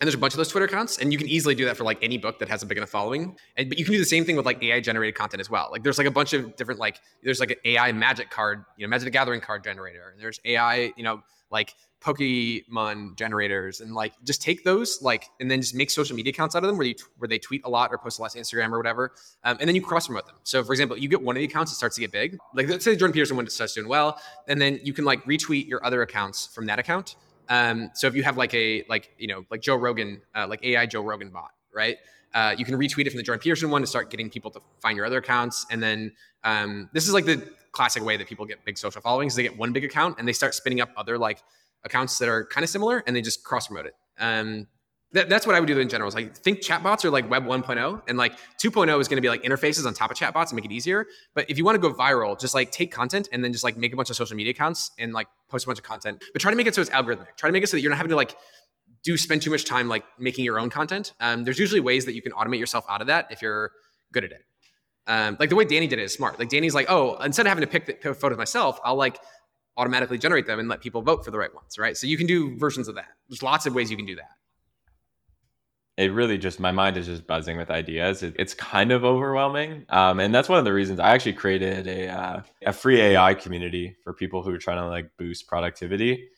and 0.00 0.06
there's 0.06 0.14
a 0.14 0.18
bunch 0.18 0.32
of 0.32 0.36
those 0.36 0.48
Twitter 0.48 0.66
accounts, 0.66 0.98
and 0.98 1.12
you 1.12 1.18
can 1.18 1.26
easily 1.26 1.56
do 1.56 1.64
that 1.64 1.76
for 1.76 1.82
like 1.82 1.98
any 2.02 2.18
book 2.18 2.38
that 2.38 2.48
has 2.48 2.62
a 2.62 2.66
big 2.66 2.78
enough 2.78 2.90
following. 2.90 3.36
And 3.56 3.68
but 3.68 3.78
you 3.78 3.84
can 3.84 3.92
do 3.92 3.98
the 3.98 4.04
same 4.04 4.24
thing 4.24 4.36
with 4.36 4.46
like 4.46 4.62
AI 4.62 4.78
generated 4.80 5.16
content 5.16 5.40
as 5.40 5.50
well. 5.50 5.68
Like 5.72 5.82
there's 5.82 5.98
like 5.98 6.06
a 6.06 6.12
bunch 6.12 6.32
of 6.34 6.54
different 6.54 6.78
like 6.78 7.00
there's 7.24 7.40
like 7.40 7.50
an 7.50 7.56
AI 7.64 7.90
Magic 7.90 8.30
card, 8.30 8.64
you 8.76 8.86
know, 8.86 8.90
Magic 8.90 9.06
the 9.06 9.10
Gathering 9.10 9.40
card 9.40 9.64
generator. 9.64 10.10
And 10.12 10.22
there's 10.22 10.40
AI, 10.44 10.92
you 10.96 11.02
know, 11.02 11.20
like 11.50 11.74
Pokemon 12.00 13.16
generators 13.16 13.80
and 13.80 13.92
like 13.92 14.12
just 14.24 14.40
take 14.40 14.62
those 14.62 15.02
like 15.02 15.24
and 15.40 15.50
then 15.50 15.60
just 15.60 15.74
make 15.74 15.90
social 15.90 16.14
media 16.14 16.30
accounts 16.30 16.54
out 16.54 16.62
of 16.62 16.68
them 16.68 16.76
where 16.76 16.86
you 16.86 16.94
where 17.16 17.26
they 17.26 17.38
tweet 17.38 17.62
a 17.64 17.68
lot 17.68 17.90
or 17.92 17.98
post 17.98 18.20
a 18.20 18.22
lot 18.22 18.30
to 18.30 18.38
Instagram 18.38 18.70
or 18.70 18.78
whatever, 18.78 19.12
um, 19.42 19.56
and 19.58 19.68
then 19.68 19.74
you 19.74 19.82
cross 19.82 20.06
promote 20.06 20.26
them. 20.26 20.36
So 20.44 20.62
for 20.62 20.72
example, 20.72 20.96
you 20.96 21.08
get 21.08 21.20
one 21.20 21.36
of 21.36 21.40
the 21.40 21.46
accounts 21.46 21.72
that 21.72 21.76
starts 21.76 21.96
to 21.96 22.00
get 22.00 22.12
big, 22.12 22.38
like 22.54 22.68
let's 22.68 22.84
say 22.84 22.94
Jordan 22.94 23.12
Peterson 23.12 23.36
one 23.36 23.48
starts 23.50 23.74
doing 23.74 23.88
well, 23.88 24.20
and 24.46 24.60
then 24.60 24.78
you 24.84 24.92
can 24.92 25.04
like 25.04 25.24
retweet 25.24 25.66
your 25.66 25.84
other 25.84 26.02
accounts 26.02 26.46
from 26.46 26.66
that 26.66 26.78
account. 26.78 27.16
Um, 27.48 27.90
so 27.94 28.06
if 28.06 28.14
you 28.14 28.22
have 28.22 28.36
like 28.36 28.54
a 28.54 28.84
like 28.88 29.10
you 29.18 29.28
know 29.28 29.44
like 29.50 29.60
Joe 29.60 29.76
Rogan, 29.76 30.20
uh, 30.34 30.46
like 30.48 30.64
AI 30.64 30.86
Joe 30.86 31.02
Rogan 31.02 31.30
bot, 31.30 31.50
right? 31.74 31.96
Uh, 32.34 32.54
you 32.58 32.64
can 32.64 32.74
retweet 32.74 33.06
it 33.06 33.10
from 33.10 33.16
the 33.16 33.22
Jordan 33.22 33.40
Peterson 33.42 33.70
one 33.70 33.80
to 33.80 33.86
start 33.86 34.10
getting 34.10 34.28
people 34.28 34.50
to 34.50 34.60
find 34.80 34.96
your 34.96 35.06
other 35.06 35.18
accounts, 35.18 35.66
and 35.70 35.82
then 35.82 36.12
um, 36.44 36.90
this 36.92 37.06
is 37.06 37.14
like 37.14 37.24
the 37.24 37.42
classic 37.72 38.02
way 38.02 38.16
that 38.16 38.26
people 38.26 38.44
get 38.44 38.64
big 38.64 38.76
social 38.78 39.00
followings. 39.00 39.34
They 39.34 39.42
get 39.42 39.56
one 39.56 39.72
big 39.72 39.84
account 39.84 40.16
and 40.18 40.26
they 40.26 40.32
start 40.32 40.54
spinning 40.54 40.80
up 40.80 40.90
other 40.96 41.18
like 41.18 41.42
accounts 41.84 42.18
that 42.18 42.28
are 42.28 42.44
kind 42.46 42.64
of 42.64 42.70
similar 42.70 43.04
and 43.06 43.14
they 43.14 43.22
just 43.22 43.44
cross 43.44 43.68
promote 43.68 43.86
it. 43.86 43.94
Um, 44.18 44.66
that, 45.12 45.28
that's 45.28 45.46
what 45.46 45.56
I 45.56 45.60
would 45.60 45.66
do 45.66 45.78
in 45.78 45.88
general. 45.88 46.08
Is 46.08 46.14
like 46.14 46.36
think 46.36 46.60
chatbots 46.60 47.04
are 47.04 47.10
like 47.10 47.30
Web 47.30 47.44
1.0, 47.44 48.02
and 48.08 48.18
like 48.18 48.32
2.0 48.62 49.00
is 49.00 49.08
going 49.08 49.16
to 49.16 49.22
be 49.22 49.28
like 49.28 49.42
interfaces 49.42 49.86
on 49.86 49.94
top 49.94 50.10
of 50.10 50.16
chatbots 50.16 50.50
and 50.50 50.54
make 50.54 50.66
it 50.66 50.72
easier. 50.72 51.06
But 51.34 51.48
if 51.48 51.56
you 51.56 51.64
want 51.64 51.76
to 51.76 51.80
go 51.80 51.94
viral, 51.94 52.38
just 52.38 52.54
like 52.54 52.70
take 52.70 52.92
content 52.92 53.28
and 53.32 53.42
then 53.42 53.52
just 53.52 53.64
like 53.64 53.76
make 53.76 53.92
a 53.92 53.96
bunch 53.96 54.10
of 54.10 54.16
social 54.16 54.36
media 54.36 54.50
accounts 54.50 54.90
and 54.98 55.12
like 55.12 55.28
post 55.48 55.64
a 55.64 55.68
bunch 55.68 55.78
of 55.78 55.84
content. 55.84 56.22
But 56.32 56.42
try 56.42 56.50
to 56.50 56.56
make 56.56 56.66
it 56.66 56.74
so 56.74 56.82
it's 56.82 56.90
algorithmic. 56.90 57.36
Try 57.36 57.48
to 57.48 57.52
make 57.52 57.62
it 57.62 57.68
so 57.68 57.76
that 57.76 57.80
you're 57.80 57.90
not 57.90 57.96
having 57.96 58.10
to 58.10 58.16
like 58.16 58.36
do 59.02 59.16
spend 59.16 59.40
too 59.40 59.50
much 59.50 59.64
time 59.64 59.88
like 59.88 60.04
making 60.18 60.44
your 60.44 60.58
own 60.58 60.68
content. 60.68 61.14
Um, 61.20 61.44
there's 61.44 61.58
usually 61.58 61.80
ways 61.80 62.04
that 62.04 62.14
you 62.14 62.20
can 62.20 62.32
automate 62.32 62.58
yourself 62.58 62.84
out 62.88 63.00
of 63.00 63.06
that 63.06 63.28
if 63.30 63.40
you're 63.40 63.72
good 64.12 64.24
at 64.24 64.32
it. 64.32 64.44
Um, 65.06 65.38
like 65.40 65.48
the 65.48 65.56
way 65.56 65.64
Danny 65.64 65.86
did 65.86 65.98
it 65.98 66.02
is 66.02 66.12
smart. 66.12 66.38
Like 66.38 66.50
Danny's 66.50 66.74
like, 66.74 66.90
oh, 66.90 67.16
instead 67.16 67.46
of 67.46 67.48
having 67.48 67.62
to 67.62 67.66
pick 67.66 68.02
the 68.02 68.12
photos 68.12 68.36
myself, 68.36 68.78
I'll 68.84 68.96
like 68.96 69.18
automatically 69.78 70.18
generate 70.18 70.46
them 70.46 70.58
and 70.58 70.68
let 70.68 70.82
people 70.82 71.00
vote 71.00 71.24
for 71.24 71.30
the 71.30 71.38
right 71.38 71.54
ones, 71.54 71.78
right? 71.78 71.96
So 71.96 72.06
you 72.06 72.18
can 72.18 72.26
do 72.26 72.58
versions 72.58 72.88
of 72.88 72.96
that. 72.96 73.06
There's 73.28 73.42
lots 73.42 73.64
of 73.64 73.74
ways 73.74 73.90
you 73.90 73.96
can 73.96 74.04
do 74.04 74.16
that. 74.16 74.28
It 75.98 76.12
really 76.12 76.38
just 76.38 76.60
my 76.60 76.70
mind 76.70 76.96
is 76.96 77.06
just 77.06 77.26
buzzing 77.26 77.56
with 77.56 77.70
ideas. 77.70 78.22
It, 78.22 78.36
it's 78.38 78.54
kind 78.54 78.92
of 78.92 79.04
overwhelming, 79.04 79.84
um, 79.88 80.20
and 80.20 80.32
that's 80.32 80.48
one 80.48 80.60
of 80.60 80.64
the 80.64 80.72
reasons 80.72 81.00
I 81.00 81.10
actually 81.10 81.32
created 81.32 81.88
a 81.88 82.06
uh, 82.06 82.42
a 82.64 82.72
free 82.72 83.00
AI 83.00 83.34
community 83.34 83.96
for 84.04 84.12
people 84.12 84.44
who 84.44 84.54
are 84.54 84.58
trying 84.58 84.78
to 84.78 84.86
like 84.86 85.10
boost 85.18 85.48
productivity. 85.48 86.28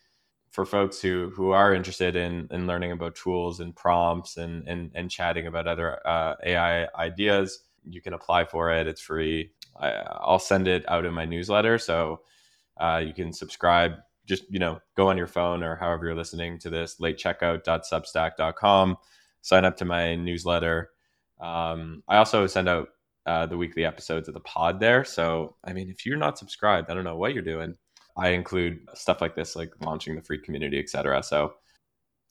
For 0.50 0.64
folks 0.64 1.02
who 1.02 1.30
who 1.36 1.50
are 1.50 1.74
interested 1.74 2.16
in 2.16 2.48
in 2.50 2.66
learning 2.66 2.92
about 2.92 3.14
tools 3.16 3.60
and 3.60 3.76
prompts 3.76 4.38
and 4.38 4.66
and, 4.66 4.92
and 4.94 5.10
chatting 5.10 5.46
about 5.46 5.66
other 5.66 6.00
uh, 6.08 6.36
AI 6.42 6.88
ideas, 6.94 7.64
you 7.84 8.00
can 8.00 8.14
apply 8.14 8.46
for 8.46 8.72
it. 8.72 8.86
It's 8.86 9.02
free. 9.02 9.52
I, 9.78 9.90
I'll 9.90 10.38
send 10.38 10.68
it 10.68 10.88
out 10.88 11.04
in 11.04 11.12
my 11.12 11.26
newsletter, 11.26 11.76
so 11.76 12.22
uh, 12.78 13.02
you 13.04 13.12
can 13.12 13.30
subscribe. 13.30 13.96
Just 14.24 14.50
you 14.50 14.58
know, 14.58 14.80
go 14.96 15.10
on 15.10 15.18
your 15.18 15.26
phone 15.26 15.62
or 15.62 15.76
however 15.76 16.06
you're 16.06 16.14
listening 16.14 16.58
to 16.60 16.70
this. 16.70 16.96
Latecheckout.substack.com. 16.98 18.96
Sign 19.42 19.64
up 19.64 19.76
to 19.78 19.84
my 19.84 20.14
newsletter. 20.14 20.90
Um, 21.40 22.02
I 22.08 22.16
also 22.18 22.46
send 22.46 22.68
out 22.68 22.88
uh, 23.26 23.46
the 23.46 23.56
weekly 23.56 23.84
episodes 23.84 24.28
of 24.28 24.34
the 24.34 24.40
pod 24.40 24.80
there. 24.80 25.04
So 25.04 25.56
I 25.64 25.72
mean, 25.72 25.88
if 25.90 26.04
you're 26.04 26.16
not 26.16 26.38
subscribed, 26.38 26.90
I 26.90 26.94
don't 26.94 27.04
know 27.04 27.16
what 27.16 27.34
you're 27.34 27.42
doing. 27.42 27.74
I 28.16 28.30
include 28.30 28.80
stuff 28.94 29.20
like 29.20 29.34
this, 29.34 29.56
like 29.56 29.70
launching 29.80 30.16
the 30.16 30.22
free 30.22 30.40
community, 30.40 30.78
etc. 30.78 31.22
So 31.22 31.54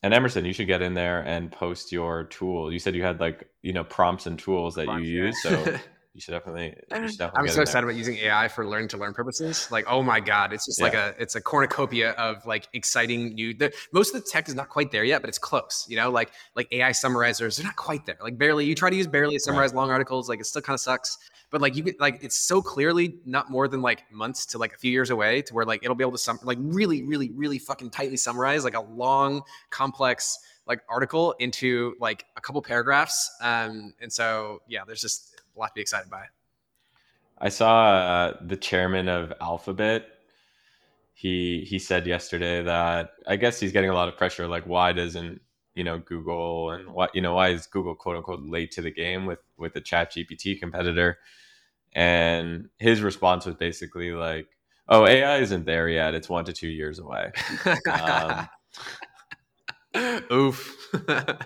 and 0.02 0.14
Emerson, 0.14 0.46
you 0.46 0.54
should 0.54 0.68
get 0.68 0.82
in 0.82 0.94
there 0.94 1.22
and 1.22 1.52
post 1.52 1.92
your 1.92 2.26
tool. 2.26 2.72
You 2.72 2.80
said 2.80 2.96
you 2.96 3.04
had 3.04 3.20
like 3.20 3.50
you 3.62 3.74
know 3.74 3.84
prompts 3.84 4.28
and 4.28 4.40
tools 4.40 4.76
that 4.76 4.88
you 4.88 5.00
use, 5.00 5.42
so 5.42 5.78
you 6.14 6.22
should 6.22 6.32
definitely. 6.32 6.76
You 6.92 7.08
should 7.08 7.20
definitely 7.20 7.50
I'm 7.50 7.56
so 7.56 7.62
excited 7.62 7.86
about 7.86 7.96
using 7.96 8.18
AI 8.18 8.48
for 8.48 8.66
learning 8.66 8.90
to 8.90 8.98
learn 8.98 9.14
purposes. 9.14 9.70
Like, 9.72 9.86
oh 9.88 10.02
my 10.02 10.20
god, 10.20 10.54
it's 10.54 10.66
just 10.66 10.80
yeah. 10.80 10.86
like 10.86 10.94
a 10.94 11.16
it's 11.20 11.36
a 11.36 11.42
cornucopia 11.42 12.12
of 12.12 12.46
like 12.46 12.68
exciting 12.74 13.36
new. 13.36 13.54
The, 13.54 13.72
most 13.94 14.14
of 14.14 14.22
the 14.22 14.28
tech 14.28 14.50
is 14.50 14.56
not 14.56 14.70
quite 14.70 14.92
there 14.92 15.04
yet, 15.04 15.22
but 15.22 15.30
it's 15.30 15.38
close. 15.38 15.86
You 15.88 15.98
know, 15.98 16.10
like 16.10 16.32
like 16.56 16.68
AI 16.72 16.92
summarizers, 16.92 17.58
they're 17.58 17.66
not 17.66 17.76
quite 17.76 18.06
there. 18.06 18.18
Like 18.22 18.38
barely, 18.38 18.66
you 18.66 18.76
try 18.76 18.90
to 18.90 18.96
use 18.96 19.08
barely 19.08 19.36
to 19.36 19.40
summarize 19.40 19.72
right. 19.72 19.78
long 19.78 19.92
articles, 19.92 20.30
like 20.30 20.40
it 20.40 20.46
still 20.46 20.62
kind 20.62 20.76
of 20.76 20.82
sucks. 20.82 21.18
But 21.52 21.62
like 21.62 21.76
you 21.76 21.84
get 21.84 22.00
like 22.00 22.24
it's 22.24 22.38
so 22.38 22.62
clearly 22.62 23.20
not 23.26 23.50
more 23.50 23.68
than 23.68 23.82
like 23.82 24.12
months 24.12 24.46
to 24.48 24.58
like 24.58 24.74
a 24.74 24.78
few 24.78 24.92
years 24.92 25.12
away 25.12 25.42
to 25.44 25.54
where 25.54 25.66
like 25.66 25.84
it'll 25.84 25.96
be 25.96 26.04
able 26.04 26.12
to 26.12 26.18
sum 26.18 26.40
like 26.44 26.58
really 26.62 27.04
really 27.04 27.32
really 27.32 27.60
fucking 27.60 27.90
tightly 27.92 28.18
summarize 28.18 28.64
like 28.64 28.76
a 28.76 28.82
long 28.82 29.42
complex 29.70 30.38
like 30.70 30.82
article 30.88 31.34
into 31.40 31.96
like 32.00 32.26
a 32.38 32.42
couple 32.42 32.62
paragraphs. 32.62 33.32
Um, 33.42 33.94
and 34.00 34.14
so 34.14 34.62
yeah, 34.68 34.82
there's 34.86 35.02
just 35.02 35.39
a 35.60 35.62
lot 35.62 35.68
to 35.68 35.74
be 35.76 35.82
excited 35.82 36.10
by. 36.10 36.26
I 37.38 37.50
saw 37.50 37.90
uh, 37.90 38.38
the 38.42 38.58
chairman 38.58 39.08
of 39.08 39.34
Alphabet. 39.42 40.08
He 41.14 41.66
he 41.68 41.80
said 41.80 42.08
yesterday 42.08 42.64
that 42.64 43.12
I 43.28 43.36
guess 43.36 43.60
he's 43.60 43.72
getting 43.72 43.90
a 43.90 43.94
lot 43.94 44.08
of 44.08 44.18
pressure. 44.18 44.48
Like, 44.48 44.66
why 44.66 44.94
doesn't 44.94 45.42
you 45.76 45.84
know 45.84 46.00
Google 46.00 46.72
and 46.72 46.90
what 46.90 47.14
you 47.14 47.22
know 47.22 47.36
why 47.36 47.50
is 47.50 47.68
Google 47.68 47.96
quote 47.96 48.18
unquote 48.18 48.42
late 48.44 48.72
to 48.72 48.82
the 48.82 48.92
game 48.92 49.26
with 49.26 49.40
with 49.58 49.74
the 49.74 49.82
Chat 49.82 50.14
GPT 50.14 50.60
competitor? 50.60 51.20
And 51.94 52.70
his 52.78 53.02
response 53.02 53.46
was 53.46 53.56
basically 53.56 54.12
like, 54.12 54.48
"Oh, 54.88 55.06
AI 55.06 55.40
isn't 55.40 55.66
there 55.66 55.90
yet. 55.90 56.14
It's 56.14 56.30
one 56.30 56.46
to 56.46 56.54
two 56.54 56.68
years 56.70 57.00
away." 57.00 57.32
um, 57.92 58.48
Oof. 60.32 60.90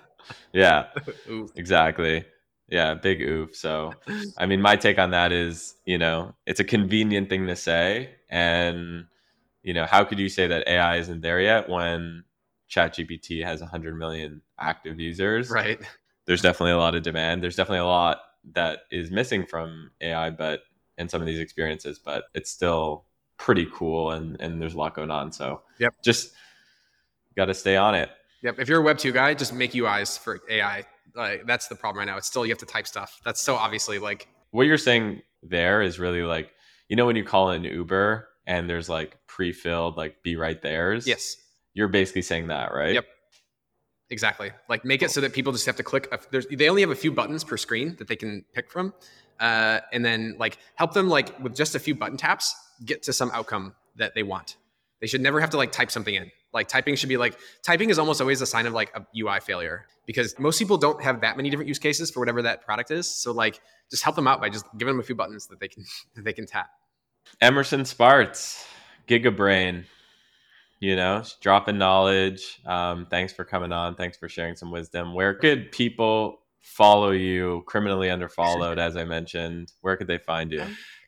yeah. 0.54 0.88
Oof. 1.30 1.52
Exactly. 1.56 2.26
Yeah, 2.74 2.96
big 2.96 3.22
oof. 3.22 3.56
So, 3.56 3.94
I 4.38 4.48
mean, 4.48 4.60
my 4.60 4.76
take 4.76 4.98
on 4.98 5.12
that 5.12 5.32
is, 5.32 5.76
you 5.86 6.00
know, 6.00 6.34
it's 6.48 6.60
a 6.60 6.64
convenient 6.64 7.30
thing 7.30 7.46
to 7.46 7.56
say. 7.56 8.10
And, 8.32 9.06
you 9.62 9.76
know, 9.76 9.86
how 9.86 10.04
could 10.04 10.18
you 10.18 10.28
say 10.28 10.48
that 10.48 10.68
AI 10.68 10.98
isn't 10.98 11.22
there 11.22 11.40
yet 11.40 11.70
when 11.70 12.24
ChatGPT 12.72 13.44
has 13.46 13.62
100 13.62 13.96
million 13.96 14.42
active 14.60 15.00
users? 15.00 15.52
Right. 15.52 15.80
There's 16.26 16.42
definitely 16.42 16.72
a 16.72 16.80
lot 16.80 16.96
of 16.96 17.04
demand. 17.04 17.44
There's 17.44 17.56
definitely 17.56 17.82
a 17.82 17.86
lot 17.86 18.22
that 18.54 18.86
is 18.90 19.12
missing 19.12 19.46
from 19.46 19.92
AI, 20.02 20.32
but 20.32 20.64
in 20.98 21.08
some 21.08 21.22
of 21.22 21.28
these 21.28 21.40
experiences, 21.40 22.00
but 22.00 22.24
it's 22.34 22.50
still 22.50 23.06
pretty 23.38 23.68
cool 23.72 24.12
and 24.12 24.42
and 24.42 24.60
there's 24.60 24.74
a 24.74 24.78
lot 24.80 24.96
going 24.96 25.12
on. 25.12 25.32
So 25.32 25.62
Yep. 25.78 25.94
just 26.04 26.34
got 27.36 27.46
to 27.46 27.54
stay 27.54 27.76
on 27.76 27.94
it. 27.94 28.10
Yep. 28.42 28.58
If 28.58 28.68
you're 28.68 28.80
a 28.80 28.84
Web 28.84 28.98
two 28.98 29.12
guy, 29.12 29.36
just 29.36 29.54
make 29.54 29.74
UIs 29.74 30.18
for 30.18 30.40
AI. 30.50 30.86
Like 31.16 31.46
that's 31.46 31.68
the 31.68 31.76
problem 31.76 32.00
right 32.00 32.12
now. 32.12 32.18
It's 32.18 32.28
still 32.28 32.46
you 32.46 32.52
have 32.52 32.60
to 32.60 32.66
type 32.66 32.88
stuff. 32.88 33.22
That's 33.24 33.42
so 33.42 33.56
obviously 33.56 34.00
like 34.00 34.28
What 34.52 34.68
you're 34.68 34.78
saying 34.78 35.22
there 35.42 35.82
is 35.82 36.00
really 36.00 36.24
like 36.24 36.52
you 36.90 36.96
know 36.96 37.06
when 37.06 37.16
you 37.16 37.24
call 37.24 37.50
an 37.52 37.64
Uber 37.64 38.28
and 38.46 38.70
there's 38.70 38.90
like 38.90 39.18
pre-filled 39.28 39.98
like 39.98 40.22
be 40.24 40.36
right 40.36 40.62
there's. 40.62 41.08
yes, 41.08 41.38
You're 41.74 41.88
basically 41.88 42.22
saying 42.22 42.48
that, 42.48 42.74
right? 42.74 42.94
Yep. 42.96 43.06
exactly. 44.10 44.52
Like 44.70 44.86
make 44.86 45.02
it 45.02 45.12
so 45.12 45.22
that 45.22 45.34
people 45.34 45.54
just 45.54 45.66
have 45.66 45.78
to 45.78 45.84
click. 45.84 46.08
A, 46.12 46.20
there's 46.32 46.48
they 46.48 46.70
only 46.70 46.82
have 46.82 46.92
a 46.92 46.96
few 46.96 47.12
buttons 47.12 47.44
per 47.44 47.58
screen 47.58 47.96
that 48.00 48.08
they 48.08 48.16
can 48.16 48.44
pick 48.54 48.72
from, 48.72 48.94
uh, 49.40 49.80
and 49.92 50.04
then 50.04 50.36
like 50.40 50.58
help 50.76 50.94
them 50.94 51.10
like 51.10 51.40
with 51.40 51.56
just 51.56 51.76
a 51.76 51.80
few 51.80 51.96
button 51.96 52.18
taps 52.18 52.54
get 52.86 53.04
to 53.04 53.14
some 53.14 53.32
outcome 53.34 53.76
that 53.96 54.16
they 54.16 54.24
want. 54.24 54.58
They 55.00 55.08
should 55.08 55.22
never 55.22 55.40
have 55.42 55.50
to 55.52 55.58
like 55.58 55.72
type 55.72 55.92
something 55.92 56.16
in. 56.16 56.32
Like 56.54 56.68
typing 56.68 56.96
should 56.96 57.10
be 57.10 57.18
like 57.18 57.38
typing 57.64 57.90
is 57.90 57.98
almost 57.98 58.22
always 58.22 58.42
a 58.42 58.46
sign 58.46 58.66
of 58.66 58.74
like 58.74 58.96
a 58.96 59.06
UI 59.20 59.40
failure 59.40 59.88
because 60.06 60.38
most 60.40 60.60
people 60.60 60.78
don't 60.78 61.02
have 61.02 61.22
that 61.22 61.38
many 61.38 61.50
different 61.50 61.68
use 61.68 61.80
cases 61.80 62.12
for 62.12 62.20
whatever 62.20 62.42
that 62.44 62.64
product 62.64 62.92
is. 62.92 63.14
So 63.14 63.32
like 63.32 63.60
just 63.90 64.04
help 64.04 64.16
them 64.16 64.28
out 64.28 64.40
by 64.40 64.50
just 64.50 64.66
giving 64.78 64.94
them 64.94 65.00
a 65.00 65.04
few 65.04 65.16
buttons 65.16 65.48
that 65.48 65.60
they 65.60 65.68
can 65.68 65.84
that 66.16 66.24
they 66.24 66.34
can 66.34 66.46
tap. 66.46 66.70
Emerson 67.42 67.86
Spartz, 67.86 68.66
Gigabrain, 69.08 69.86
you 70.80 70.96
know, 70.96 71.24
dropping 71.42 71.78
knowledge. 71.78 72.60
Um, 72.66 73.08
thanks 73.10 73.34
for 73.34 73.44
coming 73.44 73.72
on. 73.72 73.96
Thanks 73.96 74.18
for 74.18 74.30
sharing 74.30 74.56
some 74.56 74.72
wisdom. 74.72 75.14
Where 75.14 75.34
could 75.34 75.72
people 75.72 76.40
follow 76.62 77.12
you? 77.12 77.64
Criminally 77.66 78.10
underfollowed, 78.10 78.78
as 78.80 78.96
I 78.98 79.06
mentioned. 79.06 79.72
Where 79.82 79.98
could 79.98 80.08
they 80.08 80.18
find 80.18 80.52
you? 80.52 80.64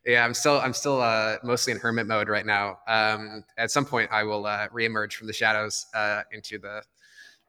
Yeah, 0.05 0.23
I'm 0.23 0.33
still 0.35 0.59
I'm 0.59 0.73
still 0.73 1.01
uh, 1.01 1.37
mostly 1.43 1.73
in 1.73 1.79
hermit 1.79 2.05
mode 2.05 2.29
right 2.29 2.45
now. 2.45 2.77
Um, 2.87 3.43
at 3.57 3.71
some 3.71 3.85
point, 3.85 4.11
I 4.11 4.23
will 4.23 4.45
uh, 4.45 4.67
reemerge 4.69 5.13
from 5.13 5.27
the 5.27 5.33
shadows 5.33 5.87
uh, 5.95 6.21
into 6.31 6.59
the 6.59 6.83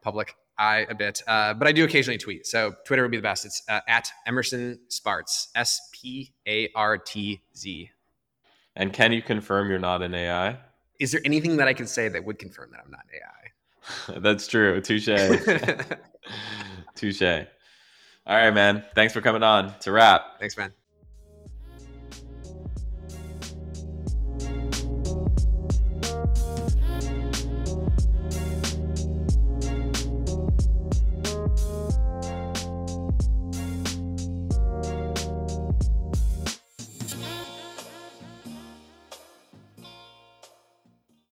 public 0.02 0.34
eye 0.58 0.86
a 0.88 0.94
bit, 0.94 1.22
uh, 1.26 1.52
but 1.52 1.68
I 1.68 1.72
do 1.72 1.84
occasionally 1.84 2.16
tweet. 2.16 2.46
So 2.46 2.74
Twitter 2.86 3.02
would 3.02 3.10
be 3.10 3.18
the 3.18 3.22
best. 3.22 3.44
It's 3.44 3.62
uh, 3.68 3.80
at 3.88 4.10
Emerson 4.26 4.78
Spartz, 4.88 5.48
S 5.54 5.90
P 5.92 6.32
A 6.46 6.70
R 6.74 6.96
T 6.96 7.42
Z. 7.54 7.90
And 8.74 8.92
can 8.92 9.12
you 9.12 9.20
confirm 9.20 9.68
you're 9.68 9.78
not 9.78 10.02
an 10.02 10.14
AI? 10.14 10.58
Is 10.98 11.12
there 11.12 11.20
anything 11.24 11.58
that 11.58 11.68
I 11.68 11.74
can 11.74 11.86
say 11.86 12.08
that 12.08 12.24
would 12.24 12.38
confirm 12.38 12.70
that 12.72 12.80
I'm 12.84 12.90
not 12.90 13.04
AI? 13.12 14.18
That's 14.20 14.46
true. 14.46 14.80
Touche. 14.80 15.06
Touche. 16.94 17.22
All 17.22 18.36
right, 18.36 18.50
man. 18.50 18.82
Thanks 18.94 19.12
for 19.12 19.20
coming 19.20 19.42
on. 19.42 19.66
It's 19.76 19.86
a 19.86 19.92
wrap. 19.92 20.38
Thanks, 20.40 20.56
man. 20.56 20.72